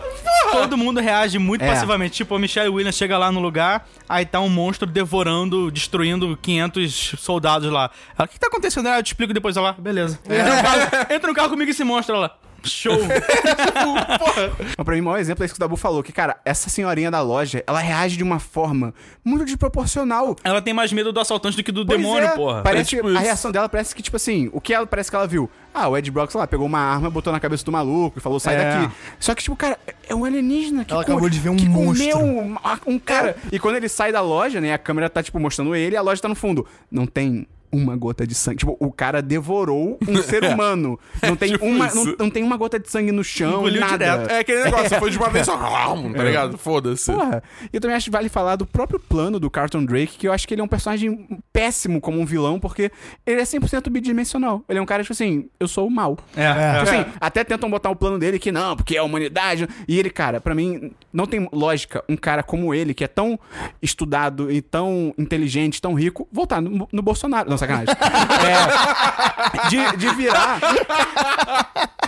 Todo 0.52 0.78
mundo 0.78 1.00
reage 1.02 1.38
muito 1.40 1.64
É. 1.64 1.68
passivamente. 1.68 2.16
Tipo, 2.16 2.36
a 2.36 2.40
Michelle 2.40 2.70
Williams 2.70 2.96
chega 2.96 3.18
lá 3.18 3.32
no 3.32 3.40
lugar, 3.42 3.88
aí 4.08 4.26
tá 4.26 4.40
um 4.40 4.48
monstro 4.50 4.88
devorando, 4.88 5.70
destruindo 5.72 6.38
500 6.42 7.16
soldados 7.18 7.70
lá. 7.72 7.90
Ela, 8.18 8.26
o 8.26 8.30
que 8.30 8.40
tá 8.40 8.48
acontecendo? 8.48 8.88
Ah, 8.88 9.00
eu 9.00 9.04
te 9.04 9.08
explico 9.08 9.34
depois. 9.34 9.58
Ela, 9.58 9.74
beleza. 9.74 10.20
Entra, 10.26 10.56
no 10.56 10.62
carro, 10.64 11.06
entra 11.14 11.28
no 11.30 11.34
carro 11.36 11.50
comigo 11.50 11.72
esse 11.72 11.84
monstro 11.84 12.18
lá. 12.18 12.32
Show. 12.70 12.98
Mas 14.78 14.86
pra 14.86 14.96
mim, 14.96 15.02
o 15.02 15.06
maior 15.06 15.18
exemplo 15.20 15.44
é 15.44 15.46
isso 15.46 15.54
que 15.54 15.60
o 15.60 15.60
Dabu 15.60 15.76
falou, 15.76 16.02
que, 16.04 16.12
cara, 16.12 16.38
essa 16.46 16.70
senhorinha 16.70 17.10
da 17.12 17.22
loja, 17.22 17.64
ela 17.68 17.80
reage 17.80 18.18
de 18.18 18.24
uma 18.24 18.40
forma 18.40 18.94
muito 19.24 19.46
desproporcional. 19.46 20.36
Ela 20.44 20.62
tem 20.62 20.74
mais 20.74 20.92
medo 20.92 21.12
do 21.12 21.20
assaltante 21.20 21.58
do 21.58 21.64
que 21.64 21.72
do 21.72 21.86
Pois 21.86 22.00
demônio, 22.00 22.26
é, 22.28 22.36
porra. 22.36 22.62
Parece 22.62 22.96
É 22.96 22.98
tipo 22.98 23.04
que 23.04 23.10
a 23.10 23.14
isso. 23.14 23.24
reação 23.24 23.52
dela 23.52 23.70
parece 23.70 23.96
que, 23.96 24.02
tipo 24.02 24.16
assim, 24.16 24.50
o 24.54 24.60
que 24.62 24.74
ela 24.74 24.86
parece 24.88 25.10
que 25.10 25.16
ela 25.16 25.28
viu? 25.28 25.50
Ah, 25.74 25.88
o 25.88 25.98
Ed 25.98 26.10
Brock, 26.12 26.32
sei 26.32 26.40
lá, 26.40 26.46
pegou 26.48 26.66
uma 26.68 26.80
arma, 26.80 27.10
botou 27.10 27.34
na 27.34 27.40
cabeça 27.40 27.66
do 27.66 27.72
maluco 27.72 28.20
e 28.20 28.22
falou, 28.22 28.40
sai 28.40 28.56
É. 28.56 28.58
daqui. 28.82 28.94
Só 29.20 29.34
que, 29.34 29.42
tipo, 29.44 29.56
cara, 29.56 29.78
é 30.08 30.14
um 30.14 30.24
alienígena 30.24 30.86
que 30.86 30.94
Ela 30.94 31.02
acabou 31.02 31.30
de 31.30 31.40
ver 31.40 31.50
um 31.50 31.56
que 31.58 31.68
monstro. 31.68 32.12
comeu 32.12 32.26
um, 32.28 32.56
um 32.86 33.00
cara. 33.00 33.36
E 33.52 33.58
quando 33.58 33.76
ele 33.78 33.90
sai 33.90 34.12
da 34.12 34.22
loja, 34.22 34.62
né, 34.62 34.74
a 34.74 34.78
câmera 34.78 35.10
tá, 35.10 35.24
tipo, 35.24 35.40
mostrando 35.40 35.76
ele 35.76 35.96
e 35.96 35.98
a 35.98 36.02
loja 36.02 36.22
tá 36.22 36.28
no 36.30 36.36
fundo. 36.36 36.66
Não 36.92 37.08
tem 37.08 37.48
uma 37.74 37.96
gota 37.98 38.26
de 38.26 38.36
sangue. 38.36 38.58
Tipo, 38.58 38.78
o 38.80 38.92
cara 38.92 39.22
devorou 39.22 39.98
um 40.08 40.18
ser 40.22 40.44
humano. 40.44 41.00
Não 41.22 41.36
tem, 41.36 41.52
tipo 41.54 41.66
uma, 41.66 41.94
não, 41.94 42.16
não 42.20 42.30
tem 42.30 42.44
uma 42.44 42.56
gota 42.56 42.80
de 42.80 42.90
sangue 42.90 43.12
no 43.12 43.24
chão, 43.24 43.60
Engoliu 43.62 43.82
nada. 43.82 43.98
direto. 43.98 44.32
é 44.32 44.40
aquele 44.40 44.64
negócio, 44.64 45.00
foi 45.00 45.10
de 45.10 45.18
uma 45.18 45.30
vez 45.30 45.46
só, 45.46 45.58
tá 46.16 46.24
ligado? 46.24 46.58
Foda-se. 46.58 47.12
Porra, 47.12 47.42
e 47.72 47.76
eu 47.76 47.82
também 47.82 47.98
acho 47.98 48.06
que 48.06 48.12
vale 48.12 48.30
falar 48.30 48.56
do 48.56 48.66
próprio 48.66 49.00
plano 49.00 49.40
do 49.40 49.50
Carlton 49.50 49.84
Drake, 49.84 50.18
que 50.18 50.28
eu 50.28 50.32
acho 50.32 50.48
que 50.48 50.54
ele 50.54 50.62
é 50.62 50.64
um 50.64 50.68
personagem 50.68 51.28
péssimo 51.52 52.00
como 52.00 52.20
um 52.20 52.26
vilão, 52.26 52.60
porque 52.60 52.92
ele 53.26 53.42
é 53.42 53.44
100% 53.44 53.90
bidimensional. 53.90 54.64
Ele 54.70 54.80
é 54.80 54.82
um 54.82 54.86
cara, 54.86 55.04
tipo 55.04 55.14
assim, 55.14 55.50
eu 55.60 55.68
sou 55.68 55.88
o 55.88 55.92
mal. 55.92 56.18
É, 56.36 56.44
é. 56.44 56.80
Tipo 56.80 56.92
assim, 56.92 57.06
até 57.20 57.44
tentam 57.44 57.70
botar 57.70 57.90
o 57.90 57.96
plano 57.96 58.20
dele 58.20 58.38
que 58.38 58.52
não, 58.52 58.76
porque 58.76 58.96
é 58.96 59.00
a 59.00 59.04
humanidade. 59.04 59.68
E 59.88 59.98
ele, 60.00 60.10
cara, 60.10 60.40
pra 60.40 60.54
mim, 60.54 60.92
não 61.12 61.26
tem 61.26 61.48
lógica 61.52 62.04
um 62.08 62.16
cara 62.16 62.44
como 62.44 62.74
ele, 62.74 62.94
que 62.94 63.04
é 63.04 63.08
tão 63.08 63.40
estudado 63.82 64.52
e 64.52 64.62
tão 64.62 65.14
inteligente, 65.18 65.82
tão 65.82 65.94
rico, 65.94 66.28
voltar 66.32 66.62
no, 66.62 66.88
no 66.92 67.02
Bolsonaro. 67.02 67.50
Não, 67.50 67.58
sacanagem. 67.66 67.96
É, 68.44 69.70
de, 69.70 69.98
de 69.98 70.16
virar. 70.16 70.60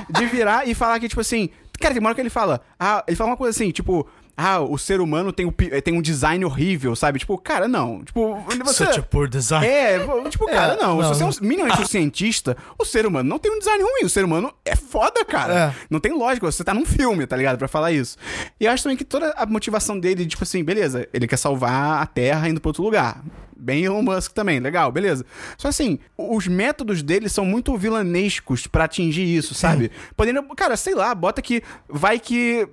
De 0.09 0.25
virar 0.25 0.67
e 0.67 0.73
falar 0.73 0.99
que, 0.99 1.07
tipo 1.07 1.21
assim. 1.21 1.49
Cara, 1.79 1.93
tem 1.93 1.99
uma 1.99 2.09
hora 2.09 2.15
que 2.15 2.21
ele 2.21 2.29
fala. 2.29 2.61
Ah, 2.79 3.03
ele 3.07 3.15
fala 3.15 3.31
uma 3.31 3.37
coisa 3.37 3.55
assim, 3.55 3.71
tipo. 3.71 4.07
Ah, 4.37 4.59
o 4.59 4.77
ser 4.77 4.99
humano 4.99 5.31
tem, 5.31 5.45
o 5.45 5.51
pi- 5.51 5.69
tem 5.81 5.93
um 5.97 6.01
design 6.01 6.43
horrível, 6.43 6.95
sabe? 6.95 7.19
Tipo, 7.19 7.37
cara, 7.37 7.67
não. 7.67 8.03
Tipo, 8.03 8.35
você. 8.65 8.85
Such 8.85 8.99
a 8.99 9.03
poor 9.03 9.29
design. 9.29 9.65
É, 9.65 9.97
tipo, 10.29 10.45
cara, 10.47 10.75
não. 10.75 10.97
não, 10.97 11.13
Se 11.13 11.19
você 11.19 11.23
é 11.23 11.25
um 11.43 11.47
minimamente 11.47 11.81
um 11.81 11.85
cientista, 11.87 12.57
o 12.77 12.83
ser 12.83 13.05
humano 13.05 13.29
não 13.29 13.39
tem 13.39 13.51
um 13.51 13.59
design 13.59 13.81
ruim. 13.81 14.03
O 14.03 14.09
ser 14.09 14.25
humano 14.25 14.53
é 14.65 14.75
foda, 14.75 15.23
cara. 15.23 15.53
É. 15.53 15.85
Não 15.89 15.99
tem 15.99 16.11
lógica. 16.11 16.45
Você 16.51 16.63
tá 16.63 16.73
num 16.73 16.85
filme, 16.85 17.25
tá 17.25 17.37
ligado? 17.37 17.57
Pra 17.57 17.67
falar 17.67 17.91
isso. 17.91 18.17
E 18.59 18.65
eu 18.65 18.71
acho 18.71 18.83
também 18.83 18.97
que 18.97 19.05
toda 19.05 19.31
a 19.37 19.45
motivação 19.45 19.97
dele, 19.99 20.25
tipo 20.25 20.43
assim, 20.43 20.63
beleza, 20.63 21.07
ele 21.13 21.27
quer 21.27 21.37
salvar 21.37 22.01
a 22.01 22.05
Terra 22.05 22.49
indo 22.49 22.59
pra 22.59 22.69
outro 22.69 22.83
lugar. 22.83 23.23
Bem 23.57 23.85
Elon 23.85 24.01
Musk 24.01 24.33
também, 24.33 24.59
legal, 24.59 24.91
beleza. 24.91 25.25
Só 25.57 25.69
assim, 25.69 25.97
os 26.17 26.45
métodos 26.45 27.01
dele 27.01 27.29
são 27.29 27.45
muito 27.45 27.75
vilanescos 27.77 28.67
pra 28.67 28.83
atingir 28.83 29.23
isso, 29.23 29.53
sabe? 29.55 29.89
Podendo, 30.15 30.43
cara, 30.55 30.75
sei 30.75 30.93
lá, 30.93 31.15
bota 31.15 31.41
que 31.41 31.63
vai 31.87 32.19
que 32.19 32.67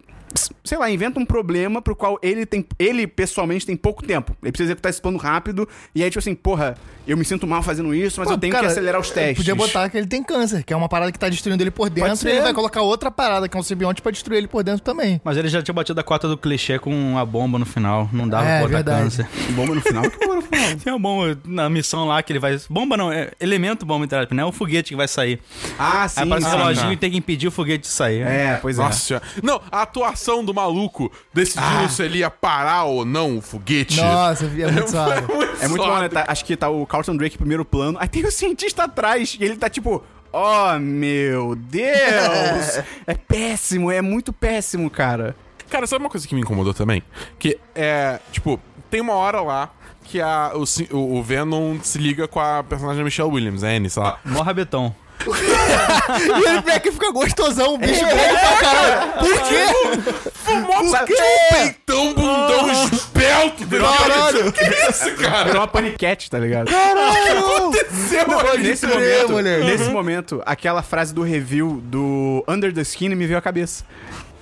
sei 0.65 0.79
lá, 0.79 0.91
inventa 0.91 1.19
um 1.19 1.27
problema 1.27 1.81
pro 1.83 1.95
qual 1.97 2.19
ele 2.23 2.47
tem 2.47 2.65
ele 2.79 3.07
pessoalmente 3.07 3.67
tem 3.67 3.77
pouco 3.77 4.03
tempo. 4.03 4.37
Ele 4.43 4.53
precisa 4.53 4.69
executar 4.71 4.91
esse 4.91 5.01
plano 5.01 5.19
rápido 5.19 5.69
e 5.95 6.03
aí 6.03 6.11
tipo 6.11 6.19
assim, 6.19 6.35
porra, 6.35 6.77
eu 7.07 7.17
me 7.17 7.25
sinto 7.25 7.47
mal 7.47 7.63
fazendo 7.63 7.95
isso, 7.95 8.21
mas 8.21 8.29
Pô, 8.29 8.35
eu 8.35 8.39
tenho 8.39 8.53
cara, 8.53 8.67
que 8.67 8.73
acelerar 8.73 9.01
os 9.01 9.11
testes. 9.11 9.37
Podia 9.39 9.55
botar 9.55 9.89
que 9.89 9.97
ele 9.97 10.07
tem 10.07 10.23
câncer, 10.23 10.63
que 10.63 10.73
é 10.73 10.77
uma 10.77 10.89
parada 10.89 11.11
que 11.11 11.19
tá 11.19 11.29
destruindo 11.29 11.63
ele 11.63 11.71
por 11.71 11.91
dentro, 11.91 12.29
e 12.29 12.33
ele 12.33 12.41
vai 12.41 12.55
colocar 12.55 12.83
outra 12.83 13.11
parada, 13.11 13.49
que 13.49 13.57
é 13.57 13.61
um 13.61 13.63
simbionte, 13.63 14.01
pra 14.01 14.13
destruir 14.13 14.39
ele 14.39 14.47
por 14.49 14.63
dentro 14.63 14.83
também. 14.83 15.21
Mas 15.25 15.37
ele 15.37 15.49
já 15.49 15.61
tinha 15.63 15.75
batido 15.75 15.99
a 16.01 16.05
cota 16.05 16.29
do 16.29 16.37
clichê 16.39 16.79
com 16.79 17.19
a 17.19 17.25
bomba 17.25 17.59
no 17.59 17.67
final. 17.67 18.09
Não 18.13 18.29
dava 18.29 18.47
É, 18.47 18.59
pra 18.61 18.69
botar 18.69 18.77
verdade. 18.77 19.03
câncer. 19.03 19.29
bomba 19.55 19.75
no 19.75 19.81
final. 19.81 20.03
Que 20.11 20.19
bomba 20.19 20.35
no 20.37 20.43
final? 20.43 20.77
Tem 20.77 20.93
uma 20.93 20.99
bomba 21.01 21.39
na 21.45 21.69
missão 21.69 22.07
lá 22.07 22.23
que 22.23 22.33
ele 22.33 22.39
vai. 22.39 22.59
Bomba 22.71 22.97
não, 22.97 23.13
é 23.13 23.33
elemento 23.41 23.85
bomba, 23.85 24.05
entre 24.05 24.19
aspas, 24.19 24.37
né? 24.37 24.43
É 24.43 24.47
o 24.47 24.53
foguete 24.53 24.91
que 24.91 24.97
vai 24.97 25.09
sair. 25.09 25.41
Ah, 25.79 26.07
sim. 26.09 26.21
Aí 26.21 26.27
aparece 26.27 26.47
o 26.47 26.51
reloginho 26.57 26.93
e 26.93 26.97
tem 26.97 27.11
que 27.11 27.17
impedir 27.17 27.49
o 27.49 27.51
foguete 27.51 27.83
de 27.83 27.89
sair. 27.89 28.23
É, 28.23 28.59
pois 28.63 28.79
é. 28.79 28.83
Nossa. 28.83 29.21
Não, 29.43 29.61
a 29.73 29.83
atuação 29.83 30.22
do 30.45 30.55
maluco 30.55 31.11
decidindo 31.33 31.89
se 31.89 32.03
ele 32.03 32.19
ia 32.19 32.31
parar 32.31 32.85
ou 32.85 33.05
não 33.05 33.39
o 33.39 33.43
foguete. 33.43 34.01
Nossa, 34.01 34.45
é 34.45 34.71
muito 34.71 34.91
suave. 34.91 35.27
É 35.61 35.69
muito 35.69 35.85
bom, 35.85 35.99
né? 35.99 36.09
Tá- 36.09 36.25
acho 36.29 36.45
que 36.45 36.57
tá 36.57 36.69
o 36.69 36.87
Carlton 36.87 37.17
Drake 37.17 37.37
em 37.37 37.39
primeiro 37.39 37.65
plano. 37.65 37.99
Aí 38.01 38.09
tem 38.09 38.25
o 38.25 38.31
cientista 38.31 38.85
atrás 38.85 39.37
e 39.39 39.45
ele 39.45 39.57
tá 39.57 39.69
tipo. 39.69 40.03
Oh, 40.35 40.79
meu 40.79 41.55
Deus! 41.55 42.81
é 43.07 43.15
péssimo, 43.15 43.91
é 43.91 44.01
muito 44.01 44.33
péssimo, 44.33 44.89
cara. 44.89 45.37
Cara, 45.69 45.87
sabe 45.87 46.03
uma 46.03 46.11
coisa 46.11 46.27
que 46.27 46.35
me 46.35 46.41
incomodou 46.41 46.73
também? 46.73 47.03
Que 47.39 47.59
é, 47.75 48.19
tipo, 48.31 48.59
tem 48.91 49.01
uma 49.01 49.15
hora 49.15 49.43
lá 49.43 49.71
que 50.05 50.21
a, 50.21 50.53
o, 50.55 51.19
o, 51.19 51.23
Venom 51.23 51.79
se 51.83 51.99
liga 51.99 52.29
com 52.29 52.41
a 52.41 52.63
personagem 52.63 52.99
da 52.99 53.05
Michelle 53.05 53.31
Williams, 53.31 53.63
a 53.65 53.69
Annie, 53.69 53.89
sei 53.89 54.03
lá. 54.03 54.19
Mó 54.25 54.43
rabetão. 54.43 54.95
e 55.27 56.49
ele 56.49 56.61
vem 56.63 56.75
aqui 56.75 56.89
e 56.89 56.93
fica 56.93 57.13
gostosão, 57.13 57.75
o 57.75 57.79
bicho 57.79 58.05
grande 58.05 58.39
pra 58.41 58.57
caralho. 58.57 59.13
Por 59.13 59.43
quê? 59.43 60.53
Mó 60.67 60.91
Sabe- 60.91 61.15
peitão, 61.51 62.15
bundão, 62.15 62.73
esbelto. 62.73 63.67
Caralho. 63.69 64.53
Que 64.53 64.65
isso, 64.91 65.15
cara? 65.17 65.45
Virou 65.45 65.61
uma 65.61 65.69
paniquete, 65.69 66.29
tá 66.31 66.39
ligado? 66.39 66.69
Aconteceu, 66.75 68.27
mano. 68.27 68.59
nesse 68.59 68.87
momento, 68.87 69.33
moleque. 69.33 69.65
nesse 69.65 69.91
momento, 69.91 70.43
aquela 70.45 70.83
frase 70.83 71.15
do 71.15 71.23
review 71.23 71.81
do 71.85 72.45
Under 72.49 72.73
the 72.73 72.83
Skin 72.83 73.11
me 73.15 73.27
veio 73.27 73.39
à 73.39 73.43
cabeça. 73.43 73.85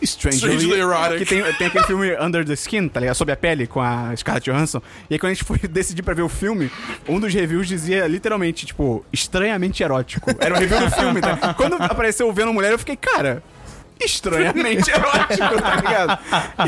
Strangely, 0.02 0.56
Strangely 0.56 0.80
erotic. 0.80 1.18
Que 1.18 1.24
tem, 1.24 1.42
tem 1.54 1.66
aquele 1.66 1.84
filme 1.84 2.16
Under 2.20 2.44
the 2.44 2.54
Skin, 2.54 2.88
tá 2.88 3.00
ligado? 3.00 3.14
Sob 3.14 3.30
a 3.30 3.36
pele, 3.36 3.66
com 3.66 3.80
a 3.80 4.14
Scarlett 4.16 4.50
Johansson. 4.50 4.82
E 5.08 5.14
aí, 5.14 5.18
quando 5.18 5.32
a 5.32 5.34
gente 5.34 5.44
foi 5.44 5.58
decidir 5.68 6.02
pra 6.02 6.14
ver 6.14 6.22
o 6.22 6.28
filme, 6.28 6.70
um 7.08 7.20
dos 7.20 7.32
reviews 7.32 7.68
dizia 7.68 8.06
literalmente, 8.06 8.66
tipo, 8.66 9.04
estranhamente 9.12 9.82
erótico. 9.82 10.30
Era 10.38 10.54
o 10.54 10.58
review 10.58 10.80
do 10.80 10.90
filme, 10.90 11.20
tá? 11.20 11.54
Quando 11.54 11.74
apareceu 11.74 12.28
o 12.28 12.32
Venom 12.32 12.52
Mulher, 12.52 12.72
eu 12.72 12.78
fiquei, 12.78 12.96
cara. 12.96 13.42
Estranhamente 14.04 14.90
erótico, 14.90 15.62
tá 15.62 15.76
ligado? 15.76 16.18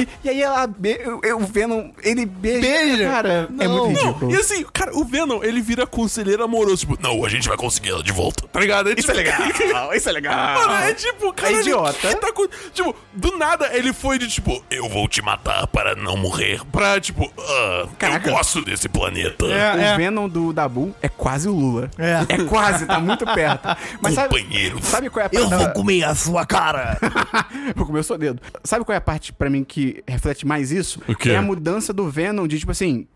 E, 0.00 0.08
e 0.24 0.28
aí 0.30 0.42
ela. 0.42 0.66
Be, 0.66 0.98
eu, 1.02 1.20
eu- 1.22 1.38
o 1.38 1.44
Venom, 1.46 1.90
ele 2.02 2.24
beija. 2.26 2.60
Beija? 2.60 3.10
Cara, 3.10 3.48
é 3.58 3.66
Não. 3.68 3.86
muito 3.88 4.00
Não, 4.02 4.06
ridículo. 4.12 4.32
e 4.34 4.36
assim, 4.36 4.64
cara, 4.72 4.96
o 4.96 5.04
Venom, 5.04 5.42
ele 5.42 5.60
vira 5.60 5.86
conselheiro 5.86 6.42
amoroso. 6.44 6.86
Tipo, 6.86 6.98
não, 7.02 7.24
a 7.24 7.28
gente 7.28 7.48
vai 7.48 7.56
conseguir 7.56 7.90
ela 7.90 8.02
de 8.02 8.12
volta. 8.12 8.46
Tá 8.48 8.60
ligado? 8.60 8.92
Isso 8.98 9.10
é 9.10 9.14
legal, 9.14 9.38
isso 9.94 10.08
é 10.08 10.12
legal. 10.12 10.34
Mano, 10.68 10.84
é 10.84 10.94
tipo, 10.94 11.32
cara, 11.32 11.52
idiota. 11.52 12.08
que 12.08 12.14
tá 12.16 12.32
com- 12.32 12.48
tipo, 12.72 12.94
do 13.12 13.36
nada 13.38 13.70
ele 13.72 13.92
foi 13.92 14.18
de 14.18 14.28
tipo, 14.28 14.62
eu 14.70 14.88
vou 14.88 15.08
te 15.08 15.20
matar 15.22 15.66
para 15.66 15.94
não 15.94 16.16
morrer. 16.16 16.60
Pra 16.70 17.00
tipo, 17.00 17.32
ah, 17.38 17.86
Caraca. 17.98 18.28
eu 18.28 18.34
gosto 18.34 18.62
desse 18.64 18.88
planeta. 18.88 19.44
o 19.44 19.96
Venom 19.96 20.28
do 20.28 20.52
Dabu 20.52 20.94
é 21.02 21.08
quase 21.08 21.48
o 21.48 21.52
Lula. 21.52 21.90
É. 21.98 22.44
quase, 22.44 22.86
tá 22.86 23.00
muito 23.00 23.24
perto. 23.24 23.68
Mas 24.00 24.14
sabe, 24.14 24.28
Companheiro. 24.28 24.78
sabe 24.82 25.10
qual 25.10 25.22
é 25.24 25.26
a 25.26 25.30
parte? 25.48 25.74
comer 25.74 26.04
a 26.04 26.14
sua 26.14 26.44
cara. 26.46 26.98
vou 27.74 27.86
comer 27.86 28.00
o 28.00 28.04
seu 28.04 28.18
dedo. 28.18 28.40
Sabe 28.64 28.84
qual 28.84 28.94
é 28.94 28.98
a 28.98 29.00
parte 29.00 29.32
pra 29.32 29.50
mim 29.50 29.64
que 29.64 30.02
reflete 30.06 30.46
mais 30.46 30.70
isso? 30.70 31.00
O 31.08 31.14
quê? 31.14 31.30
É 31.30 31.36
a 31.36 31.42
mudança 31.42 31.92
do 31.92 32.08
Venom 32.08 32.46
de 32.46 32.58
tipo 32.58 32.72
assim. 32.72 33.06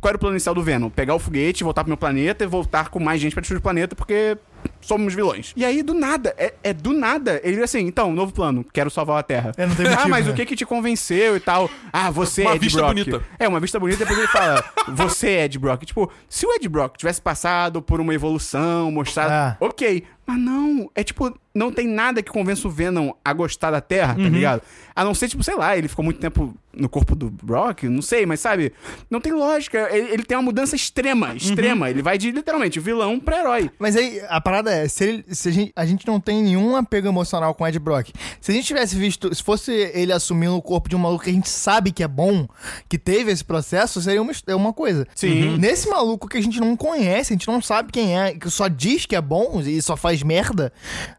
Qual 0.00 0.08
era 0.08 0.16
o 0.16 0.18
plano 0.20 0.34
inicial 0.34 0.54
do 0.54 0.62
Venom? 0.62 0.88
Pegar 0.88 1.14
o 1.14 1.18
foguete, 1.18 1.62
voltar 1.62 1.84
pro 1.84 1.90
meu 1.90 1.96
planeta 1.96 2.42
e 2.42 2.46
voltar 2.46 2.88
com 2.88 2.98
mais 2.98 3.20
gente 3.20 3.34
pra 3.34 3.42
destruir 3.42 3.58
o 3.58 3.62
planeta 3.62 3.94
porque 3.94 4.38
somos 4.80 5.14
vilões. 5.14 5.52
E 5.54 5.64
aí, 5.64 5.82
do 5.82 5.92
nada, 5.92 6.34
é, 6.38 6.54
é 6.62 6.72
do 6.72 6.92
nada, 6.92 7.38
ele 7.44 7.52
vira 7.52 7.64
assim, 7.64 7.80
então, 7.80 8.12
novo 8.12 8.32
plano, 8.32 8.64
quero 8.72 8.90
salvar 8.90 9.18
a 9.18 9.22
Terra. 9.22 9.52
É, 9.56 9.66
não 9.66 9.74
tem 9.74 9.86
ah, 9.86 9.90
motivo, 9.90 10.08
mas 10.08 10.26
né? 10.26 10.32
o 10.32 10.34
que 10.34 10.46
que 10.46 10.56
te 10.56 10.64
convenceu 10.64 11.36
e 11.36 11.40
tal? 11.40 11.70
Ah, 11.92 12.10
você 12.10 12.42
Uma 12.42 12.52
é 12.52 12.54
Ed 12.54 12.64
vista 12.64 12.78
Brock. 12.78 12.94
bonita. 12.94 13.22
É, 13.38 13.46
uma 13.46 13.60
vista 13.60 13.78
bonita, 13.78 13.98
depois 13.98 14.18
ele 14.18 14.28
fala, 14.28 14.64
você 14.88 15.28
é 15.28 15.44
Ed 15.44 15.58
Brock. 15.58 15.84
Tipo, 15.84 16.10
se 16.28 16.46
o 16.46 16.52
Ed 16.54 16.66
Brock 16.68 16.96
tivesse 16.96 17.20
passado 17.20 17.82
por 17.82 18.00
uma 18.00 18.14
evolução, 18.14 18.90
mostrado, 18.90 19.30
Ah. 19.32 19.56
ok. 19.60 20.04
Mas 20.26 20.38
não, 20.38 20.88
é 20.94 21.02
tipo, 21.02 21.36
não 21.52 21.72
tem 21.72 21.88
nada 21.88 22.22
que 22.22 22.30
convença 22.30 22.68
o 22.68 22.70
Venom 22.70 23.10
a 23.24 23.32
gostar 23.32 23.72
da 23.72 23.80
Terra, 23.80 24.14
tá 24.14 24.20
ligado? 24.28 24.62
A 24.94 25.04
não 25.04 25.14
ser, 25.14 25.28
tipo, 25.28 25.42
sei 25.42 25.54
lá, 25.54 25.76
ele 25.76 25.88
ficou 25.88 26.04
muito 26.04 26.20
tempo 26.20 26.54
no 26.72 26.88
corpo 26.88 27.16
do 27.16 27.30
Brock, 27.30 27.82
não 27.84 28.00
sei, 28.00 28.24
mas 28.24 28.38
sabe? 28.40 28.72
Não 29.10 29.20
tem 29.20 29.32
lógica. 29.32 29.88
Ele, 29.90 30.12
ele 30.12 30.22
tem 30.24 30.36
uma 30.36 30.42
mudança 30.44 30.76
extrema, 30.76 31.34
extrema. 31.34 31.90
Ele 31.90 32.00
vai 32.02 32.16
de, 32.16 32.30
literalmente, 32.30 32.78
vilão 32.78 33.18
pra 33.18 33.40
herói. 33.40 33.70
Mas 33.78 33.96
aí, 33.96 34.20
a 34.28 34.40
parada 34.40 34.70
é, 34.72 34.86
se, 34.86 35.04
ele- 35.04 35.24
se 35.34 35.48
a, 35.48 35.52
gente, 35.52 35.72
a 35.74 35.86
gente 35.86 36.06
não 36.06 36.20
tem 36.20 36.42
nenhum 36.42 36.76
apego 36.76 37.08
emocional 37.08 37.54
com 37.54 37.64
o 37.64 37.66
Ed 37.68 37.78
Brock. 37.78 38.10
Se 38.40 38.52
a 38.52 38.54
gente 38.54 38.66
tivesse 38.66 38.94
visto, 38.94 39.34
se 39.34 39.42
fosse 39.42 39.72
ele 39.72 40.12
assumindo 40.12 40.56
o 40.56 40.62
corpo 40.62 40.88
de 40.88 40.94
um 40.94 40.98
maluco 40.98 41.24
que 41.24 41.30
a 41.30 41.32
gente 41.32 41.48
sabe 41.48 41.90
que 41.90 42.02
é 42.04 42.08
bom, 42.08 42.46
que 42.88 42.98
teve 42.98 43.32
esse 43.32 43.44
processo, 43.44 44.00
seria 44.00 44.22
uma, 44.22 44.32
é 44.46 44.54
uma 44.54 44.72
coisa. 44.72 45.06
Sim. 45.14 45.56
Nesse 45.58 45.88
maluco 45.88 46.28
que 46.28 46.38
a 46.38 46.42
gente 46.42 46.60
não 46.60 46.76
conhece, 46.76 47.32
a 47.32 47.36
gente 47.36 47.48
não 47.48 47.60
sabe 47.60 47.90
quem 47.92 48.16
é, 48.18 48.34
que 48.34 48.48
só 48.48 48.68
diz 48.68 49.06
que 49.06 49.16
é 49.16 49.20
bom 49.20 49.60
e 49.60 49.82
só 49.82 49.96
faz 49.96 50.22
merda, 50.22 50.72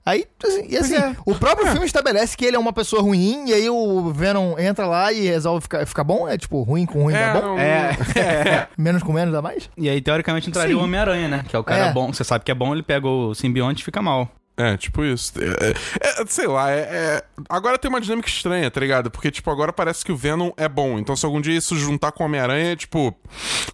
aí, 0.05 0.25
assim, 0.43 0.65
e 0.69 0.77
assim, 0.77 0.95
é. 0.95 1.15
o 1.25 1.35
próprio 1.35 1.67
filme 1.71 1.85
estabelece 1.85 2.37
que 2.37 2.45
ele 2.45 2.55
é 2.55 2.59
uma 2.59 2.73
pessoa 2.73 3.01
ruim, 3.01 3.49
e 3.49 3.53
aí 3.53 3.60
o 3.69 4.11
Venom 4.11 4.57
entra 4.57 4.85
lá 4.85 5.11
e 5.11 5.21
resolve 5.27 5.61
ficar, 5.61 5.85
ficar 5.85 6.03
bom, 6.03 6.27
é 6.27 6.37
tipo, 6.37 6.61
ruim 6.63 6.85
com 6.85 7.03
ruim 7.03 7.13
É, 7.13 7.33
dá 7.33 7.41
bom, 7.41 7.47
não- 7.47 7.59
É, 7.59 7.91
é. 8.15 8.67
menos 8.77 9.03
com 9.03 9.11
menos 9.13 9.33
dá 9.33 9.41
mais? 9.41 9.69
E 9.77 9.89
aí, 9.89 10.01
teoricamente, 10.01 10.49
entraria 10.49 10.73
Sim. 10.75 10.81
o 10.81 10.83
Homem-Aranha, 10.83 11.27
né? 11.27 11.43
Que 11.47 11.55
é 11.55 11.59
o 11.59 11.63
cara 11.63 11.87
É. 11.87 11.91
bom. 11.93 12.11
Você 12.13 12.23
sabe 12.23 12.43
que 12.43 12.51
é 12.51 12.55
bom, 12.55 12.73
ele 12.73 12.83
pega 12.83 13.07
o 13.07 13.33
simbionte 13.35 13.81
e 13.81 13.85
fica 13.85 14.01
mal. 14.01 14.29
É, 14.61 14.77
tipo 14.77 15.03
isso. 15.03 15.33
É, 15.39 15.69
é, 15.69 16.21
é, 16.21 16.25
sei 16.27 16.47
lá, 16.47 16.71
é, 16.71 16.79
é- 16.79 17.23
Agora 17.49 17.77
tem 17.77 17.89
uma 17.89 17.99
dinâmica 17.99 18.27
estranha, 18.29 18.69
tá 18.69 18.79
ligado? 18.79 19.09
Porque, 19.09 19.31
tipo, 19.31 19.49
agora 19.49 19.73
parece 19.73 20.05
que 20.05 20.11
o 20.11 20.15
Venom 20.15 20.51
é 20.55 20.69
bom. 20.69 20.99
Então, 20.99 21.15
se 21.15 21.25
algum 21.25 21.41
dia 21.41 21.57
isso 21.57 21.75
juntar 21.75 22.11
com 22.11 22.23
o 22.23 22.25
Homem-Aranha, 22.27 22.75
tipo. 22.75 23.15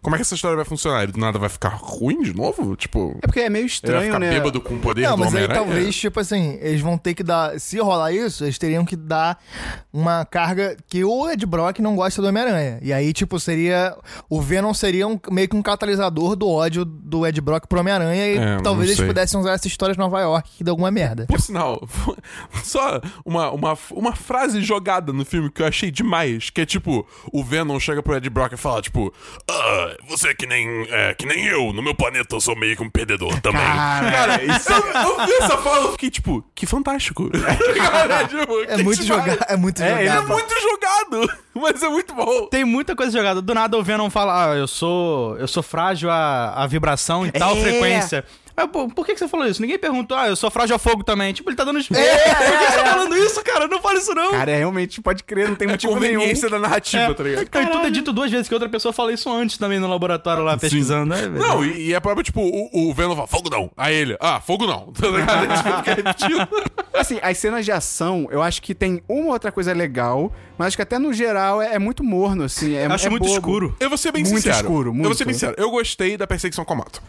Como 0.01 0.15
é 0.15 0.17
que 0.17 0.21
essa 0.21 0.35
história 0.35 0.55
vai 0.55 0.63
funcionar? 0.65 1.03
Ele 1.03 1.11
do 1.11 1.19
nada 1.19 1.37
vai 1.37 1.49
ficar 1.49 1.69
ruim 1.69 2.21
de 2.21 2.33
novo? 2.33 2.75
Tipo. 2.77 3.17
É 3.21 3.27
porque 3.27 3.41
é 3.41 3.49
meio 3.49 3.63
Ele 3.63 3.67
vai 3.69 3.73
estranho, 3.73 4.05
ficar 4.05 4.19
né? 4.19 4.29
bêbado 4.29 4.61
com 4.61 4.75
o 4.75 4.79
poder 4.79 5.01
Não, 5.01 5.17
do 5.17 5.23
mas 5.25 5.35
aí 5.35 5.47
talvez, 5.47 5.95
tipo 5.95 6.19
assim, 6.19 6.57
eles 6.61 6.79
vão 6.81 6.97
ter 6.97 7.13
que 7.13 7.23
dar. 7.23 7.59
Se 7.59 7.77
rolar 7.79 8.13
isso, 8.13 8.45
eles 8.45 8.57
teriam 8.57 8.85
que 8.85 8.95
dar 8.95 9.37
uma 9.91 10.23
carga 10.25 10.77
que 10.87 11.03
o 11.03 11.29
Ed 11.29 11.45
Brock 11.45 11.79
não 11.79 11.95
gosta 11.95 12.21
do 12.21 12.27
Homem-Aranha. 12.29 12.79
E 12.81 12.93
aí, 12.93 13.11
tipo, 13.11 13.37
seria. 13.39 13.95
O 14.29 14.41
Venom 14.41 14.73
seria 14.73 15.07
um- 15.07 15.19
meio 15.29 15.49
que 15.49 15.55
um 15.57 15.61
catalisador 15.61 16.35
do 16.37 16.47
ódio 16.49 16.85
do 16.85 17.25
Ed 17.27 17.41
Brock 17.41 17.65
pro 17.67 17.79
Homem-Aranha. 17.81 18.27
E 18.27 18.37
É, 18.37 18.57
talvez 18.61 18.91
eles 18.91 19.05
pudessem 19.05 19.37
usar 19.39 19.53
essa 19.53 19.67
história 19.67 19.93
de 19.93 19.99
Nova 19.99 20.21
York 20.21 20.49
que 20.57 20.63
deu 20.63 20.76
alguma 20.77 20.91
merda. 20.91 21.25
Por 21.27 21.41
sinal, 21.41 21.81
só 22.63 23.01
uma, 23.25 23.49
uma, 23.51 23.77
uma 23.91 24.15
frase 24.15 24.61
jogada 24.61 25.11
no 25.11 25.25
filme 25.25 25.49
que 25.49 25.61
eu 25.61 25.67
achei 25.67 25.89
demais, 25.91 26.49
que 26.49 26.61
é 26.61 26.65
tipo, 26.65 27.05
o 27.33 27.43
Venom 27.43 27.79
chega 27.79 28.03
pro 28.03 28.15
Ed 28.15 28.29
Brock 28.29 28.53
e 28.53 28.57
fala, 28.57 28.81
tipo, 28.81 29.11
ah, 29.49 29.95
você 30.07 30.29
é 30.29 30.33
que 30.33 30.45
nem, 30.45 30.85
é, 30.89 31.13
que 31.13 31.25
nem 31.25 31.45
eu, 31.45 31.73
no 31.73 31.81
meu 31.81 31.95
planeta 31.95 32.35
eu 32.35 32.39
sou 32.41 32.55
meio 32.55 32.75
que 32.77 32.83
um 32.83 32.89
perdedor 32.89 33.39
também. 33.41 33.61
Cara, 33.61 34.43
isso 34.43 34.71
Eu, 34.71 34.79
eu 35.19 35.25
vi 35.25 35.33
essa 35.33 35.57
fala 35.57 35.87
e 35.89 35.91
fiquei, 35.93 36.09
tipo, 36.11 36.43
que 36.53 36.65
fantástico. 36.65 37.29
Cara, 37.75 38.25
tipo, 38.27 38.59
É 38.61 38.75
que 38.77 38.83
muito 38.83 39.03
jogado. 39.03 39.39
É 39.47 39.57
muito 39.57 39.81
É, 39.81 40.05
É 40.05 40.07
jogado. 40.07 40.27
muito 40.27 40.53
jogado, 40.61 41.39
mas 41.55 41.81
é 41.83 41.89
muito 41.89 42.13
bom. 42.13 42.47
Tem 42.47 42.63
muita 42.63 42.95
coisa 42.95 43.11
jogada. 43.17 43.41
Do 43.41 43.53
nada 43.53 43.77
o 43.77 43.83
Venom 43.83 44.09
fala, 44.09 44.51
ah, 44.51 44.55
eu 44.55 44.67
sou, 44.67 45.37
eu 45.37 45.47
sou 45.47 45.63
frágil 45.63 46.09
à, 46.11 46.53
à 46.63 46.67
vibração 46.67 47.25
em 47.25 47.31
tal 47.31 47.55
É. 47.57 47.61
frequência. 47.61 48.23
Mas, 48.57 48.67
pô, 48.71 48.87
por 48.87 49.05
que, 49.05 49.13
que 49.13 49.19
você 49.19 49.27
falou 49.27 49.45
isso? 49.45 49.61
Ninguém 49.61 49.77
perguntou, 49.77 50.17
ah, 50.17 50.27
eu 50.27 50.35
sou 50.35 50.49
frágil 50.49 50.75
a 50.75 50.79
fogo 50.79 51.03
também. 51.03 51.31
Tipo, 51.31 51.47
ele 51.51 51.55
tá 51.55 51.63
dando... 51.63 51.77
É, 51.77 51.83
por 51.85 52.57
que 52.57 52.65
você 52.71 52.77
tá 52.77 52.85
falando 52.85 53.15
isso, 53.15 53.43
cara? 53.43 53.67
Não 53.67 53.79
fala 53.79 53.99
isso 53.99 54.15
não. 54.15 54.31
Cara, 54.31 54.51
é 54.51 54.57
realmente, 54.57 54.99
pode 54.99 55.23
crer, 55.23 55.47
não 55.47 55.55
tem 55.55 55.67
É 55.67 55.71
motivo 55.71 55.99
nenhum. 55.99 56.33
da 56.49 56.57
narrativa, 56.57 57.13
tá 57.13 57.23
ligado? 57.23 57.47
Cara, 57.49 57.65
e 57.65 57.69
tudo 57.69 57.85
é 57.85 57.89
dito 57.91 58.11
duas 58.11 58.31
vezes, 58.31 58.47
que 58.47 58.53
outra 58.55 58.67
pessoa 58.67 58.91
fala 58.91 59.13
isso 59.13 59.29
antes 59.31 59.59
também 59.59 59.77
no 59.79 59.87
laboratório 59.87 60.43
lá, 60.43 60.57
pesquisando, 60.57 61.05
né? 61.13 61.21
velho? 61.21 61.37
Não, 61.37 61.63
e, 61.63 61.89
e 61.89 61.93
é 61.93 61.99
próprio, 61.99 62.23
tipo, 62.23 62.41
o, 62.41 62.89
o 62.89 62.93
Venom 62.95 63.15
fala, 63.15 63.27
fogo 63.27 63.47
não. 63.51 63.69
Aí 63.77 63.93
ele, 63.93 64.17
ah, 64.19 64.39
fogo 64.41 64.65
não. 64.65 64.91
Tá 64.97 65.07
ligado? 65.07 65.43
Ele, 65.45 65.53
tipo, 65.57 65.77
fica 65.77 65.93
repetindo. 65.93 66.47
Assim, 66.97 67.19
as 67.21 67.37
cenas 67.37 67.63
de 67.63 67.71
ação, 67.71 68.27
eu 68.31 68.41
acho 68.41 68.59
que 68.59 68.73
tem 68.73 69.03
uma 69.07 69.33
outra 69.33 69.51
coisa 69.51 69.71
legal, 69.71 70.33
mas 70.57 70.69
acho 70.69 70.77
que 70.77 70.81
até 70.81 70.97
no 70.97 71.13
geral 71.13 71.61
é, 71.61 71.75
é 71.75 71.79
muito 71.79 72.03
morno, 72.03 72.43
assim. 72.45 72.75
É, 72.75 72.87
Eu 72.87 72.91
acho 72.91 73.05
é 73.05 73.09
muito 73.11 73.21
bobo. 73.23 73.33
escuro. 73.35 73.75
Eu 73.79 73.87
vou 73.87 73.97
ser 73.99 74.11
bem 74.11 74.23
Muito 74.23 74.37
sincero. 74.37 74.55
escuro, 74.57 74.89
Eu 74.89 74.93
vou 74.93 75.03
muito. 75.03 75.15
ser 75.15 75.25
bem 75.25 75.33
sincero. 75.35 75.53
Eu 75.59 75.69
gostei 75.69 76.17
da 76.17 76.25
perseguição 76.25 76.65
com 76.65 76.73
a 76.73 76.77
moto. 76.77 76.99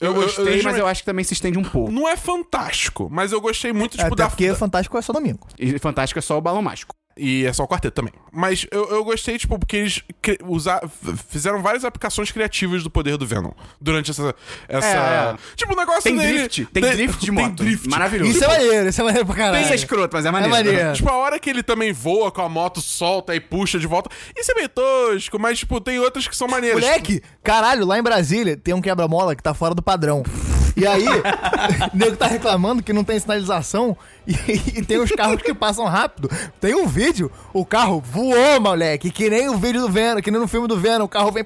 Eu 0.00 0.14
gostei, 0.14 0.62
mas 0.62 0.76
eu 0.76 0.86
acho 0.86 1.02
que 1.02 1.06
também 1.06 1.24
se 1.24 1.34
estende 1.34 1.58
um 1.58 1.62
pouco. 1.62 1.90
Não 1.90 2.08
é 2.08 2.16
fantástico, 2.16 3.08
mas 3.10 3.32
eu 3.32 3.40
gostei 3.40 3.72
muito, 3.72 3.94
É, 3.96 4.02
tipo, 4.02 4.14
até 4.14 4.22
da... 4.22 4.28
porque 4.28 4.54
Fantástico 4.54 4.96
é 4.98 5.02
só 5.02 5.12
domingo. 5.12 5.46
E 5.58 5.78
Fantástico 5.78 6.18
é 6.18 6.22
só 6.22 6.38
o 6.38 6.40
balão 6.40 6.62
mágico. 6.62 6.94
E 7.18 7.44
é 7.44 7.52
só 7.52 7.64
o 7.64 7.68
quarteto 7.68 7.94
também. 7.94 8.12
Mas 8.32 8.64
eu, 8.70 8.88
eu 8.90 9.04
gostei, 9.04 9.36
tipo, 9.38 9.58
porque 9.58 9.76
eles 9.76 10.02
cri- 10.22 10.38
usa- 10.44 10.80
f- 10.84 11.16
fizeram 11.28 11.60
várias 11.60 11.84
aplicações 11.84 12.30
criativas 12.30 12.82
do 12.84 12.90
poder 12.90 13.16
do 13.16 13.26
Venom 13.26 13.50
durante 13.80 14.10
essa. 14.12 14.34
essa... 14.68 14.86
É, 14.86 15.34
é. 15.34 15.36
Tipo, 15.56 15.74
o 15.74 15.76
negócio 15.76 16.02
Tem 16.04 16.16
dele. 16.16 16.38
drift, 16.38 16.66
tem 16.66 16.82
de- 16.82 16.90
drift 16.90 17.20
de 17.24 17.30
moto. 17.32 17.56
Tem 17.56 17.66
drift. 17.66 17.88
Maravilhoso. 17.88 18.30
Isso 18.30 18.44
é 18.44 18.46
maneiro, 18.48 18.88
isso 18.88 19.00
é 19.00 19.04
maneiro 19.04 19.26
pra 19.26 19.34
caralho. 19.36 19.62
Isso 19.64 19.72
é 19.72 19.76
escroto, 19.76 20.16
mas 20.16 20.24
é 20.24 20.28
É 20.28 20.32
maneiro. 20.32 20.54
maneiro. 20.54 20.92
Tipo, 20.92 21.08
a 21.10 21.16
hora 21.16 21.38
que 21.40 21.50
ele 21.50 21.62
também 21.62 21.92
voa 21.92 22.30
com 22.30 22.40
a 22.42 22.48
moto, 22.48 22.80
solta 22.80 23.34
e 23.34 23.40
puxa 23.40 23.78
de 23.78 23.86
volta. 23.86 24.08
Isso 24.36 24.52
é 24.52 24.54
meio 24.54 24.68
tosco, 24.68 25.38
mas, 25.40 25.58
tipo, 25.58 25.80
tem 25.80 25.98
outras 25.98 26.28
que 26.28 26.36
são 26.36 26.46
maneiras. 26.46 26.80
Moleque, 26.80 27.20
caralho, 27.42 27.84
lá 27.84 27.98
em 27.98 28.02
Brasília 28.02 28.56
tem 28.56 28.74
um 28.74 28.80
quebra-mola 28.80 29.34
que 29.34 29.42
tá 29.42 29.52
fora 29.54 29.74
do 29.74 29.82
padrão. 29.82 30.22
E 30.78 30.86
aí, 30.86 31.04
o 31.08 31.90
nego 31.96 32.16
tá 32.16 32.26
reclamando 32.26 32.82
que 32.82 32.92
não 32.92 33.02
tem 33.02 33.18
sinalização 33.18 33.96
e, 34.26 34.32
e 34.78 34.84
tem 34.84 34.98
os 34.98 35.10
carros 35.10 35.42
que 35.42 35.52
passam 35.52 35.84
rápido. 35.86 36.30
Tem 36.60 36.74
um 36.74 36.86
vídeo, 36.86 37.30
o 37.52 37.64
carro 37.64 38.00
voou, 38.00 38.60
moleque, 38.60 39.10
que 39.10 39.28
nem 39.28 39.48
o 39.48 39.56
vídeo 39.56 39.80
do 39.80 39.88
Venom, 39.88 40.20
que 40.20 40.30
nem 40.30 40.40
no 40.40 40.46
filme 40.46 40.68
do 40.68 40.78
Venom, 40.78 41.04
o 41.04 41.08
carro 41.08 41.32
vem 41.32 41.44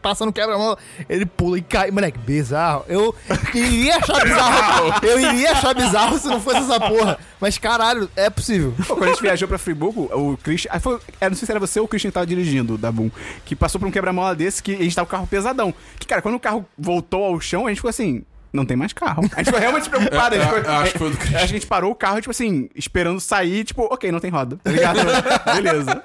passando 0.00 0.32
quebra-mola, 0.32 0.76
ele 1.08 1.24
pula 1.26 1.58
e 1.58 1.62
cai. 1.62 1.90
Moleque, 1.90 2.18
bizarro. 2.18 2.84
Eu 2.88 3.14
iria 3.54 3.96
achar 3.98 4.22
bizarro. 4.24 4.94
Eu 5.06 5.20
iria 5.20 5.52
achar 5.52 5.74
bizarro 5.74 6.18
se 6.18 6.26
não 6.28 6.40
fosse 6.40 6.58
essa 6.58 6.80
porra. 6.80 7.18
Mas 7.40 7.58
caralho, 7.58 8.10
é 8.16 8.28
possível. 8.30 8.74
Pô, 8.86 8.94
quando 8.96 9.04
a 9.04 9.12
gente 9.12 9.22
viajou 9.22 9.46
pra 9.46 9.58
Friburgo, 9.58 10.08
o 10.12 10.36
Christian. 10.38 10.70
ah, 10.72 10.80
foi- 10.80 10.98
eu 11.20 11.30
não 11.30 11.36
sei 11.36 11.46
se 11.46 11.52
era 11.52 11.60
você 11.60 11.78
ou 11.78 11.86
o 11.86 11.88
Christian 11.88 12.10
que 12.10 12.14
tava 12.14 12.26
dirigindo, 12.26 12.76
da 12.78 12.90
Boom. 12.90 13.10
Que 13.44 13.54
passou 13.54 13.78
por 13.78 13.86
um 13.86 13.90
quebra-mola 13.92 14.34
desse 14.34 14.62
que 14.62 14.74
a 14.74 14.82
gente 14.82 14.94
tava 14.94 15.06
com 15.06 15.10
o 15.14 15.16
carro 15.16 15.26
pesadão. 15.26 15.74
Que, 15.98 16.06
cara, 16.06 16.22
quando 16.22 16.34
o 16.36 16.40
carro 16.40 16.64
voltou 16.78 17.24
ao 17.24 17.40
chão, 17.40 17.66
a 17.66 17.68
gente 17.68 17.78
ficou 17.78 17.88
assim. 17.90 18.24
Não 18.52 18.66
tem 18.66 18.76
mais 18.76 18.92
carro. 18.92 19.22
A 19.34 19.38
gente 19.38 19.46
ficou 19.46 19.60
realmente 19.60 19.88
preocupado. 19.88 20.34
a 20.34 20.38
gente 20.38 20.46
É, 20.48 20.54
ficou- 20.56 20.70
é, 20.72 20.76
acho 20.76 20.92
que 20.92 20.98
foi 20.98 21.10
do 21.10 21.16
Christian. 21.16 21.38
Acho 21.38 21.46
que 21.48 21.52
a 21.54 21.58
gente 21.58 21.66
parou 21.66 21.90
o 21.90 21.94
carro, 21.94 22.20
tipo 22.20 22.30
assim, 22.30 22.68
esperando 22.74 23.18
sair, 23.20 23.64
tipo, 23.64 23.82
ok, 23.90 24.12
não 24.12 24.20
tem 24.20 24.30
roda. 24.30 24.58
Tá 24.62 24.70
ligado? 24.70 24.98
Beleza. 25.56 26.02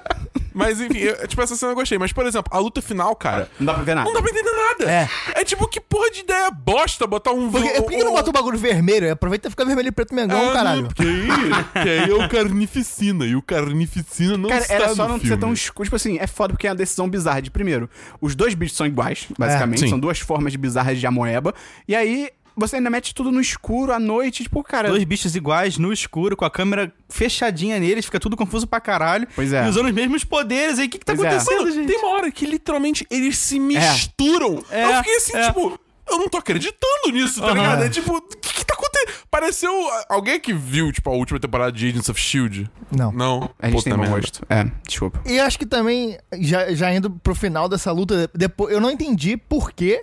Mas 0.58 0.80
enfim, 0.80 0.98
eu- 0.98 1.26
tipo, 1.28 1.40
essa 1.40 1.54
cena 1.56 1.72
eu 1.72 1.76
gostei. 1.76 1.98
Mas, 1.98 2.12
por 2.12 2.26
exemplo, 2.26 2.50
a 2.52 2.58
luta 2.58 2.82
final, 2.82 3.14
cara. 3.14 3.48
Não 3.58 3.66
dá 3.66 3.74
pra 3.74 3.82
ver 3.84 3.94
nada. 3.94 4.06
Não 4.08 4.14
dá 4.14 4.20
pra 4.22 4.30
entender 4.30 4.50
nada. 4.56 4.90
É. 4.90 5.08
É 5.40 5.44
tipo, 5.44 5.66
que 5.68 5.80
porra 5.80 6.10
de 6.10 6.20
ideia 6.20 6.50
bosta 6.50 7.06
botar 7.06 7.30
um. 7.32 7.50
Por 7.50 7.62
que, 7.62 7.68
por 7.82 7.90
que 7.90 8.02
não 8.04 8.12
bota 8.12 8.30
o 8.30 8.32
bagulho 8.32 8.58
vermelho? 8.58 9.12
Aproveita 9.12 9.48
e 9.48 9.50
fica 9.50 9.64
vermelho 9.64 9.88
e 9.88 9.92
preto 9.92 10.14
mengão, 10.14 10.50
Ah, 10.50 10.52
caralho. 10.52 10.82
não, 10.82 10.88
Porque 10.88 11.02
aí, 11.02 11.82
que 11.82 11.88
aí 11.88 12.10
é 12.10 12.14
o 12.14 12.28
carnificina. 12.28 13.24
E 13.26 13.36
o 13.36 13.42
carnificina 13.42 14.36
não 14.36 14.48
Cara, 14.48 14.60
está 14.62 14.74
era 14.74 14.88
só 14.94 15.04
no 15.04 15.10
não 15.10 15.20
filme. 15.20 15.34
ser 15.34 15.40
tão 15.40 15.52
escuro. 15.52 15.84
Tipo 15.84 15.96
assim, 15.96 16.18
é 16.18 16.26
foda 16.26 16.52
porque 16.54 16.66
é 16.66 16.70
uma 16.70 16.76
decisão 16.76 17.08
bizarra 17.08 17.40
de 17.40 17.50
primeiro. 17.50 17.88
Os 18.20 18.34
dois 18.34 18.54
bichos 18.54 18.76
são 18.76 18.86
iguais, 18.86 19.26
basicamente. 19.38 19.80
sim. 19.80 19.88
são 19.88 19.98
duas 20.00 20.18
formas 20.18 20.54
bizarras 20.56 20.98
de 20.98 21.06
amoeba. 21.06 21.54
E 21.86 21.94
aí, 21.94 22.30
você 22.58 22.76
ainda 22.76 22.90
mete 22.90 23.14
tudo 23.14 23.30
no 23.30 23.40
escuro 23.40 23.92
à 23.92 23.98
noite, 23.98 24.42
tipo, 24.42 24.62
cara. 24.62 24.88
Dois 24.88 25.04
bichos 25.04 25.34
iguais, 25.36 25.78
no 25.78 25.92
escuro, 25.92 26.36
com 26.36 26.44
a 26.44 26.50
câmera 26.50 26.92
fechadinha 27.08 27.78
neles, 27.78 28.04
fica 28.04 28.18
tudo 28.20 28.36
confuso 28.36 28.66
pra 28.66 28.80
caralho. 28.80 29.26
Pois 29.34 29.52
é. 29.52 29.64
E 29.64 29.68
usando 29.68 29.86
os 29.86 29.92
mesmos 29.92 30.24
poderes 30.24 30.78
aí. 30.78 30.86
O 30.86 30.90
que 30.90 30.98
que 30.98 31.04
tá 31.04 31.14
Pois 31.14 31.24
é. 31.24 31.28
acontecendo, 31.28 31.58
Mano, 31.60 31.72
gente? 31.72 31.86
tem 31.86 31.98
uma 31.98 32.08
hora 32.08 32.30
que 32.30 32.44
literalmente 32.46 33.06
eles 33.10 33.38
se 33.38 33.58
misturam. 33.58 34.62
É, 34.70 34.84
eu 34.84 34.96
fiquei 34.98 35.16
assim, 35.16 35.36
é. 35.36 35.46
tipo, 35.46 35.78
eu 36.10 36.18
não 36.18 36.28
tô 36.28 36.38
acreditando 36.38 37.12
nisso, 37.12 37.40
tá 37.40 37.46
Aham. 37.48 37.54
ligado? 37.54 37.82
É 37.84 37.88
tipo, 37.88 38.20
tá 38.68 38.74
acontecendo? 38.74 39.18
Pareceu. 39.30 39.72
Alguém 40.08 40.40
que 40.40 40.52
viu, 40.52 40.90
tipo, 40.92 41.10
a 41.10 41.12
última 41.12 41.38
temporada 41.40 41.72
de 41.72 41.88
Agents 41.88 42.08
of 42.08 42.20
Shield? 42.20 42.70
Não. 42.90 43.12
Não. 43.12 43.50
A 43.58 43.66
gente 43.70 43.84
Puta 43.84 43.96
tem 43.96 44.10
gosto. 44.10 44.44
É, 44.48 44.64
desculpa. 44.86 45.20
E 45.26 45.38
acho 45.38 45.58
que 45.58 45.66
também, 45.66 46.18
já, 46.40 46.72
já 46.74 46.92
indo 46.92 47.10
pro 47.10 47.34
final 47.34 47.68
dessa 47.68 47.92
luta, 47.92 48.30
depois, 48.34 48.72
eu 48.72 48.80
não 48.80 48.90
entendi 48.90 49.36
por 49.36 49.72
que 49.72 50.02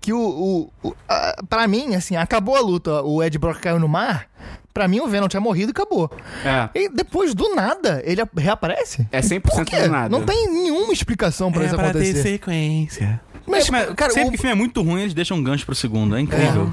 que 0.00 0.12
o... 0.12 0.70
o, 0.82 0.88
o 0.88 0.94
a- 1.08 1.36
pra 1.48 1.66
mim, 1.66 1.94
assim, 1.94 2.16
acabou 2.16 2.56
a 2.56 2.60
luta, 2.60 3.02
o 3.02 3.22
Ed 3.22 3.36
Brock 3.38 3.60
caiu 3.60 3.78
no 3.78 3.88
mar, 3.88 4.26
pra 4.72 4.88
mim 4.88 5.00
o 5.00 5.06
Venom 5.08 5.28
tinha 5.28 5.40
morrido 5.40 5.70
e 5.70 5.72
acabou. 5.72 6.10
É. 6.44 6.68
E 6.78 6.88
depois, 6.88 7.34
do 7.34 7.54
nada, 7.54 8.02
ele 8.04 8.22
reaparece? 8.36 9.06
É 9.12 9.20
100% 9.20 9.40
Por 9.42 9.64
quê? 9.64 9.82
do 9.82 9.88
nada. 9.90 10.08
Não 10.08 10.24
tem 10.24 10.48
nenhuma 10.48 10.92
explicação 10.92 11.50
pra 11.52 11.64
isso 11.64 11.74
acontecer. 11.78 12.22
sequência. 12.22 13.20
Mas, 13.46 13.68
Mas, 13.70 13.92
cara, 13.94 14.12
sempre 14.12 14.28
o- 14.28 14.30
que 14.32 14.38
o 14.38 14.40
filme 14.40 14.52
é 14.52 14.56
muito 14.56 14.80
ruim, 14.82 15.02
eles 15.02 15.14
deixam 15.14 15.36
um 15.36 15.42
gancho 15.42 15.66
pro 15.66 15.74
segundo. 15.74 16.16
É 16.16 16.20
incrível. 16.20 16.72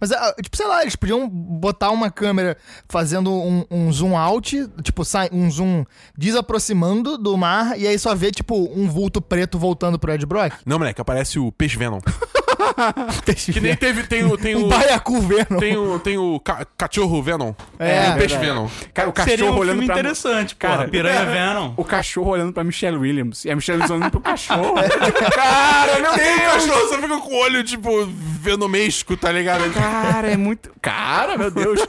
Mas, 0.00 0.10
ah, 0.12 0.34
tipo, 0.42 0.56
sei 0.56 0.66
lá, 0.66 0.82
eles 0.82 0.96
podiam 0.96 1.28
botar 1.28 1.90
uma 1.90 2.10
câmera 2.10 2.56
fazendo 2.88 3.32
um, 3.32 3.64
um 3.70 3.92
zoom 3.92 4.16
out, 4.16 4.68
tipo, 4.82 5.04
sai, 5.04 5.28
um 5.32 5.50
zoom 5.50 5.84
desaproximando 6.16 7.16
do 7.18 7.36
mar, 7.36 7.78
e 7.78 7.86
aí 7.86 7.98
só 7.98 8.14
vê, 8.14 8.30
tipo, 8.30 8.54
um 8.74 8.88
vulto 8.88 9.20
preto 9.20 9.58
voltando 9.58 9.98
pro 9.98 10.12
Ed 10.12 10.24
Brock. 10.26 10.52
Não, 10.66 10.78
moleque, 10.78 11.00
aparece 11.00 11.38
o 11.38 11.50
peixe 11.52 11.76
Venom. 11.76 11.98
que 13.52 13.60
nem 13.60 13.76
teve. 13.76 14.02
Tem 14.04 14.24
o. 14.24 14.36
Tem 14.36 14.56
um 14.56 14.64
o. 14.66 14.68
baiacu 14.68 15.20
Venom. 15.20 15.58
Tem 15.58 15.76
o, 15.76 15.98
tem 15.98 16.18
o 16.18 16.40
ca- 16.40 16.66
cachorro 16.76 17.22
Venom. 17.22 17.52
É, 17.78 18.02
Tem 18.02 18.10
o 18.12 18.14
peixe 18.16 18.36
verdade. 18.36 18.46
Venom. 18.46 18.68
Cara, 18.94 19.08
o 19.08 19.12
cachorro 19.12 19.36
Seria 19.36 19.52
um 19.52 19.56
olhando 19.58 19.72
filme 19.78 19.86
pra... 19.86 19.94
interessante, 19.98 20.54
Cara. 20.56 20.88
Piranha 20.88 21.24
Venom. 21.30 21.74
O 21.76 21.84
cachorro 21.84 22.30
olhando 22.30 22.52
pra 22.52 22.64
Michelle 22.64 22.96
Williams. 22.96 23.44
E 23.44 23.50
a 23.50 23.56
Michelle 23.56 23.80
Williams 23.80 23.90
olhando 23.98 24.10
pro 24.10 24.20
cachorro. 24.20 24.74
cara, 25.34 25.98
meu 26.00 26.12
Tem 26.14 26.38
Deus! 26.38 26.52
cachorro, 26.52 26.88
você 26.88 26.96
fica 27.02 27.18
com 27.18 27.32
o 27.32 27.36
olho, 27.38 27.64
tipo, 27.64 28.06
venomesco, 28.06 29.16
tá 29.16 29.30
ligado? 29.32 29.72
Cara, 29.72 30.30
é 30.30 30.36
muito. 30.36 30.70
Cara, 30.80 31.36
meu 31.36 31.50
Deus. 31.50 31.80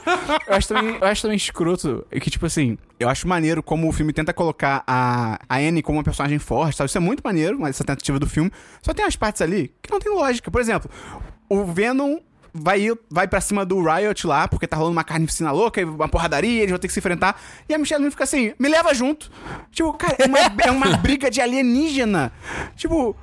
Eu 0.47 0.55
acho 0.55 0.67
também, 0.67 0.97
eu 0.99 1.07
acho 1.07 1.21
também 1.21 1.37
escroto 1.37 2.05
que, 2.21 2.29
tipo 2.29 2.45
assim, 2.45 2.77
eu 2.99 3.07
acho 3.07 3.27
maneiro 3.27 3.63
como 3.63 3.87
o 3.87 3.91
filme 3.91 4.11
tenta 4.11 4.33
colocar 4.33 4.83
a, 4.85 5.39
a 5.47 5.57
Anne 5.57 5.81
como 5.81 5.97
uma 5.97 6.03
personagem 6.03 6.37
forte, 6.37 6.75
sabe? 6.75 6.89
Isso 6.89 6.97
é 6.97 7.01
muito 7.01 7.21
maneiro, 7.23 7.65
essa 7.65 7.83
tentativa 7.83 8.19
do 8.19 8.27
filme. 8.27 8.51
Só 8.81 8.93
tem 8.93 9.05
umas 9.05 9.15
partes 9.15 9.41
ali 9.41 9.73
que 9.81 9.89
não 9.89 9.99
tem 9.99 10.13
lógica. 10.13 10.51
Por 10.51 10.59
exemplo, 10.59 10.89
o 11.47 11.63
Venom. 11.63 12.17
Vai, 12.51 12.81
ir, 12.81 12.97
vai 13.11 13.27
pra 13.27 13.39
cima 13.39 13.63
do 13.63 13.79
Riot 13.79 14.25
lá, 14.25 14.47
porque 14.47 14.65
tá 14.65 14.75
rolando 14.75 14.93
uma 14.93 15.03
carnificina 15.03 15.51
louca, 15.51 15.79
e 15.79 15.83
uma 15.83 16.09
porradaria, 16.09 16.61
eles 16.61 16.71
vão 16.71 16.79
ter 16.79 16.87
que 16.87 16.93
se 16.93 16.99
enfrentar. 16.99 17.39
E 17.69 17.75
a 17.75 17.77
Michelle 17.77 17.99
Williams 17.99 18.15
fica 18.15 18.23
assim, 18.23 18.53
me 18.57 18.67
leva 18.67 18.91
junto. 18.91 19.29
Tipo, 19.71 19.93
cara, 19.93 20.15
é 20.17 20.25
uma, 20.25 20.39
é 20.39 20.71
uma 20.71 20.97
briga 20.97 21.29
de 21.29 21.39
alienígena. 21.39 22.31
Tipo, 22.75 23.15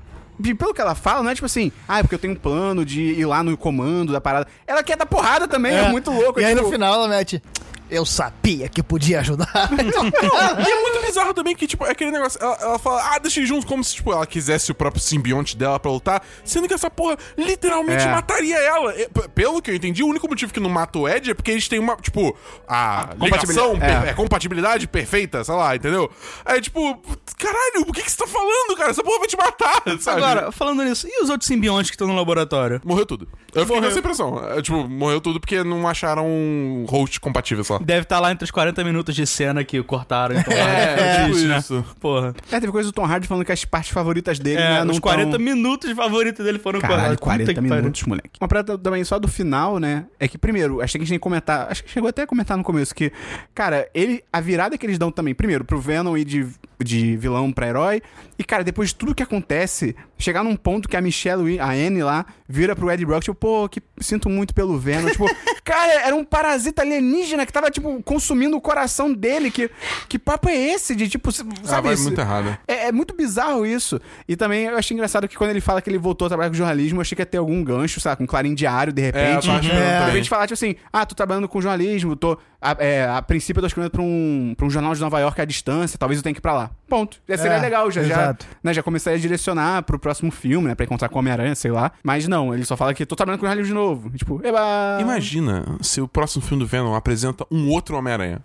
pelo 0.56 0.72
que 0.72 0.80
ela 0.80 0.94
fala, 0.94 1.24
não 1.24 1.30
é 1.30 1.34
tipo 1.34 1.46
assim, 1.46 1.72
ah, 1.88 1.98
é 1.98 2.02
porque 2.02 2.14
eu 2.14 2.18
tenho 2.18 2.34
um 2.34 2.36
plano 2.36 2.84
de 2.84 3.02
ir 3.02 3.26
lá 3.26 3.42
no 3.42 3.56
comando 3.56 4.12
da 4.12 4.20
parada. 4.20 4.46
Ela 4.64 4.82
quer 4.82 4.96
dar 4.96 5.06
porrada 5.06 5.48
também, 5.48 5.74
é, 5.74 5.88
muito 5.88 6.10
louco. 6.10 6.38
E 6.38 6.44
é 6.44 6.46
aí 6.46 6.54
tipo, 6.54 6.66
no 6.66 6.72
final 6.72 6.94
ela 6.94 7.08
mete. 7.08 7.42
Eu 7.90 8.04
sabia 8.04 8.68
que 8.68 8.82
podia 8.82 9.20
ajudar. 9.20 9.48
é 9.70 10.82
muito 10.82 11.05
bizarro 11.06 11.32
também 11.34 11.54
que, 11.54 11.66
tipo, 11.66 11.84
é 11.84 11.90
aquele 11.90 12.10
negócio. 12.10 12.38
Ela, 12.42 12.56
ela 12.60 12.78
fala, 12.78 13.14
ah, 13.14 13.18
deixa 13.18 13.40
eles 13.40 13.48
juntos, 13.48 13.64
como 13.64 13.82
se, 13.84 13.94
tipo, 13.96 14.12
ela 14.12 14.26
quisesse 14.26 14.70
o 14.70 14.74
próprio 14.74 15.02
simbionte 15.02 15.56
dela 15.56 15.78
pra 15.80 15.90
lutar, 15.90 16.22
sendo 16.44 16.66
que 16.68 16.74
essa 16.74 16.90
porra 16.90 17.16
literalmente 17.36 18.04
É. 18.04 18.10
mataria 18.10 18.56
ela. 18.58 18.94
E, 19.00 19.08
pelo 19.34 19.60
que 19.62 19.70
eu 19.70 19.74
entendi, 19.74 20.02
o 20.02 20.06
único 20.08 20.28
motivo 20.28 20.52
que 20.52 20.60
não 20.60 20.70
mata 20.70 20.98
o 20.98 21.08
Ed 21.08 21.30
é 21.30 21.34
porque 21.34 21.50
eles 21.50 21.68
têm 21.68 21.78
uma, 21.78 21.96
tipo, 21.96 22.36
a 22.68 23.10
ligação, 23.20 23.70
Compatibilidade, 23.76 23.78
per- 23.80 24.06
é. 24.06 24.10
é, 24.10 24.14
compatibilidade 24.14 24.86
perfeita, 24.88 25.44
sei 25.44 25.54
lá, 25.54 25.74
entendeu? 25.76 26.10
Aí, 26.44 26.60
tipo, 26.60 27.00
caralho, 27.38 27.82
o 27.88 27.92
que, 27.92 28.02
que 28.02 28.10
você 28.10 28.16
tá 28.18 28.26
falando, 28.26 28.76
cara? 28.76 28.90
Essa 28.90 29.02
porra 29.02 29.18
vai 29.18 29.28
te 29.28 29.36
matar, 29.36 29.82
sabe? 30.00 30.22
Agora, 30.22 30.52
falando 30.52 30.82
nisso, 30.84 31.06
e 31.08 31.22
os 31.22 31.30
outros 31.30 31.46
simbiontes 31.46 31.90
que 31.90 31.94
estão 31.94 32.06
no 32.08 32.14
laboratório? 32.16 32.80
Morreu 32.84 33.06
tudo. 33.06 33.28
Eu 33.54 33.62
fiquei 33.62 33.64
com 33.66 33.74
Morreu. 33.74 33.90
essa 33.90 33.98
impressão. 33.98 34.50
É, 34.50 34.60
tipo, 34.62 34.86
morreu 34.88 35.20
tudo 35.20 35.40
porque 35.40 35.62
não 35.64 35.88
acharam 35.88 36.26
um 36.26 36.84
host 36.88 37.18
compatível, 37.20 37.64
sei 37.64 37.76
lá. 37.76 37.82
Deve 37.82 38.02
estar 38.02 38.20
lá 38.20 38.30
entre 38.30 38.44
os 38.44 38.50
40 38.50 38.84
minutos 38.84 39.14
de 39.14 39.26
cena 39.26 39.64
que 39.64 39.82
cortaram. 39.82 40.36
Então, 40.46 40.52
É, 40.52 40.95
tipo 40.96 41.24
triste, 41.30 41.46
né? 41.46 41.58
isso. 41.58 41.84
Porra. 42.00 42.34
É, 42.50 42.60
teve 42.60 42.72
coisa 42.72 42.88
do 42.88 42.92
Tom 42.92 43.04
Hardy 43.04 43.26
falando 43.26 43.44
que 43.44 43.52
as 43.52 43.64
partes 43.64 43.90
favoritas 43.90 44.38
dele, 44.38 44.60
É, 44.60 44.68
né, 44.78 44.84
não 44.84 44.92
os 44.94 44.98
40 45.00 45.30
tão... 45.30 45.40
minutos 45.40 45.90
favoritos 45.92 46.44
dele 46.44 46.58
foram 46.58 46.80
Caralho, 46.80 47.18
cortados. 47.18 47.18
Puta 47.18 47.24
40 47.26 47.54
que 47.54 47.60
pariu. 47.68 47.76
minutos, 47.82 48.02
moleque. 48.04 48.30
Uma 48.40 48.48
parada 48.48 48.78
também 48.78 49.04
só 49.04 49.18
do 49.18 49.28
final, 49.28 49.78
né? 49.78 50.06
É 50.18 50.26
que, 50.28 50.36
primeiro, 50.38 50.80
acho 50.80 50.92
que 50.92 50.98
a 50.98 51.00
gente 51.00 51.08
tem 51.10 51.18
que 51.18 51.22
comentar. 51.22 51.70
Acho 51.70 51.84
que 51.84 51.90
chegou 51.90 52.08
até 52.08 52.22
a 52.22 52.26
comentar 52.26 52.56
no 52.56 52.62
começo 52.64 52.94
que, 52.94 53.12
cara, 53.54 53.88
ele. 53.94 54.22
A 54.32 54.40
virada 54.40 54.76
que 54.78 54.84
eles 54.86 54.98
dão 54.98 55.10
também, 55.10 55.34
primeiro, 55.34 55.64
pro 55.64 55.80
Venom 55.80 56.16
ir 56.16 56.24
de, 56.24 56.46
de 56.82 57.16
vilão 57.16 57.50
pra 57.52 57.68
herói. 57.68 58.02
E, 58.38 58.44
cara, 58.44 58.62
depois 58.62 58.90
de 58.90 58.96
tudo 58.96 59.14
que 59.14 59.22
acontece, 59.22 59.96
chegar 60.18 60.44
num 60.44 60.56
ponto 60.56 60.88
que 60.88 60.96
a 60.96 61.00
Michelle, 61.00 61.58
a 61.58 61.70
Anne 61.70 62.02
lá, 62.02 62.26
vira 62.46 62.76
pro 62.76 62.90
Ed 62.90 63.04
Brock, 63.06 63.22
tipo, 63.24 63.34
pô, 63.34 63.66
que 63.68 63.80
sinto 63.98 64.28
muito 64.28 64.52
pelo 64.54 64.78
Venom. 64.78 65.08
tipo, 65.10 65.24
cara, 65.64 65.92
era 66.06 66.14
um 66.14 66.22
parasita 66.22 66.82
alienígena 66.82 67.46
que 67.46 67.52
tava, 67.52 67.70
tipo, 67.70 68.02
consumindo 68.02 68.56
o 68.56 68.60
coração 68.60 69.12
dele. 69.12 69.50
Que, 69.50 69.70
que 70.08 70.18
papo 70.18 70.48
é 70.50 70.54
esse 70.54 70.94
de, 70.94 71.08
tipo, 71.08 71.32
sabe? 71.32 71.54
Ah, 71.66 71.80
vai 71.80 71.94
esse- 71.94 72.02
muito 72.02 72.20
errado. 72.20 72.58
é, 72.68 72.88
é 72.88 72.92
muito 72.92 73.14
bizarro 73.16 73.64
isso. 73.64 73.98
E 74.28 74.36
também 74.36 74.64
eu 74.66 74.76
achei 74.76 74.94
engraçado 74.94 75.26
que 75.26 75.36
quando 75.36 75.50
ele 75.50 75.60
fala 75.62 75.80
que 75.80 75.88
ele 75.88 75.98
voltou 75.98 76.26
a 76.26 76.28
trabalhar 76.28 76.50
com 76.50 76.54
jornalismo, 76.56 76.98
eu 76.98 77.00
achei 77.02 77.16
que 77.16 77.22
ia 77.22 77.26
ter 77.26 77.38
algum 77.38 77.64
gancho, 77.64 78.00
sabe? 78.00 78.18
Com 78.18 78.26
Clarim 78.26 78.54
Diário, 78.54 78.92
de 78.92 79.00
repente. 79.00 79.34
eu 79.36 79.40
tô 79.40 79.50
achando 79.50 79.72
É. 79.72 80.00
De 80.00 80.06
repente 80.10 80.28
falar, 80.28 80.42
tipo 80.46 80.54
assim, 80.54 80.76
ah, 80.92 81.06
tô 81.06 81.14
trabalhando 81.14 81.48
com 81.48 81.58
jornalismo, 81.60 82.14
tô. 82.14 82.36
A, 82.72 82.76
é, 82.84 83.08
a 83.08 83.22
princípio 83.22 83.58
eu 83.58 83.62
tô 83.62 83.66
escrevendo 83.66 83.90
pra 83.90 84.02
um, 84.02 84.54
pra 84.56 84.66
um 84.66 84.70
jornal 84.70 84.94
de 84.94 85.00
Nova 85.00 85.18
York 85.20 85.40
à 85.40 85.44
distância, 85.44 85.98
talvez 85.98 86.18
eu 86.18 86.22
tenha 86.22 86.32
que 86.34 86.38
ir 86.38 86.42
pra 86.42 86.52
lá. 86.54 86.70
Ponto. 86.88 87.18
Já 87.28 87.36
seria 87.36 87.56
É, 87.56 87.60
legal, 87.60 87.90
já, 87.90 88.02
já, 88.02 88.14
exato. 88.14 88.46
né, 88.62 88.72
já 88.74 88.82
começaria 88.82 89.18
a 89.18 89.20
direcionar 89.20 89.82
pro 89.82 89.98
próximo 89.98 90.30
filme, 90.30 90.68
né? 90.68 90.74
Pra 90.74 90.84
encontrar 90.84 91.08
com 91.08 91.16
o 91.16 91.18
Homem-Aranha, 91.18 91.54
sei 91.54 91.70
lá. 91.70 91.92
Mas 92.02 92.28
não, 92.28 92.54
ele 92.54 92.64
só 92.64 92.76
fala 92.76 92.92
que 92.94 93.04
tô 93.06 93.16
trabalhando 93.16 93.40
com 93.40 93.46
o 93.46 93.48
Harley 93.48 93.64
de 93.64 93.72
novo. 93.74 94.10
E, 94.14 94.18
Tipo, 94.18 94.40
eba! 94.46 94.98
Imagina 95.00 95.64
se 95.80 96.00
o 96.00 96.08
próximo 96.08 96.42
filme 96.44 96.62
do 96.62 96.66
Venom 96.68 96.94
apresenta 96.94 97.46
um 97.50 97.68
outro 97.70 97.96
Homem-Aranha. 97.96 98.40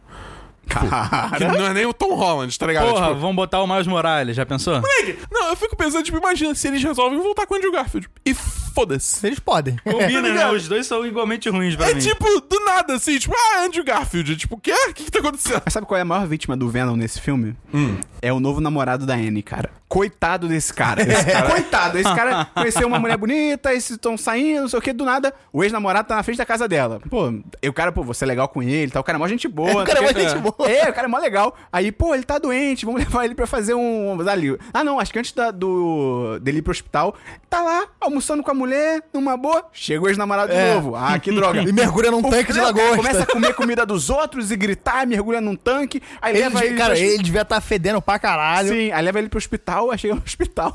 Cara. 0.67 1.31
Que 1.37 1.43
não 1.45 1.65
é 1.65 1.73
nem 1.73 1.85
o 1.85 1.93
Tom 1.93 2.15
Holland, 2.15 2.57
tá 2.57 2.67
ligado? 2.67 2.87
Porra, 2.89 3.07
Tipo, 3.09 3.19
vamos 3.19 3.35
botar 3.35 3.61
o 3.61 3.67
Miles 3.67 3.87
Morales, 3.87 4.35
já 4.35 4.45
pensou? 4.45 4.75
moleque, 4.79 5.17
não, 5.31 5.49
eu 5.49 5.55
fico 5.55 5.75
pensando, 5.75 6.03
tipo, 6.03 6.17
imagina 6.17 6.53
se 6.55 6.67
eles 6.67 6.81
resolvem 6.83 7.19
voltar 7.19 7.45
com 7.45 7.55
o 7.55 7.57
Andrew 7.57 7.71
Garfield. 7.71 8.07
E 8.25 8.33
foda-se. 8.73 9.25
Eles 9.27 9.39
podem. 9.39 9.75
Combina, 9.83 10.21
né? 10.21 10.29
ligado? 10.29 10.55
Os 10.55 10.67
dois 10.67 10.87
são 10.87 11.05
igualmente 11.05 11.49
ruins 11.49 11.75
pra 11.75 11.89
É 11.89 11.93
mim. 11.93 11.99
tipo, 11.99 12.25
do 12.41 12.59
nada, 12.65 12.95
assim, 12.95 13.17
tipo, 13.19 13.33
ah, 13.35 13.65
Andrew 13.65 13.83
Garfield. 13.83 14.35
Tipo, 14.35 14.55
o 14.55 14.59
quê? 14.59 14.73
O 14.89 14.93
que 14.93 15.03
que 15.05 15.11
tá 15.11 15.19
acontecendo? 15.19 15.61
Mas 15.63 15.73
sabe 15.73 15.85
qual 15.87 15.97
é 15.97 16.01
a 16.01 16.05
maior 16.05 16.27
vítima 16.27 16.55
do 16.57 16.69
Venom 16.69 16.95
nesse 16.95 17.19
filme? 17.21 17.55
Hum. 17.73 17.97
É 18.21 18.31
o 18.31 18.39
novo 18.39 18.59
namorado 18.61 19.05
da 19.05 19.13
Anne, 19.15 19.41
cara. 19.43 19.69
Coitado 19.91 20.47
desse 20.47 20.73
cara. 20.73 21.01
Esse 21.01 21.25
cara- 21.29 21.49
Coitado. 21.51 21.97
Esse 21.99 22.15
cara 22.15 22.45
conheceu 22.55 22.87
uma 22.87 22.97
mulher 22.97 23.17
bonita, 23.17 23.71
eles 23.73 23.89
estão 23.89 24.17
saindo, 24.17 24.61
não 24.61 24.69
sei 24.69 24.79
o 24.79 24.81
que, 24.81 24.93
do 24.93 25.03
nada, 25.03 25.33
o 25.51 25.61
ex-namorado 25.65 26.07
tá 26.07 26.15
na 26.15 26.23
frente 26.23 26.37
da 26.37 26.45
casa 26.45 26.65
dela. 26.65 27.01
Pô, 27.09 27.33
e 27.61 27.67
o 27.67 27.73
cara, 27.73 27.91
pô, 27.91 28.01
você 28.01 28.23
é 28.23 28.27
legal 28.27 28.47
com 28.47 28.63
ele, 28.63 28.89
tá? 28.89 29.01
O 29.01 29.03
cara 29.03 29.17
é 29.17 29.19
mó 29.19 29.27
gente 29.27 29.49
boa. 29.49 29.83
O 29.83 29.85
cara 29.85 29.99
é 29.99 30.01
mó 30.01 30.07
gente 30.17 30.37
boa. 30.37 30.71
É, 30.71 30.89
o 30.89 30.93
cara 30.93 31.07
é 31.07 31.09
mó 31.09 31.17
legal. 31.17 31.53
Aí, 31.73 31.91
pô, 31.91 32.15
ele 32.15 32.23
tá 32.23 32.37
doente, 32.39 32.85
vamos 32.85 33.01
levar 33.03 33.25
ele 33.25 33.35
pra 33.35 33.45
fazer 33.45 33.73
um... 33.73 34.17
Ali. 34.29 34.57
Ah, 34.73 34.81
não, 34.81 34.97
acho 34.97 35.11
que 35.11 35.19
antes 35.19 35.33
da- 35.33 35.51
do, 35.51 36.39
dele 36.41 36.59
ir 36.59 36.61
pro 36.61 36.71
hospital, 36.71 37.13
tá 37.49 37.61
lá, 37.61 37.85
almoçando 37.99 38.41
com 38.43 38.51
a 38.51 38.53
mulher, 38.53 39.03
numa 39.13 39.35
boa, 39.35 39.65
chega 39.73 40.01
o 40.05 40.07
ex-namorado 40.07 40.53
É. 40.53 40.69
de 40.69 40.73
novo. 40.75 40.95
Ah, 40.95 41.19
que 41.19 41.33
droga. 41.33 41.63
E 41.63 41.73
mergulha 41.73 42.09
num 42.11 42.19
O 42.19 42.29
tanque 42.29 42.53
de 42.53 42.59
cara 42.59 42.67
lagosta. 42.67 42.95
Começa 42.95 43.23
a 43.23 43.25
comer 43.25 43.53
comida 43.55 43.85
dos 43.85 44.09
outros 44.09 44.51
e 44.51 44.55
gritar, 44.55 45.05
mergulha 45.05 45.41
num 45.41 45.55
tanque. 45.57 46.01
Aí 46.21 46.31
Ele, 46.33 46.43
leva 46.43 46.65
ele. 46.65 46.77
cara, 46.77 46.97
ele 46.97 47.21
devia 47.21 47.41
estar 47.41 47.59
fedendo 47.59 48.01
pra 48.01 48.17
caralho. 48.17 48.69
Sim, 48.69 48.89
aí 48.93 49.01
leva 49.03 49.19
ele 49.19 49.27
pro 49.27 49.37
hospital, 49.37 49.80
aí 49.89 49.97
chega 49.97 50.13
no 50.15 50.21
hospital, 50.21 50.71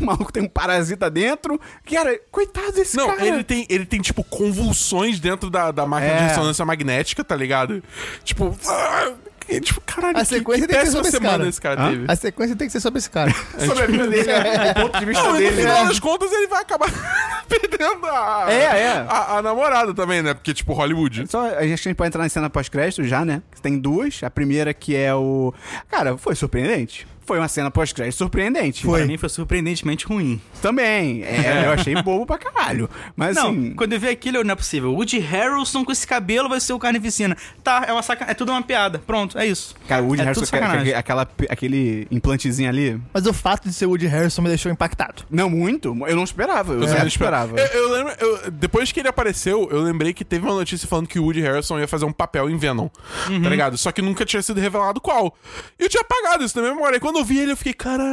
o 0.00 0.04
maluco 0.04 0.32
tem 0.32 0.42
um 0.42 0.48
parasita 0.48 1.08
dentro. 1.08 1.58
Cara, 1.90 2.18
coitado 2.30 2.72
desse 2.72 2.96
Não, 2.96 3.06
cara. 3.06 3.24
ele 3.26 3.44
tem, 3.44 3.64
ele 3.70 3.86
tem, 3.86 4.00
tipo, 4.00 4.22
convulsões 4.24 5.20
dentro 5.20 5.48
da, 5.48 5.70
da 5.70 5.86
máquina 5.86 6.14
de 6.16 6.22
É. 6.24 6.26
ressonância 6.28 6.64
magnética, 6.64 7.22
tá 7.24 7.36
ligado? 7.36 7.82
Tipo, 8.24 8.56
ah, 8.66 9.12
e, 9.48 9.60
tipo, 9.60 9.80
caralho, 9.80 10.16
A 10.16 10.20
que, 10.20 10.26
sequência 10.26 10.66
que 10.66 10.72
tem 10.72 10.80
que 10.80 10.86
ser 10.86 10.92
sobre 10.92 11.08
esse 11.08 11.16
semana 11.16 11.38
cara. 11.38 11.48
esse 11.48 11.60
cara 11.60 11.88
teve. 11.90 12.04
A 12.06 12.16
sequência 12.16 12.56
tem 12.56 12.66
que 12.68 12.72
ser 12.72 12.80
sobre 12.80 12.98
esse 12.98 13.10
cara. 13.10 13.32
Sobre 13.58 13.82
a 13.82 13.86
vida 13.86 14.06
dele, 14.06 14.30
o 14.30 14.74
ponto 14.82 14.98
de 14.98 15.04
vista 15.06 15.22
Não, 15.24 15.30
e 15.30 15.32
no 15.32 15.38
dele. 15.50 15.56
final 15.62 15.82
né? 15.82 15.88
das 15.88 15.98
contas 15.98 16.32
ele 16.32 16.46
vai 16.46 16.62
acabar 16.62 16.88
perdendo 17.48 18.06
a, 18.06 18.46
É, 18.48 18.54
é. 18.80 19.06
A, 19.08 19.38
a 19.38 19.42
namorada 19.42 19.92
também, 19.92 20.22
né? 20.22 20.34
Porque, 20.34 20.54
tipo, 20.54 20.72
Hollywood. 20.72 21.26
Só, 21.28 21.46
a 21.56 21.66
gente 21.66 21.94
pode 21.94 22.08
entrar 22.08 22.22
na 22.22 22.28
cena 22.28 22.48
pós-crédito 22.48 23.02
já, 23.04 23.24
né? 23.24 23.42
Tem 23.60 23.76
duas. 23.76 24.22
A 24.22 24.30
primeira 24.30 24.72
que 24.72 24.94
é 24.94 25.12
o. 25.14 25.52
Cara, 25.90 26.16
foi 26.16 26.36
surpreendente. 26.36 27.06
Foi 27.30 27.38
uma 27.38 27.46
cena 27.46 27.70
pós-crédito 27.70 28.16
surpreendente. 28.18 28.84
Pra 28.84 29.06
mim 29.06 29.16
foi 29.16 29.28
surpreendentemente 29.28 30.04
ruim. 30.04 30.40
Também. 30.60 31.22
É, 31.22 31.62
eu 31.64 31.70
achei 31.70 31.94
bobo 32.02 32.26
pra 32.26 32.36
caralho. 32.36 32.90
Mas 33.14 33.36
Não, 33.36 33.50
assim. 33.50 33.72
quando 33.74 33.92
eu 33.92 34.00
vi 34.00 34.08
aquilo, 34.08 34.38
eu, 34.38 34.44
não 34.44 34.50
é 34.52 34.56
possível. 34.56 34.92
Woody 34.92 35.20
Harrelson 35.20 35.84
com 35.84 35.92
esse 35.92 36.04
cabelo 36.04 36.48
vai 36.48 36.58
ser 36.58 36.72
o 36.72 36.78
Carnificina. 36.80 37.36
Tá, 37.62 37.84
é 37.86 37.92
uma 37.92 38.02
saca... 38.02 38.24
É 38.28 38.34
tudo 38.34 38.50
uma 38.50 38.60
piada. 38.62 38.98
Pronto, 38.98 39.38
é 39.38 39.46
isso. 39.46 39.76
Cara, 39.86 40.02
o 40.02 40.06
Woody 40.08 40.22
é 40.22 40.24
Harrelson, 40.24 40.56
aquela, 40.56 40.98
aquela- 40.98 41.28
aquele 41.48 42.08
implantezinho 42.10 42.68
ali. 42.68 43.00
Mas 43.14 43.24
o 43.26 43.32
fato 43.32 43.68
de 43.68 43.72
ser 43.74 43.86
Woody 43.86 44.08
Harrison 44.08 44.42
me 44.42 44.48
deixou 44.48 44.72
impactado. 44.72 45.22
Não, 45.30 45.48
muito. 45.48 45.96
Eu 46.08 46.16
não 46.16 46.24
esperava. 46.24 46.72
Eu 46.72 46.80
zero 46.80 46.92
também 46.94 47.06
esperava. 47.06 47.56
Eu, 47.60 47.66
eu 47.66 47.92
lembro, 47.92 48.12
eu- 48.18 48.50
depois 48.50 48.90
que 48.90 48.98
ele 48.98 49.08
apareceu, 49.08 49.68
eu 49.70 49.80
lembrei 49.82 50.12
que 50.12 50.24
teve 50.24 50.44
uma 50.44 50.54
notícia 50.54 50.88
falando 50.88 51.06
que 51.06 51.20
o 51.20 51.22
Woody 51.22 51.42
Harrison 51.42 51.78
ia 51.78 51.86
fazer 51.86 52.06
um 52.06 52.12
papel 52.12 52.50
em 52.50 52.56
Venom, 52.56 52.88
Uhum. 53.28 53.40
tá 53.42 53.48
ligado? 53.48 53.78
Só 53.78 53.92
que 53.92 54.02
nunca 54.02 54.24
tinha 54.24 54.42
sido 54.42 54.58
revelado 54.60 55.00
qual. 55.00 55.32
E 55.78 55.84
eu 55.84 55.88
tinha 55.88 56.00
apagado 56.02 56.44
isso 56.44 56.60
na 56.60 56.68
memória. 56.68 56.96
E 56.96 57.00
quando 57.00 57.19
eu 57.20 57.24
vi 57.24 57.38
ele, 57.38 57.52
eu 57.52 57.56
fiquei, 57.56 57.72
caralho. 57.72 58.10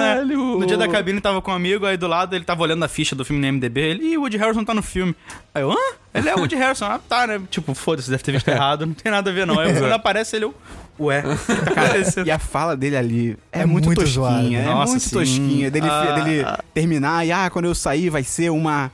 É. 0.00 0.24
No 0.24 0.66
dia 0.66 0.76
da 0.76 0.88
cabine 0.88 1.20
tava 1.20 1.40
com 1.40 1.50
um 1.50 1.54
amigo, 1.54 1.86
aí 1.86 1.96
do 1.96 2.06
lado 2.06 2.34
ele 2.34 2.44
tava 2.44 2.62
olhando 2.62 2.84
a 2.84 2.88
ficha 2.88 3.14
do 3.14 3.24
filme 3.24 3.40
no 3.44 3.52
MDB. 3.52 3.80
Ele, 3.80 4.04
Ih, 4.12 4.18
o 4.18 4.22
Woody 4.22 4.36
Harrelson 4.36 4.64
tá 4.64 4.74
no 4.74 4.82
filme. 4.82 5.14
Aí 5.54 5.62
eu, 5.62 5.70
hã? 5.72 5.76
Ele 6.14 6.28
é 6.28 6.34
o 6.34 6.38
Woody 6.40 6.56
Harrelson. 6.56 6.86
Ah, 6.86 6.98
tá, 7.08 7.26
né? 7.26 7.40
Tipo, 7.50 7.74
foda-se, 7.74 8.10
deve 8.10 8.22
ter 8.22 8.32
visto 8.32 8.48
errado. 8.48 8.86
Não 8.86 8.94
tem 8.94 9.10
nada 9.12 9.30
a 9.30 9.32
ver, 9.32 9.46
não. 9.46 9.58
Aí 9.58 9.72
quando 9.78 9.92
aparece 9.92 10.36
ele, 10.36 10.46
eu, 10.46 10.54
ué. 10.98 11.22
tá? 11.74 12.22
E 12.24 12.30
a 12.30 12.38
fala 12.38 12.76
dele 12.76 12.96
ali 12.96 13.36
é, 13.52 13.60
É 13.60 13.66
muito, 13.66 13.86
muito 13.86 14.00
tosquinha. 14.00 14.12
zoado. 14.30 14.54
É 14.54 14.64
Nossa, 14.64 14.92
muito 14.92 15.02
sim. 15.04 15.10
tosquinha. 15.16 15.70
Dele, 15.70 15.86
Ah. 15.88 16.12
dele 16.20 16.44
terminar 16.74 17.26
e, 17.26 17.32
ah, 17.32 17.48
quando 17.50 17.66
eu 17.66 17.74
sair 17.74 18.10
vai 18.10 18.24
ser 18.24 18.50
uma 18.50 18.90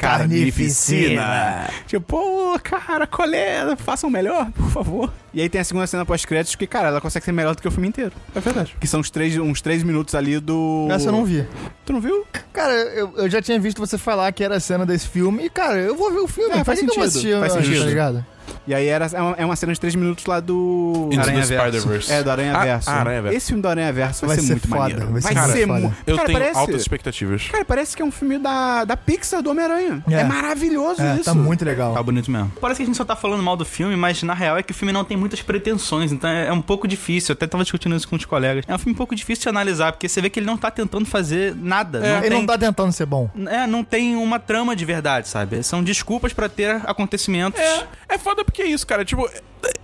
carnificina. 0.00 1.22
Carnificina. 1.22 1.70
Tipo, 1.86 2.00
pô, 2.00 2.58
cara, 2.62 3.06
colher, 3.06 3.76
façam 3.76 4.08
melhor, 4.08 4.50
por 4.52 4.70
favor. 4.70 5.12
E 5.32 5.40
aí 5.40 5.48
tem 5.48 5.60
a 5.60 5.64
segunda 5.64 5.86
cena 5.86 6.04
pós-créditos 6.04 6.56
que, 6.56 6.66
cara, 6.66 6.88
ela 6.88 7.00
consegue 7.00 7.24
ser 7.24 7.32
melhor 7.32 7.54
do 7.54 7.62
que 7.62 7.68
o 7.68 7.70
filme 7.70 7.88
inteiro. 7.88 8.12
É 8.34 8.40
verdade. 8.40 8.74
Que 8.80 8.86
são 8.86 9.00
uns 9.00 9.10
três, 9.10 9.36
uns 9.36 9.60
três 9.60 9.82
minutos 9.82 10.14
ali 10.14 10.40
do... 10.40 10.88
Essa 10.90 11.08
eu 11.08 11.12
não 11.12 11.24
vi. 11.24 11.46
Tu 11.84 11.92
não 11.92 12.00
viu? 12.00 12.26
Cara, 12.52 12.72
eu, 12.72 13.12
eu 13.16 13.30
já 13.30 13.40
tinha 13.40 13.60
visto 13.60 13.78
você 13.78 13.96
falar 13.96 14.32
que 14.32 14.42
era 14.42 14.56
a 14.56 14.60
cena 14.60 14.84
desse 14.84 15.06
filme. 15.06 15.44
E, 15.44 15.50
cara, 15.50 15.78
eu 15.78 15.96
vou 15.96 16.10
ver 16.10 16.20
o 16.20 16.28
filme. 16.28 16.56
É, 16.56 16.64
faz 16.64 16.80
que 16.80 16.86
que 16.86 16.90
eu 16.90 16.96
vou 16.96 17.08
sentido, 17.08 17.36
assistir 17.36 17.52
faz 17.52 17.64
sentido. 17.64 17.82
Tá 17.82 17.88
ligado? 17.88 18.26
E 18.66 18.74
aí 18.74 18.86
era, 18.86 19.06
é, 19.12 19.20
uma, 19.22 19.34
é 19.38 19.44
uma 19.44 19.56
cena 19.56 19.72
de 19.72 19.80
três 19.80 19.94
minutos 19.94 20.24
lá 20.26 20.40
do... 20.40 21.08
Into 21.10 21.20
Aranha 21.20 21.46
the. 21.46 21.58
Spider-Verse. 21.58 22.12
É, 22.12 22.22
do 22.22 22.30
Aranha 22.30 22.56
Ah, 22.56 22.64
Verso. 22.64 22.90
ah, 22.90 22.94
Aranha 22.94 23.22
Verso. 23.22 23.36
Esse 23.36 23.46
filme 23.48 23.62
do 23.62 23.68
Aranha 23.68 23.92
Verso 23.92 24.26
vai, 24.26 24.36
Vai 24.36 24.36
ser, 24.36 24.42
ser 24.46 24.52
muito 24.54 24.68
foda, 24.68 24.80
maneiro. 24.82 25.12
vai 25.12 25.22
ser 25.22 25.34
Cara, 25.34 25.46
muito 25.48 25.66
foda. 25.66 25.80
mu- 25.80 25.94
Eu 26.06 26.16
Cara, 26.16 26.26
tenho 26.26 26.38
parece... 26.38 26.58
altas 26.58 26.80
expectativas. 26.80 27.48
Cara, 27.50 27.64
parece 27.64 27.96
que 27.96 28.02
é 28.02 28.04
um 28.04 28.10
filme 28.10 28.38
da, 28.38 28.84
da 28.84 28.96
Pixar 28.96 29.42
do 29.42 29.50
Homem-Aranha. 29.50 30.02
É. 30.10 30.14
É. 30.14 30.24
maravilhoso 30.24 31.00
É, 31.02 31.14
isso. 31.16 31.24
tá 31.24 31.34
muito 31.34 31.64
legal. 31.64 31.94
Tá 31.94 32.02
bonito 32.02 32.30
mesmo. 32.30 32.52
Parece 32.60 32.78
que 32.78 32.82
a 32.82 32.86
gente 32.86 32.96
só 32.96 33.04
tá 33.04 33.16
falando 33.16 33.42
mal 33.42 33.56
do 33.56 33.64
filme, 33.64 33.96
mas 33.96 34.22
na 34.22 34.34
real 34.34 34.56
é 34.56 34.62
que 34.62 34.72
o 34.72 34.74
filme 34.74 34.92
não 34.92 35.04
tem 35.04 35.16
muitas 35.16 35.40
pretensões, 35.42 36.12
então 36.12 36.28
é 36.28 36.46
é 36.48 36.52
um 36.52 36.60
pouco 36.62 36.88
difícil. 36.88 37.32
Eu 37.32 37.34
até 37.34 37.46
tava 37.46 37.62
discutindo 37.62 37.94
isso 37.94 38.08
com 38.08 38.16
os 38.16 38.24
colegas. 38.24 38.64
É 38.66 38.74
um 38.74 38.78
filme 38.78 38.92
um 38.92 38.96
pouco 38.96 39.14
difícil 39.14 39.42
de 39.44 39.48
analisar, 39.50 39.92
porque 39.92 40.08
você 40.08 40.20
vê 40.20 40.28
que 40.30 40.40
ele 40.40 40.46
não 40.46 40.56
tá 40.56 40.70
tentando 40.70 41.04
fazer 41.06 41.54
nada. 41.54 42.00
não 42.00 42.06
Ele 42.18 42.20
tem... 42.28 42.30
não 42.30 42.46
tá 42.46 42.58
tentando 42.58 42.92
ser 42.92 43.06
bom. 43.06 43.30
É, 43.48 43.66
não 43.66 43.84
tem 43.84 44.16
uma 44.16 44.38
trama 44.38 44.74
de 44.74 44.84
verdade, 44.84 45.28
sabe? 45.28 45.62
São 45.62 45.82
desculpas 45.82 46.32
pra 46.32 46.48
ter 46.48 46.80
acontecimentos. 46.86 47.60
É, 47.60 47.86
é 48.08 48.18
foda 48.18 48.39
porque 48.44 48.62
é 48.62 48.66
isso, 48.66 48.86
cara. 48.86 49.04
Tipo, 49.04 49.28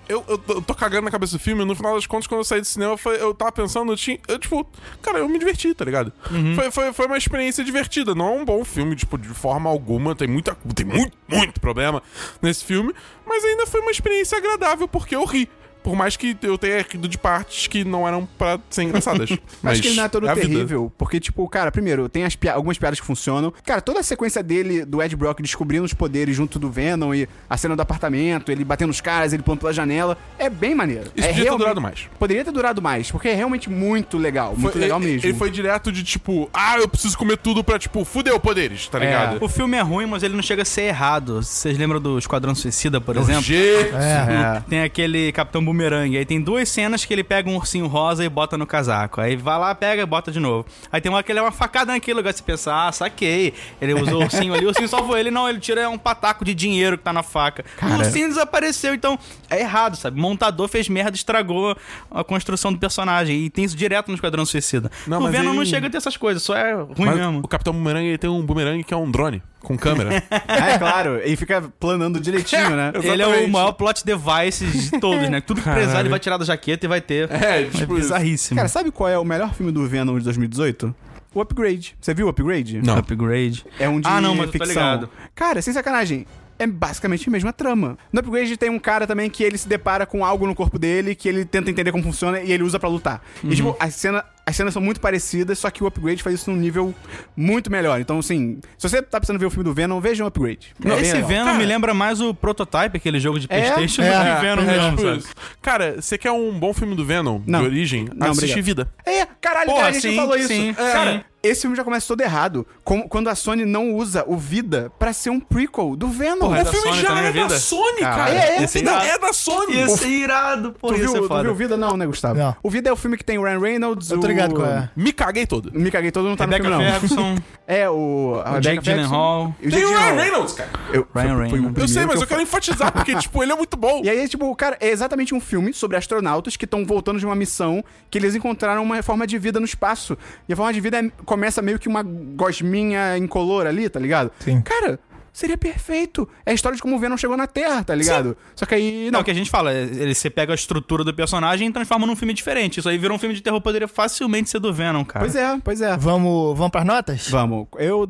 eu, 0.08 0.24
eu, 0.28 0.38
tô- 0.38 0.54
eu 0.54 0.62
tô 0.62 0.74
cagando 0.74 1.04
na 1.04 1.10
cabeça 1.10 1.36
do 1.36 1.38
filme, 1.38 1.64
no 1.64 1.74
final 1.74 1.94
das 1.94 2.06
contas, 2.06 2.26
quando 2.26 2.40
eu 2.40 2.44
saí 2.44 2.60
do 2.60 2.66
cinema, 2.66 2.96
foi- 2.96 3.20
eu 3.20 3.34
tava 3.34 3.52
pensando, 3.52 3.92
eu 3.92 3.96
tinha. 3.96 4.18
Eu, 4.28 4.38
tipo, 4.38 4.66
cara, 5.02 5.18
eu 5.18 5.28
me 5.28 5.38
diverti, 5.38 5.74
tá 5.74 5.84
ligado? 5.84 6.12
Foi, 6.54 6.70
foi, 6.70 6.92
foi 6.92 7.06
uma 7.06 7.16
experiência 7.18 7.62
divertida. 7.64 8.14
Não 8.14 8.28
é 8.28 8.30
um 8.40 8.44
bom 8.44 8.64
filme, 8.64 8.94
tipo, 8.96 9.18
de 9.18 9.28
forma 9.28 9.68
alguma. 9.70 10.14
Tem 10.14 10.28
muita. 10.28 10.56
Tem 10.74 10.86
muito, 10.86 11.16
muito 11.28 11.60
problema 11.60 12.02
nesse 12.40 12.64
filme. 12.64 12.94
Mas 13.26 13.44
ainda 13.44 13.66
foi 13.66 13.80
uma 13.80 13.90
experiência 13.90 14.38
agradável 14.38 14.86
porque 14.88 15.14
eu 15.16 15.24
ri. 15.24 15.48
Por 15.86 15.94
mais 15.94 16.16
que 16.16 16.36
eu 16.42 16.58
tenha 16.58 16.84
rido 16.90 17.06
de 17.06 17.16
partes 17.16 17.68
que 17.68 17.84
não 17.84 18.08
eram 18.08 18.26
pra 18.36 18.58
ser 18.68 18.82
engraçadas. 18.82 19.30
Mas 19.62 19.72
Acho 19.74 19.82
que 19.82 19.88
ele 19.88 19.96
não 19.96 20.04
é 20.04 20.08
todo 20.08 20.22
vida. 20.26 20.40
terrível, 20.40 20.92
porque, 20.98 21.20
tipo, 21.20 21.48
cara, 21.48 21.70
primeiro, 21.70 22.08
tem 22.08 22.24
as 22.24 22.34
pia- 22.34 22.54
algumas 22.54 22.76
piadas 22.76 22.98
que 22.98 23.06
funcionam. 23.06 23.52
Cara, 23.64 23.80
toda 23.80 24.00
a 24.00 24.02
sequência 24.02 24.42
dele, 24.42 24.84
do 24.84 25.00
Ed 25.00 25.14
Brock 25.14 25.40
descobrindo 25.40 25.84
os 25.84 25.94
poderes 25.94 26.34
junto 26.34 26.58
do 26.58 26.68
Venom 26.68 27.14
e 27.14 27.28
a 27.48 27.56
cena 27.56 27.76
do 27.76 27.82
apartamento, 27.82 28.50
ele 28.50 28.64
batendo 28.64 28.90
os 28.90 29.00
caras, 29.00 29.32
ele 29.32 29.44
pulando 29.44 29.60
pela 29.60 29.72
janela, 29.72 30.18
é 30.36 30.50
bem 30.50 30.74
maneiro. 30.74 31.12
Isso 31.14 31.24
é 31.24 31.32
podia 31.32 31.50
ter 31.52 31.56
durado 31.56 31.80
mais. 31.80 32.00
Poderia 32.18 32.44
ter 32.44 32.50
durado 32.50 32.82
mais, 32.82 33.08
porque 33.12 33.28
é 33.28 33.34
realmente 33.34 33.70
muito 33.70 34.18
legal, 34.18 34.56
muito 34.56 34.72
Foi- 34.72 34.80
legal 34.80 35.00
ele, 35.00 35.12
mesmo. 35.12 35.28
Ele 35.28 35.38
foi 35.38 35.50
direto 35.52 35.92
de 35.92 36.02
tipo, 36.02 36.50
ah, 36.52 36.78
eu 36.78 36.88
preciso 36.88 37.16
comer 37.16 37.36
tudo 37.36 37.62
pra, 37.62 37.78
tipo, 37.78 38.04
fudeu 38.04 38.40
poderes, 38.40 38.88
tá 38.88 38.98
É. 38.98 39.02
ligado? 39.06 39.44
O 39.44 39.48
filme 39.48 39.76
é 39.76 39.82
ruim, 39.82 40.06
mas 40.06 40.24
ele 40.24 40.34
não 40.34 40.42
chega 40.42 40.62
a 40.62 40.64
ser 40.64 40.82
errado. 40.82 41.42
Vocês 41.44 41.78
lembram 41.78 42.00
do 42.00 42.18
Esquadrão 42.18 42.54
Suicida, 42.56 43.00
por 43.00 43.16
O 43.16 43.20
exemplo? 43.20 43.42
G. 43.42 43.56
É. 43.92 44.62
Tem 44.68 44.82
aquele 44.82 45.30
Capitão 45.30 45.64
Boomerang. 45.64 45.75
Aí 46.18 46.24
tem 46.24 46.40
duas 46.40 46.68
cenas 46.68 47.04
que 47.04 47.12
ele 47.12 47.22
pega 47.24 47.48
um 47.50 47.56
ursinho 47.56 47.86
rosa 47.86 48.24
e 48.24 48.28
bota 48.28 48.56
no 48.56 48.66
casaco. 48.66 49.20
Aí 49.20 49.36
vai 49.36 49.58
lá, 49.58 49.74
pega 49.74 50.02
e 50.02 50.06
bota 50.06 50.30
de 50.32 50.40
novo. 50.40 50.66
Aí 50.90 51.00
tem 51.00 51.10
uma 51.10 51.22
que 51.22 51.30
ele 51.32 51.38
é 51.38 51.42
uma 51.42 51.52
facada 51.52 51.92
naquele 51.92 52.16
lugar. 52.16 52.32
Você 52.32 52.42
pensa, 52.42 52.74
ah, 52.74 52.90
saquei. 52.92 53.52
Ele 53.80 53.94
usou 53.94 54.20
o 54.20 54.24
ursinho 54.24 54.54
ali, 54.54 54.64
o 54.64 54.68
ursinho 54.68 54.88
salvou 54.88 55.16
ele. 55.16 55.30
Não, 55.30 55.48
ele 55.48 55.58
tira 55.60 55.88
um 55.90 55.98
pataco 55.98 56.44
de 56.44 56.54
dinheiro 56.54 56.96
que 56.98 57.04
tá 57.04 57.12
na 57.12 57.22
faca. 57.22 57.64
O 57.82 57.98
ursinho 57.98 58.28
desapareceu. 58.28 58.94
Então, 58.94 59.18
é 59.50 59.60
errado, 59.60 59.96
sabe? 59.96 60.20
Montador 60.20 60.68
fez 60.68 60.88
merda, 60.88 61.14
estragou 61.16 61.76
a 62.10 62.24
construção 62.24 62.72
do 62.72 62.78
personagem. 62.78 63.36
E 63.44 63.50
tem 63.50 63.64
isso 63.64 63.76
direto 63.76 64.08
no 64.08 64.14
Esquadrão 64.14 64.44
Suicida. 64.46 64.90
Não, 65.06 65.22
o 65.22 65.28
Venom 65.28 65.52
não 65.52 65.62
ele- 65.62 65.66
chega 65.70 65.86
a 65.86 65.90
ter 65.90 65.96
essas 65.98 66.16
coisas. 66.16 66.42
Só 66.42 66.56
é 66.56 66.72
ruim 66.74 66.94
Mas 66.98 67.16
mesmo. 67.16 67.40
o 67.42 67.48
Capitão 67.48 67.72
Boomerang 67.72 68.06
ele 68.06 68.18
tem 68.18 68.30
um 68.30 68.42
boomerang 68.44 68.82
que 68.84 68.92
é 68.94 68.96
um 68.96 69.10
drone 69.10 69.42
com 69.66 69.76
câmera. 69.76 70.22
É, 70.48 70.78
claro, 70.78 71.18
ele 71.22 71.36
fica 71.36 71.62
planando 71.80 72.18
direitinho, 72.20 72.70
né? 72.76 72.92
Ele 73.02 73.22
é 73.22 73.26
o 73.26 73.48
maior 73.48 73.72
plot 73.72 74.04
device 74.04 74.64
de 74.66 74.98
todos, 75.00 75.28
né? 75.28 75.40
Tudo 75.40 75.58
que 75.60 75.64
precisar, 75.68 75.86
Caralho. 75.86 76.02
ele 76.02 76.08
vai 76.08 76.18
tirar 76.18 76.36
da 76.38 76.44
jaqueta 76.44 76.86
e 76.86 76.88
vai 76.88 77.00
ter. 77.00 77.30
É, 77.30 77.62
É 77.62 77.64
tipo 77.64 77.76
isso. 77.94 77.94
bizarríssimo. 77.94 78.56
Cara, 78.56 78.68
sabe 78.68 78.90
qual 78.90 79.08
é 79.08 79.18
o 79.18 79.24
melhor 79.24 79.52
filme 79.54 79.70
do 79.72 79.86
Venom 79.86 80.18
de 80.18 80.24
2018? 80.24 80.94
O 81.34 81.40
Upgrade. 81.40 81.94
Você 82.00 82.14
viu 82.14 82.26
o 82.26 82.30
Upgrade? 82.30 82.80
Não. 82.82 82.96
Upgrade. 82.98 83.64
É 83.78 83.88
um 83.88 84.00
de 84.00 84.08
Ah, 84.08 84.20
não, 84.20 84.34
mas 84.34 84.50
ficção. 84.50 84.68
ligado. 84.68 85.10
Cara, 85.34 85.60
sem 85.60 85.72
sacanagem. 85.74 86.26
É 86.58 86.66
basicamente 86.66 87.28
a 87.28 87.32
mesma 87.32 87.52
trama. 87.52 87.98
No 88.12 88.20
Upgrade 88.20 88.56
tem 88.56 88.70
um 88.70 88.78
cara 88.78 89.06
também 89.06 89.28
que 89.28 89.42
ele 89.44 89.58
se 89.58 89.68
depara 89.68 90.06
com 90.06 90.24
algo 90.24 90.46
no 90.46 90.54
corpo 90.54 90.78
dele 90.78 91.14
que 91.14 91.28
ele 91.28 91.44
tenta 91.44 91.70
entender 91.70 91.92
como 91.92 92.02
funciona 92.02 92.40
e 92.40 92.50
ele 92.50 92.62
usa 92.62 92.78
pra 92.78 92.88
lutar. 92.88 93.22
Uhum. 93.44 93.52
E 93.52 93.56
tipo, 93.56 93.76
a 93.78 93.90
cena 93.90 94.24
as 94.48 94.54
cenas 94.54 94.72
são 94.72 94.80
muito 94.80 95.00
parecidas, 95.00 95.58
só 95.58 95.68
que 95.70 95.82
o 95.82 95.86
Upgrade 95.88 96.22
faz 96.22 96.36
isso 96.36 96.50
num 96.50 96.56
nível 96.56 96.94
muito 97.36 97.70
melhor. 97.70 98.00
Então, 98.00 98.18
assim, 98.20 98.60
se 98.78 98.88
você 98.88 99.02
tá 99.02 99.18
precisando 99.18 99.40
ver 99.40 99.46
o 99.46 99.50
filme 99.50 99.64
do 99.64 99.74
Venom, 99.74 100.00
veja 100.00 100.22
o 100.22 100.26
Upgrade. 100.28 100.72
É 100.84 101.00
Esse 101.00 101.12
legal. 101.14 101.28
Venom 101.28 101.44
Cara- 101.46 101.58
me 101.58 101.64
lembra 101.66 101.92
mais 101.94 102.20
o 102.20 102.32
Prototype, 102.32 102.96
aquele 102.96 103.18
jogo 103.18 103.40
de 103.40 103.46
É? 103.50 103.72
Playstation, 103.72 104.02
É, 104.02 104.10
do 104.10 104.28
É, 104.28 104.34
que 104.36 104.40
Venom 104.42 104.62
é, 104.62 104.64
mesmo, 104.66 104.90
tipo 104.90 105.02
sabe? 105.02 105.18
isso. 105.18 105.28
Cara, 105.60 106.00
você 106.00 106.16
quer 106.16 106.30
um 106.30 106.52
bom 106.58 106.72
filme 106.72 106.94
do 106.94 107.04
Venom, 107.04 107.40
Não. 107.46 107.60
de 107.60 107.66
origem? 107.66 108.08
Não, 108.14 108.28
Assiste 108.28 108.44
obrigado. 108.52 108.64
Vida. 108.64 108.88
É, 109.04 109.26
caralho, 109.40 109.66
Porra, 109.66 109.78
cara, 109.80 109.90
a 109.90 109.92
gente 109.92 110.08
sim, 110.10 110.16
falou 110.16 110.36
isso. 110.36 110.48
sim, 110.48 110.72
cara, 110.74 111.12
sim. 111.12 111.24
esse 111.42 111.60
filme 111.62 111.76
já 111.76 111.84
começa 111.84 112.06
todo 112.06 112.20
errado. 112.20 112.66
Com- 112.84 113.08
quando 113.08 113.28
a 113.28 113.34
Sony 113.34 113.64
não 113.64 113.94
usa 113.94 114.24
o 114.26 114.36
Vida 114.36 114.90
pra 114.98 115.12
ser 115.12 115.30
um 115.30 115.38
prequel 115.40 115.94
do 115.96 116.08
Venom. 116.08 116.38
Porra, 116.38 116.58
é 116.58 116.62
o 116.62 116.64
da 116.64 116.70
filme 116.72 116.88
Sony 116.88 117.02
já 117.02 117.20
é 117.20 117.32
da? 117.32 117.58
Sony, 117.58 118.00
Caralho. 118.00 118.34
cara. 118.34 118.34
É, 118.34 118.62
é, 118.62 118.64
o 118.64 118.68
sim. 118.68 118.78
Vida 118.80 118.92
é 118.92 119.18
da 119.18 119.32
Sony. 119.32 119.74
Ia 119.76 119.88
ser 119.88 120.08
irado, 120.08 120.72
pô, 120.80 120.88
Tu 120.88 120.94
ia 120.94 120.98
viu, 121.00 121.28
tu 121.28 121.42
viu 121.42 121.50
o 121.52 121.54
Vida? 121.54 121.76
Não, 121.76 121.96
né, 121.96 122.06
Gustavo? 122.06 122.38
Não. 122.38 122.56
O 122.62 122.70
Vida 122.70 122.88
é 122.88 122.92
o 122.92 122.96
filme 122.96 123.16
que 123.16 123.24
tem 123.24 123.38
o 123.38 123.42
Ryan 123.44 123.60
Reynolds, 123.60 124.10
o... 124.10 124.20
ligado 124.36 124.54
qual 124.54 124.66
é. 124.68 124.90
Me 124.96 125.12
caguei 125.12 125.46
todo. 125.46 125.70
Me 125.74 125.90
caguei 125.90 126.10
todo, 126.10 126.28
não 126.28 126.36
tá 126.36 126.44
Rebecca 126.44 126.68
no 126.68 126.76
filme, 126.76 126.84
não. 126.92 127.00
Ferguson, 127.00 127.34
É, 127.66 127.90
o... 127.90 128.40
a 128.44 128.52
o 128.52 128.60
Jake 128.60 128.76
Rebecca 128.76 128.82
Ferguson 128.82 129.08
Gyllenhaal. 129.08 129.54
e 129.60 129.66
o 129.66 129.70
Tem 129.70 129.80
Jake 129.80 129.92
o 129.92 129.98
Ryan. 129.98 130.14
Reynolds, 130.22 130.52
cara. 130.54 130.70
Eu, 130.92 131.08
Ryan 131.14 131.26
foi- 131.26 131.26
foi 131.26 131.34
o 131.34 131.38
Reynolds. 131.62 131.82
Eu 131.82 131.88
sei, 131.88 132.06
mas 132.06 132.16
que 132.18 132.22
eu 132.22 132.26
quero 132.28 132.42
enfatizar, 132.42 132.92
porque, 132.92 133.14
tipo, 133.18 133.42
ele 133.42 133.52
é 133.52 133.56
muito 133.56 133.76
bom. 133.76 134.00
E 134.04 134.08
aí, 134.10 134.28
tipo, 134.28 134.54
cara, 134.54 134.76
é 134.80 134.88
exatamente 134.88 135.34
um 135.34 135.40
filme 135.40 135.72
sobre 135.72 135.96
astronautas 135.96 136.56
que 136.56 136.64
estão 136.64 136.84
voltando 136.86 137.18
de 137.18 137.26
uma 137.26 137.34
missão 137.34 137.82
que 138.10 138.18
eles 138.18 138.34
encontraram 138.36 138.82
uma 138.82 139.02
forma 139.02 139.26
de 139.26 139.36
vida 139.38 139.58
no 139.58 139.66
espaço. 139.66 140.16
E 140.48 140.52
a 140.52 140.56
forma 140.56 140.72
de 140.72 140.80
vida 140.80 140.98
é- 140.98 141.10
começa 141.24 141.60
meio 141.60 141.78
que 141.78 141.88
uma 141.88 142.02
gosminha 142.04 143.16
incolor 143.18 143.66
ali, 143.66 143.88
tá 143.88 143.98
ligado? 143.98 144.30
Sim. 144.40 144.60
Cara, 144.62 144.98
seria 145.36 145.58
perfeito. 145.58 146.26
É 146.46 146.52
a 146.52 146.54
história 146.54 146.74
de 146.76 146.80
como 146.82 146.96
o 146.96 146.98
Venom 146.98 147.14
chegou 147.18 147.36
na 147.36 147.46
Terra, 147.46 147.84
tá 147.84 147.94
ligado? 147.94 148.34
Só 148.54 148.64
que 148.64 148.74
aí. 148.74 149.04
Não, 149.04 149.12
Não, 149.12 149.20
o 149.20 149.24
que 149.24 149.30
a 149.30 149.34
gente 149.34 149.50
fala, 149.50 149.70
é, 149.70 149.82
ele, 149.82 150.14
você 150.14 150.30
pega 150.30 150.52
a 150.52 150.54
estrutura 150.54 151.04
do 151.04 151.12
personagem 151.12 151.68
e 151.68 151.72
transforma 151.72 152.06
num 152.06 152.16
filme 152.16 152.32
diferente. 152.32 152.80
Isso 152.80 152.88
aí 152.88 152.96
virou 152.96 153.16
um 153.16 153.18
filme 153.18 153.34
de 153.34 153.42
terror, 153.42 153.60
poderia 153.60 153.86
facilmente 153.86 154.48
ser 154.48 154.60
do 154.60 154.72
Venom, 154.72 155.04
cara. 155.04 155.26
Pois 155.26 155.36
é, 155.36 155.60
pois 155.62 155.80
é. 155.82 155.94
Vamos, 155.94 156.56
vamos 156.56 156.70
pras 156.70 156.86
notas? 156.86 157.28
Vamos. 157.28 157.66
Eu. 157.78 158.08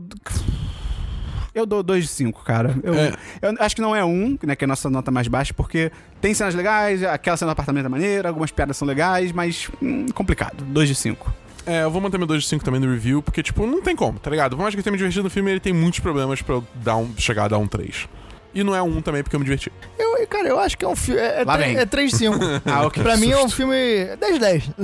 Eu 1.52 1.64
dou 1.66 1.82
2 1.82 2.04
de 2.04 2.10
5, 2.10 2.44
cara. 2.44 2.76
Eu, 2.82 2.94
É. 2.94 3.12
eu 3.42 3.54
acho 3.58 3.74
que 3.74 3.80
não 3.82 3.96
é 3.96 4.04
um, 4.04 4.38
né? 4.44 4.54
Que 4.54 4.64
é 4.64 4.66
a 4.66 4.68
nossa 4.68 4.88
nota 4.88 5.10
mais 5.10 5.26
baixa, 5.26 5.52
porque 5.54 5.90
tem 6.20 6.32
cenas 6.34 6.54
legais, 6.54 7.02
aquela 7.02 7.36
cena 7.36 7.48
do 7.48 7.52
apartamento 7.52 7.86
é 7.86 7.88
maneira, 7.88 8.28
algumas 8.28 8.52
piadas 8.52 8.76
são 8.76 8.86
legais, 8.86 9.32
mas 9.32 9.68
hum, 9.82 10.06
complicado. 10.14 10.62
2 10.64 10.88
de 10.90 10.94
5. 10.94 11.45
É, 11.66 11.82
eu 11.82 11.90
vou 11.90 12.00
manter 12.00 12.16
meu 12.16 12.28
2 12.28 12.44
de 12.44 12.48
5 12.48 12.64
também 12.64 12.80
no 12.80 12.90
review, 12.90 13.20
porque, 13.20 13.42
tipo, 13.42 13.66
não 13.66 13.82
tem 13.82 13.96
como, 13.96 14.20
tá 14.20 14.30
ligado? 14.30 14.56
Por 14.56 14.62
mais 14.62 14.72
que 14.72 14.78
eu 14.78 14.84
tenha 14.84 14.92
me 14.92 14.98
divertido 14.98 15.24
no 15.24 15.30
filme, 15.30 15.50
ele 15.50 15.58
tem 15.58 15.72
muitos 15.72 15.98
problemas 15.98 16.40
pra 16.40 16.54
eu 16.54 16.64
dar 16.76 16.96
um, 16.96 17.12
chegar 17.18 17.46
a 17.46 17.48
dar 17.48 17.58
um 17.58 17.66
3. 17.66 18.08
E 18.56 18.64
não 18.64 18.74
é 18.74 18.80
um 18.82 19.02
também, 19.02 19.22
porque 19.22 19.36
eu 19.36 19.40
me 19.40 19.44
diverti. 19.44 19.70
Eu, 19.98 20.26
cara, 20.26 20.48
eu 20.48 20.58
acho 20.58 20.78
que 20.78 20.84
é 20.84 20.88
um 20.88 20.96
filme. 20.96 21.20
É, 21.20 21.42
é, 21.42 21.44
Lá 21.44 21.56
vem. 21.58 21.76
é 21.76 21.84
3 21.84 22.10
de 22.10 22.16
5. 22.16 22.36
Ah, 22.66 22.86
ok. 22.86 23.02
Pra 23.02 23.16
mim 23.18 23.30
é 23.30 23.36
um 23.38 23.48
filme 23.50 23.76
10 24.18 24.38
10. 24.38 24.70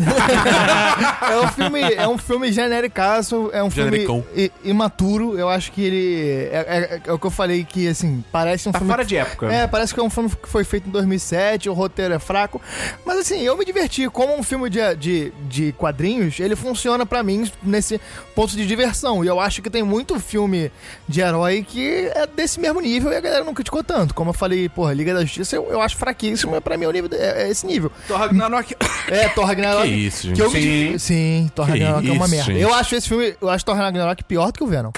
é 1.31 1.41
um 1.41 1.49
filme, 1.49 1.81
é 1.81 2.09
um 2.09 2.19
filme 2.19 2.53
genericaço, 2.53 3.51
é 3.53 3.63
um 3.63 3.71
Genericão. 3.71 4.23
filme 4.35 4.51
i- 4.65 4.71
imaturo. 4.71 5.39
Eu 5.39 5.49
acho 5.49 5.73
que 5.73 5.83
ele 5.83 6.49
é, 6.53 6.57
é- 6.59 7.01
é 7.07 7.13
o 7.13 7.19
que 7.19 7.27
eu 7.27 7.31
falei 7.31 7.65
que 7.65 7.89
assim, 7.89 8.23
parece 8.31 8.69
um 8.69 8.73
Tá 8.73 8.79
filme 8.79 8.93
fora 8.93 9.05
de 9.05 9.17
época. 9.17 9.53
É, 9.53 9.67
parece 9.67 9.95
que 9.95 10.01
é 10.01 10.03
um 10.03 10.11
filme 10.11 10.29
que 10.31 10.49
foi 10.49 10.65
feito 10.65 10.89
em 10.89 10.93
2007, 10.93 11.69
o 11.69 11.73
roteiro 11.73 12.15
é 12.15 12.19
fraco. 12.19 12.61
Mas 13.05 13.19
assim, 13.19 13.41
eu 13.41 13.57
me 13.57 13.65
diverti. 13.65 14.09
Como 14.11 14.37
um 14.39 14.43
filme 14.43 14.69
de, 14.69 14.81
de, 14.97 15.33
de 15.49 15.73
quadrinhos, 15.73 16.39
ele 16.41 16.55
funciona 16.57 17.07
pra 17.07 17.23
mim 17.23 17.51
nesse 17.63 18.01
ponto 18.35 18.55
de 18.57 18.67
diversão. 18.67 19.25
E 19.25 19.27
eu 19.29 19.41
acho 19.41 19.63
que 19.63 19.71
tem 19.71 19.83
muito 19.83 20.19
filme 20.21 20.71
de 21.09 21.21
herói 21.21 21.65
que 21.67 22.11
é 22.15 22.27
desse 22.27 22.61
mesmo 22.61 22.81
nível 22.81 23.13
e 23.13 23.17
a 23.17 23.21
galera 23.21 23.45
não 23.45 23.55
criticou 23.63 23.83
tanto. 23.83 24.15
Como 24.15 24.31
eu 24.31 24.35
falei, 24.35 24.69
porra, 24.69 24.93
Liga 24.93 25.15
da 25.15 25.23
Justiça 25.23 25.57
eu, 25.57 25.69
eu 25.71 25.81
acho 25.81 25.97
fraquíssimo, 25.97 26.53
mas 26.53 26.61
pra 26.61 26.77
mim 26.77 26.85
é, 26.85 26.89
o 26.89 26.91
nível, 26.91 27.11
é, 27.13 27.45
é 27.45 27.51
esse 27.51 27.67
nível. 27.67 27.91
Thor 28.07 28.19
Ragnarok. 28.19 28.77
É, 29.09 29.29
Thor 29.29 29.45
Ragnarok. 29.45 29.89
Que 29.89 29.95
isso, 29.95 30.27
gente. 30.29 30.37
que 30.37 30.43
eu 30.43 30.51
Sim. 30.51 30.99
Sim, 30.99 31.51
Thor 31.55 31.67
Que 31.67 31.73
Ragnarok 31.73 32.09
é 32.09 32.13
uma 32.13 32.29
merda. 32.29 32.53
gente. 32.53 32.61
Eu 32.61 32.75
acho 32.75 32.95
esse 32.95 33.09
filme, 33.09 33.35
eu 33.41 33.49
acho 33.49 33.65
Thor 33.65 33.75
Ragnarok 33.77 34.23
pior 34.25 34.53
do 34.53 34.59
que 34.59 34.65
o 34.65 34.67
Venom. 34.67 34.91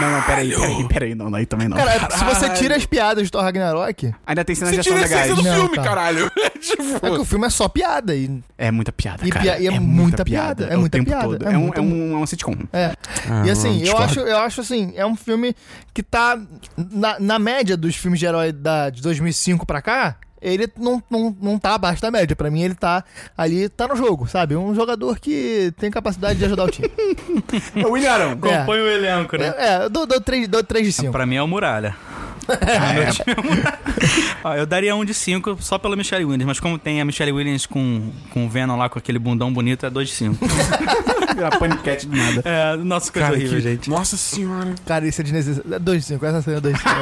Não, 0.00 0.10
não, 0.10 0.22
peraí, 0.22 0.50
peraí, 0.50 0.88
peraí, 0.88 1.14
não, 1.14 1.34
aí 1.34 1.46
também 1.46 1.68
não. 1.68 1.76
Cara, 1.76 2.10
se 2.10 2.24
você 2.24 2.48
tira 2.50 2.76
as 2.76 2.86
piadas 2.86 3.24
de 3.24 3.30
Thor 3.30 3.42
Ragnarok, 3.42 4.12
Ainda 4.26 4.44
tem 4.44 4.54
cenas 4.54 4.74
Você 4.74 4.80
de 4.82 4.88
ação 4.88 4.92
tira 4.94 5.04
a 5.04 5.06
essência 5.06 5.34
legais. 5.34 5.36
do 5.36 5.42
Não, 5.42 5.60
filme, 5.62 5.76
tá. 5.76 5.82
caralho. 5.82 6.30
tipo... 6.60 6.82
é 7.06 7.10
que 7.10 7.18
o 7.18 7.24
filme 7.24 7.46
é 7.46 7.50
só 7.50 7.68
piada. 7.68 8.14
E 8.14 8.42
É 8.58 8.70
muita 8.70 8.92
piada, 8.92 9.26
E 9.26 9.30
cara. 9.30 9.58
e 9.60 9.66
é 9.66 9.70
muita 9.80 10.24
piada, 10.24 10.66
é 10.66 10.76
muita 10.76 11.02
piada, 11.02 11.38
é 11.48 11.52
É, 11.54 11.58
um, 11.58 11.70
é, 11.74 11.80
um, 11.80 12.12
é 12.14 12.16
uma 12.16 12.26
sitcom. 12.26 12.54
É. 12.72 12.92
Ah, 13.28 13.42
e 13.46 13.50
assim, 13.50 13.82
eu 13.86 13.96
acho, 13.98 14.20
eu 14.20 14.38
acho 14.38 14.60
assim, 14.60 14.92
é 14.96 15.04
um 15.04 15.16
filme 15.16 15.54
que 15.92 16.02
tá 16.02 16.38
na, 16.76 17.18
na 17.20 17.38
média 17.38 17.76
dos 17.76 17.96
filmes 17.96 18.18
de 18.20 18.26
herói 18.26 18.52
da, 18.52 18.90
de 18.90 19.02
2005 19.02 19.66
pra 19.66 19.82
cá. 19.82 20.16
Ele 20.40 20.68
não, 20.78 21.02
não, 21.10 21.36
não 21.40 21.58
tá 21.58 21.74
abaixo 21.74 22.00
da 22.00 22.10
média. 22.10 22.34
Pra 22.34 22.50
mim, 22.50 22.62
ele 22.62 22.74
tá 22.74 23.04
ali, 23.36 23.68
tá 23.68 23.86
no 23.88 23.96
jogo, 23.96 24.26
sabe? 24.26 24.56
Um 24.56 24.74
jogador 24.74 25.18
que 25.18 25.72
tem 25.78 25.90
capacidade 25.90 26.38
de 26.38 26.44
ajudar 26.44 26.64
o 26.64 26.70
time. 26.70 26.90
Ô, 27.84 27.90
William 27.92 28.12
Arão, 28.12 28.30
É. 28.30 28.58
Compõe 28.60 28.80
o 28.80 28.88
elenco, 28.88 29.36
né? 29.36 29.54
É, 29.56 29.84
eu 29.84 29.90
dou, 29.90 30.06
dou, 30.06 30.20
3, 30.20 30.48
dou 30.48 30.62
3 30.64 30.86
de 30.86 30.92
5. 30.92 31.12
Pra 31.12 31.26
mim 31.26 31.36
é 31.36 31.42
o 31.42 31.48
Muralha. 31.48 31.96
Ó, 34.44 34.54
eu 34.54 34.66
daria 34.66 34.94
um 34.96 35.04
de 35.04 35.12
cinco 35.14 35.56
só 35.60 35.78
pela 35.78 35.96
Michelle 35.96 36.24
Williams, 36.24 36.46
mas 36.46 36.60
como 36.60 36.78
tem 36.78 37.00
a 37.00 37.04
Michelle 37.04 37.32
Williams 37.32 37.66
com, 37.66 38.10
com 38.32 38.46
o 38.46 38.48
Venom 38.48 38.76
lá 38.76 38.88
com 38.88 38.98
aquele 38.98 39.18
bundão 39.18 39.52
bonito, 39.52 39.84
é 39.86 39.90
dois 39.90 40.08
de 40.08 40.14
cinco. 40.14 40.46
virar 41.34 41.56
paniquete 41.58 42.06
do 42.06 42.16
nada. 42.16 42.42
é, 42.44 42.76
nossa, 42.76 43.10
coisa 43.12 43.28
Cara, 43.28 43.38
horrível, 43.38 43.56
que- 43.58 43.62
gente. 43.62 43.88
Nossa 43.90 44.16
senhora. 44.16 44.74
Cara, 44.84 45.06
isso 45.06 45.20
é 45.20 45.24
desnecessário. 45.24 45.80
2 45.80 46.00
de 46.02 46.06
5, 46.08 46.26
essa 46.26 46.42
cena 46.42 46.56
é 46.56 46.60
2 46.60 46.74
de 46.76 46.82
5. 46.82 46.94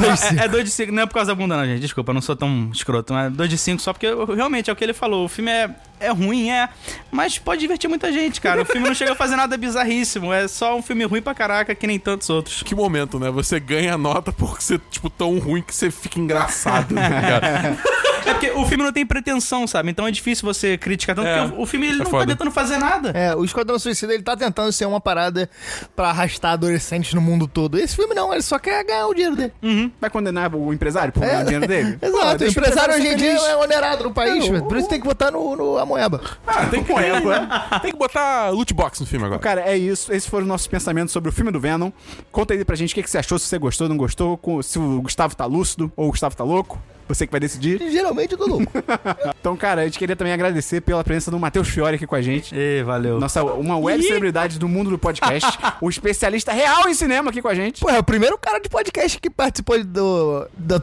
2 0.00 0.12
de 0.20 0.26
5. 0.28 0.40
É 0.42 0.48
2 0.48 0.64
de 0.64 0.70
5, 0.70 0.92
não 0.92 1.02
é 1.02 1.06
por 1.06 1.14
causa 1.14 1.28
da 1.28 1.34
bunda, 1.34 1.56
não, 1.56 1.64
gente. 1.64 1.80
Desculpa, 1.80 2.10
eu 2.10 2.14
não 2.14 2.20
sou 2.20 2.36
tão 2.36 2.70
escroto. 2.72 3.12
Mas 3.14 3.32
2 3.32 3.50
de 3.50 3.58
5 3.58 3.80
só 3.82 3.92
porque 3.92 4.06
eu- 4.06 4.26
realmente 4.34 4.68
é 4.70 4.72
o 4.72 4.76
que 4.76 4.84
ele 4.84 4.92
falou. 4.92 5.24
O 5.24 5.28
filme 5.28 5.50
é, 5.50 5.70
é 6.00 6.10
ruim, 6.10 6.50
é. 6.50 6.68
Mas 7.10 7.38
pode 7.38 7.60
divertir 7.60 7.88
muita 7.88 8.12
gente, 8.12 8.40
cara. 8.40 8.62
O 8.62 8.64
filme 8.64 8.86
não 8.86 8.94
chega 8.94 9.12
a 9.12 9.16
fazer 9.16 9.36
nada 9.36 9.56
bizarríssimo. 9.56 10.32
É 10.32 10.46
só 10.46 10.76
um 10.76 10.82
filme 10.82 11.04
ruim 11.04 11.22
pra 11.22 11.34
caraca, 11.34 11.74
que 11.74 11.86
nem 11.86 11.98
tantos 11.98 12.28
outros. 12.30 12.62
Que 12.62 12.74
momento, 12.74 13.18
né? 13.18 13.30
Você 13.30 13.58
ganha 13.58 13.94
a 13.94 13.98
nota 13.98 14.23
por 14.32 14.60
ser, 14.62 14.80
tipo, 14.90 15.08
tão 15.10 15.38
ruim 15.38 15.62
que 15.62 15.74
você 15.74 15.90
fica 15.90 16.18
engraçado, 16.20 16.94
tá 16.94 17.08
ligado? 17.08 17.78
É 18.24 18.32
porque 18.32 18.50
o 18.52 18.64
filme 18.64 18.82
não 18.82 18.90
tem 18.90 19.04
pretensão, 19.04 19.66
sabe? 19.66 19.90
Então 19.90 20.06
é 20.06 20.10
difícil 20.10 20.46
você 20.46 20.78
criticar 20.78 21.14
tanto, 21.14 21.28
É, 21.28 21.42
porque 21.42 21.58
o, 21.58 21.60
o 21.60 21.66
filme 21.66 21.86
ele 21.88 21.96
é 21.96 22.04
não 22.04 22.10
foda. 22.10 22.24
tá 22.24 22.32
tentando 22.32 22.50
fazer 22.50 22.78
nada. 22.78 23.10
É, 23.10 23.36
o 23.36 23.44
Esquadrão 23.44 23.78
Suicida, 23.78 24.14
ele 24.14 24.22
tá 24.22 24.34
tentando 24.34 24.72
ser 24.72 24.86
uma 24.86 24.98
parada 24.98 25.46
pra 25.94 26.08
arrastar 26.08 26.52
adolescentes 26.52 27.12
no 27.12 27.20
mundo 27.20 27.46
todo. 27.46 27.78
Esse 27.78 27.94
filme 27.94 28.14
não, 28.14 28.32
ele 28.32 28.40
só 28.40 28.58
quer 28.58 28.82
ganhar 28.82 29.08
o 29.08 29.12
dinheiro 29.12 29.36
dele. 29.36 29.52
Vai 30.00 30.08
condenar 30.08 30.54
o 30.54 30.72
empresário 30.72 31.12
por 31.12 31.20
ganhar 31.20 31.42
o 31.42 31.44
dinheiro 31.44 31.66
dele? 31.68 31.98
Pô, 32.00 32.06
Exato, 32.06 32.34
o 32.34 32.38
deixa 32.38 32.60
empresário 32.60 32.94
hoje 32.94 33.08
em 33.08 33.16
dia 33.16 33.32
é 33.34 33.56
onerado 33.56 34.04
no 34.04 34.14
país, 34.14 34.42
É, 34.46 34.50
velho. 34.52 34.64
por 34.64 34.78
isso 34.78 34.88
tem 34.88 34.98
que 34.98 35.06
botar 35.06 35.30
no, 35.30 35.54
no 35.54 35.76
Amoeba. 35.76 36.22
Ah, 36.46 36.64
tem 36.64 36.82
que, 36.82 36.94
tem 37.82 37.90
que 37.92 37.98
botar 37.98 38.48
loot 38.48 38.72
box 38.72 39.00
no 39.00 39.06
filme 39.06 39.26
agora. 39.26 39.40
Cara, 39.42 39.60
é 39.60 39.76
isso. 39.76 40.10
Esses 40.10 40.26
foram 40.30 40.44
os 40.44 40.48
nossos 40.48 40.66
pensamentos 40.66 41.12
sobre 41.12 41.28
o 41.28 41.32
filme 41.32 41.50
do 41.52 41.60
Venom. 41.60 41.90
Conta 42.32 42.54
aí 42.54 42.64
pra 42.64 42.74
gente 42.74 42.92
o 42.92 42.94
que, 42.94 43.02
que 43.02 43.10
você 43.10 43.18
achou, 43.18 43.38
se 43.38 43.44
você 43.44 43.58
gostou, 43.58 43.86
não 43.86 43.98
gostou, 43.98 44.13
com- 44.40 44.62
se 44.62 44.78
o 44.78 45.00
Gustavo 45.02 45.34
tá 45.36 45.46
lúcido 45.46 45.90
ou 45.96 46.08
o 46.08 46.10
Gustavo 46.10 46.36
tá 46.36 46.44
louco. 46.44 46.80
Você 47.06 47.26
que 47.26 47.30
vai 47.30 47.38
decidir. 47.40 47.78
Geralmente 47.92 48.32
eu 48.32 48.38
tô 48.38 48.46
louco. 48.46 48.72
Então, 49.38 49.54
cara, 49.58 49.82
a 49.82 49.84
gente 49.84 49.98
queria 49.98 50.16
também 50.16 50.32
agradecer 50.32 50.80
pela 50.80 51.04
presença 51.04 51.30
do 51.30 51.38
Matheus 51.38 51.68
Fiore 51.68 51.96
aqui 51.96 52.06
com 52.06 52.14
a 52.14 52.22
gente. 52.22 52.54
Ê, 52.56 52.82
valeu. 52.82 53.20
Nossa, 53.20 53.44
uma 53.44 53.76
web 53.76 54.02
celebridade 54.02 54.58
do 54.58 54.66
mundo 54.66 54.88
do 54.88 54.98
podcast. 54.98 55.58
o 55.82 55.88
especialista 55.90 56.50
real 56.50 56.88
em 56.88 56.94
cinema 56.94 57.28
aqui 57.28 57.42
com 57.42 57.48
a 57.48 57.54
gente. 57.54 57.82
Pô, 57.82 57.90
é 57.90 57.98
o 57.98 58.02
primeiro 58.02 58.38
cara 58.38 58.58
de 58.58 58.70
podcast 58.70 59.20
que 59.20 59.28
participou 59.28 59.84
do, 59.84 60.48
da 60.56 60.82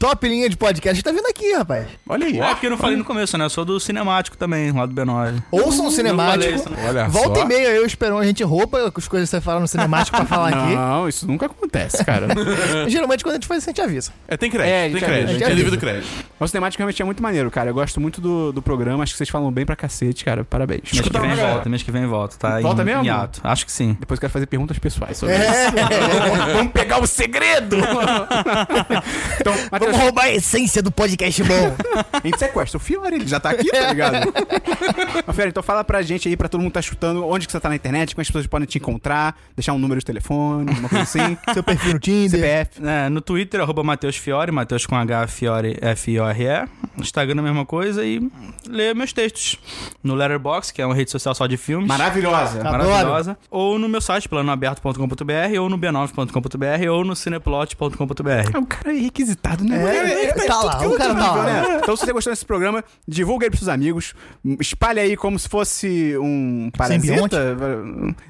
top 0.00 0.26
linha 0.26 0.48
de 0.48 0.56
podcast. 0.56 1.02
Tá 1.04 1.12
vindo 1.12 1.26
aqui, 1.26 1.52
rapaz. 1.52 1.86
Olha 2.08 2.26
aí. 2.26 2.40
É 2.40 2.48
porque 2.48 2.66
eu 2.66 2.70
não 2.70 2.78
falei 2.78 2.96
no 2.96 3.04
começo, 3.04 3.36
né? 3.36 3.44
Eu 3.44 3.50
sou 3.50 3.66
do 3.66 3.78
cinemático 3.78 4.34
também, 4.36 4.72
lá 4.72 4.86
do 4.86 4.94
B9. 4.94 5.42
Ouçam 5.50 5.86
o 5.86 5.90
cinemático. 5.90 6.54
isso, 6.54 6.64
Olha 6.88 7.06
Volta 7.06 7.40
só. 7.40 7.44
e 7.44 7.48
meia, 7.48 7.68
eu 7.68 7.82
e 7.82 7.84
o 7.84 7.86
Esperon, 7.86 8.18
a 8.18 8.24
gente 8.24 8.42
rouba 8.42 8.90
as 8.96 9.06
coisas 9.06 9.28
que 9.28 9.36
você 9.36 9.40
fala 9.42 9.60
no 9.60 9.68
cinemático 9.68 10.16
pra 10.16 10.24
falar 10.26 10.48
aqui. 10.48 10.74
Não, 10.74 11.06
isso 11.06 11.26
nunca 11.26 11.46
acontece, 11.46 12.02
cara. 12.02 12.28
Geralmente 12.88 13.22
quando 13.22 13.32
a 13.34 13.36
gente 13.36 13.46
faz 13.46 13.62
isso, 13.62 13.70
a 13.70 13.72
gente 13.72 13.82
avisa. 13.82 14.10
É, 14.26 14.36
tem 14.38 14.50
crédito, 14.50 14.72
É, 14.74 14.88
tem 14.88 15.00
crédito. 15.00 15.30
avisa, 15.34 15.44
é 15.44 15.54
livre 15.54 15.70
do 15.70 15.78
crédito. 15.78 16.08
o 16.40 16.48
cinemático 16.48 16.80
realmente 16.80 17.02
é 17.02 17.04
muito 17.04 17.22
maneiro, 17.22 17.50
cara. 17.50 17.68
Eu 17.68 17.74
gosto 17.74 18.00
muito 18.00 18.22
do, 18.22 18.52
do 18.52 18.62
programa. 18.62 19.02
Acho 19.02 19.12
que 19.12 19.18
vocês 19.18 19.28
falam 19.28 19.52
bem 19.52 19.66
pra 19.66 19.76
cacete, 19.76 20.24
cara. 20.24 20.44
Parabéns. 20.44 20.90
Mês 20.92 21.00
que 21.02 21.18
vem 21.18 21.34
volta, 21.34 21.68
mês 21.68 21.82
que 21.82 21.90
vem 21.90 22.06
volta, 22.06 22.36
tá? 22.38 22.58
Volta 22.60 22.80
em, 22.80 22.86
mesmo? 22.86 23.04
Em 23.04 23.10
ato. 23.10 23.40
Acho 23.44 23.66
que 23.66 23.72
sim. 23.72 23.96
Depois 24.00 24.16
eu 24.16 24.22
quero 24.22 24.32
fazer 24.32 24.46
perguntas 24.46 24.78
pessoais 24.78 25.18
sobre 25.18 25.34
isso. 25.36 25.44
Vamos 26.56 26.72
pegar 26.72 27.02
o 27.02 27.06
segredo! 27.06 27.76
então, 29.40 29.52
Matheus, 29.70 29.89
Vamos 29.90 30.04
roubar 30.04 30.24
a 30.24 30.30
essência 30.32 30.82
do 30.82 30.90
podcast 30.90 31.42
bom. 31.42 31.76
a 32.12 32.20
gente 32.26 32.38
sequestra 32.38 32.76
o 32.76 32.80
Fiore, 32.80 33.16
ele 33.16 33.26
já 33.26 33.40
tá 33.40 33.50
aqui, 33.50 33.70
tá 33.70 33.88
ligado? 33.88 34.28
Ô, 35.26 35.32
Fiore, 35.32 35.50
então 35.50 35.62
fala 35.62 35.82
pra 35.84 36.02
gente 36.02 36.28
aí, 36.28 36.36
pra 36.36 36.48
todo 36.48 36.60
mundo 36.60 36.70
que 36.70 36.74
tá 36.74 36.82
chutando, 36.82 37.26
onde 37.26 37.46
que 37.46 37.52
você 37.52 37.60
tá 37.60 37.68
na 37.68 37.74
internet, 37.76 38.14
como 38.14 38.22
as 38.22 38.28
pessoas 38.28 38.46
podem 38.46 38.66
te 38.66 38.78
encontrar, 38.78 39.36
deixar 39.56 39.72
um 39.72 39.78
número 39.78 39.98
de 40.00 40.06
telefone, 40.06 40.70
uma 40.78 40.88
coisa 40.88 41.02
assim, 41.02 41.36
Seu 41.52 41.62
perfil 41.62 41.94
no 41.94 41.98
Tinder. 41.98 42.40
CPF. 42.40 42.86
É, 42.86 43.08
no 43.08 43.20
Twitter, 43.20 43.60
arroba 43.60 43.82
Matheus 43.82 44.16
Fiore, 44.16 44.50
Matheus 44.52 44.86
com 44.86 44.96
H, 44.96 45.26
Fiore, 45.26 45.76
F-I-O-R-E. 45.80 46.68
No 46.96 47.02
Instagram, 47.02 47.40
a 47.40 47.42
mesma 47.42 47.66
coisa. 47.66 48.04
E 48.04 48.20
lê 48.68 48.94
meus 48.94 49.12
textos. 49.12 49.58
No 50.02 50.14
Letterboxd, 50.14 50.72
que 50.74 50.82
é 50.82 50.86
uma 50.86 50.94
rede 50.94 51.10
social 51.10 51.34
só 51.34 51.46
de 51.46 51.56
filmes. 51.56 51.88
Maravilhosa. 51.88 52.62
Maravilhosa. 52.62 53.38
Ou 53.50 53.78
no 53.78 53.88
meu 53.88 54.00
site, 54.00 54.28
planoaberto.com.br, 54.28 55.58
ou 55.60 55.68
no 55.68 55.78
b9.com.br, 55.78 56.90
ou 56.90 57.04
no 57.04 57.16
cineplot.com.br. 57.16 58.50
É 58.54 58.58
um 58.58 58.64
cara 58.64 58.92
requisitado, 58.92 59.64
né? 59.64 59.79
É, 59.88 60.32
tá 60.46 60.62
lá, 60.62 60.86
o 60.86 60.96
cara 60.96 61.14
tá 61.14 61.32
lá. 61.32 61.42
né? 61.44 61.80
Então, 61.82 61.96
se 61.96 62.04
você 62.06 62.12
gostou 62.12 62.32
desse 62.32 62.44
programa, 62.44 62.84
divulga 63.06 63.44
ele 63.46 63.50
pros 63.50 63.60
seus 63.60 63.68
amigos. 63.68 64.14
Espalhe 64.60 65.00
aí 65.00 65.16
como 65.16 65.38
se 65.38 65.48
fosse 65.48 66.16
um 66.18 66.70
parasita. 66.76 67.06
Simbionte? 67.06 67.36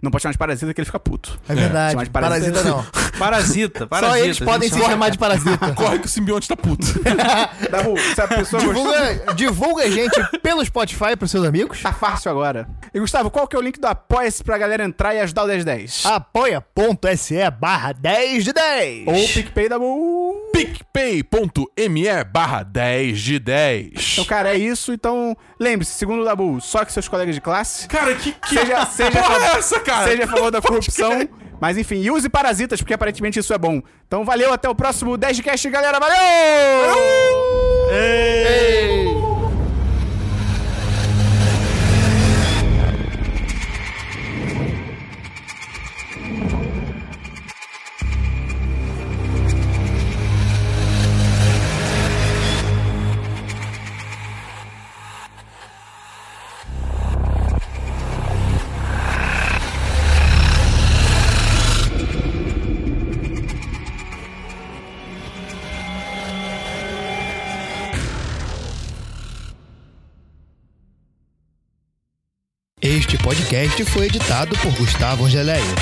Não 0.02 0.10
pode 0.10 0.22
chamar 0.22 0.32
de 0.32 0.38
parasita 0.38 0.74
que 0.74 0.80
ele 0.80 0.86
fica 0.86 1.00
puto. 1.00 1.38
É 1.48 1.54
verdade. 1.54 1.92
Chama 1.92 2.04
de 2.04 2.10
Parasita 2.10 2.62
não. 2.64 2.84
Parasita, 3.18 3.86
parasita. 3.88 4.18
Só 4.18 4.24
eles 4.24 4.38
podem 4.40 4.68
se 4.70 4.80
chamar 4.80 5.10
de 5.10 5.18
parasita. 5.18 5.72
Corre 5.74 5.98
que 5.98 6.06
o 6.06 6.08
simbionte 6.08 6.48
tá 6.48 6.56
puto. 6.56 6.86
Dabu, 7.70 7.98
se 7.98 8.20
a 8.20 8.28
pessoa 8.28 8.62
gostou, 8.62 8.84
Divulga, 8.84 9.34
divulga 9.34 9.82
a 9.84 9.90
gente 9.90 10.38
pelo 10.42 10.64
Spotify 10.64 11.16
pros 11.16 11.30
seus 11.30 11.44
amigos. 11.46 11.82
tá 11.82 11.92
fácil 11.92 12.30
agora. 12.30 12.68
E 12.92 13.00
Gustavo, 13.00 13.30
qual 13.30 13.46
que 13.46 13.54
é 13.56 13.58
o 13.58 13.62
link 13.62 13.78
do 13.78 13.86
Apoia-se 13.86 14.42
pra 14.42 14.56
galera 14.58 14.84
entrar 14.84 15.14
e 15.14 15.20
ajudar 15.20 15.44
o 15.44 15.46
1010? 15.46 16.04
apoia.se 16.06 17.50
barra 17.60 17.92
10 17.92 18.44
de 18.44 18.52
10. 18.52 19.06
Ou 19.06 19.14
PicPay 19.28 19.68
da 19.68 19.78
Bu. 19.78 20.50
picpay.me 21.48 22.24
barra 22.24 22.62
10 22.62 23.18
de 23.20 23.38
10. 23.38 24.12
Então, 24.12 24.24
cara, 24.24 24.54
é 24.54 24.58
isso. 24.58 24.92
Então, 24.92 25.36
lembre-se, 25.58 25.92
segundo 25.92 26.22
o 26.22 26.24
Dabu, 26.24 26.60
só 26.60 26.84
que 26.84 26.92
seus 26.92 27.08
colegas 27.08 27.34
de 27.34 27.40
classe. 27.40 27.88
Cara, 27.88 28.14
que, 28.14 28.32
que 28.32 28.48
Seja, 28.48 28.86
seja, 28.86 29.10
porra 29.10 29.36
a 29.36 29.42
é 29.42 29.58
essa, 29.58 29.80
cara? 29.80 30.08
seja 30.08 30.24
a 30.24 30.28
favor 30.28 30.50
da 30.50 30.60
corrupção. 30.60 31.28
Mas 31.60 31.76
enfim, 31.76 32.00
e 32.00 32.10
use 32.10 32.28
parasitas, 32.28 32.80
porque 32.80 32.94
aparentemente 32.94 33.38
isso 33.38 33.52
é 33.52 33.58
bom. 33.58 33.82
Então 34.06 34.24
valeu, 34.24 34.52
até 34.52 34.68
o 34.68 34.74
próximo 34.74 35.16
10 35.16 35.36
de 35.36 35.42
cast, 35.42 35.68
galera. 35.68 35.98
Valeu! 36.00 36.16
Este 73.10 73.24
podcast 73.24 73.84
foi 73.86 74.06
editado 74.06 74.56
por 74.58 74.72
Gustavo 74.74 75.26
Angeléia. 75.26 75.74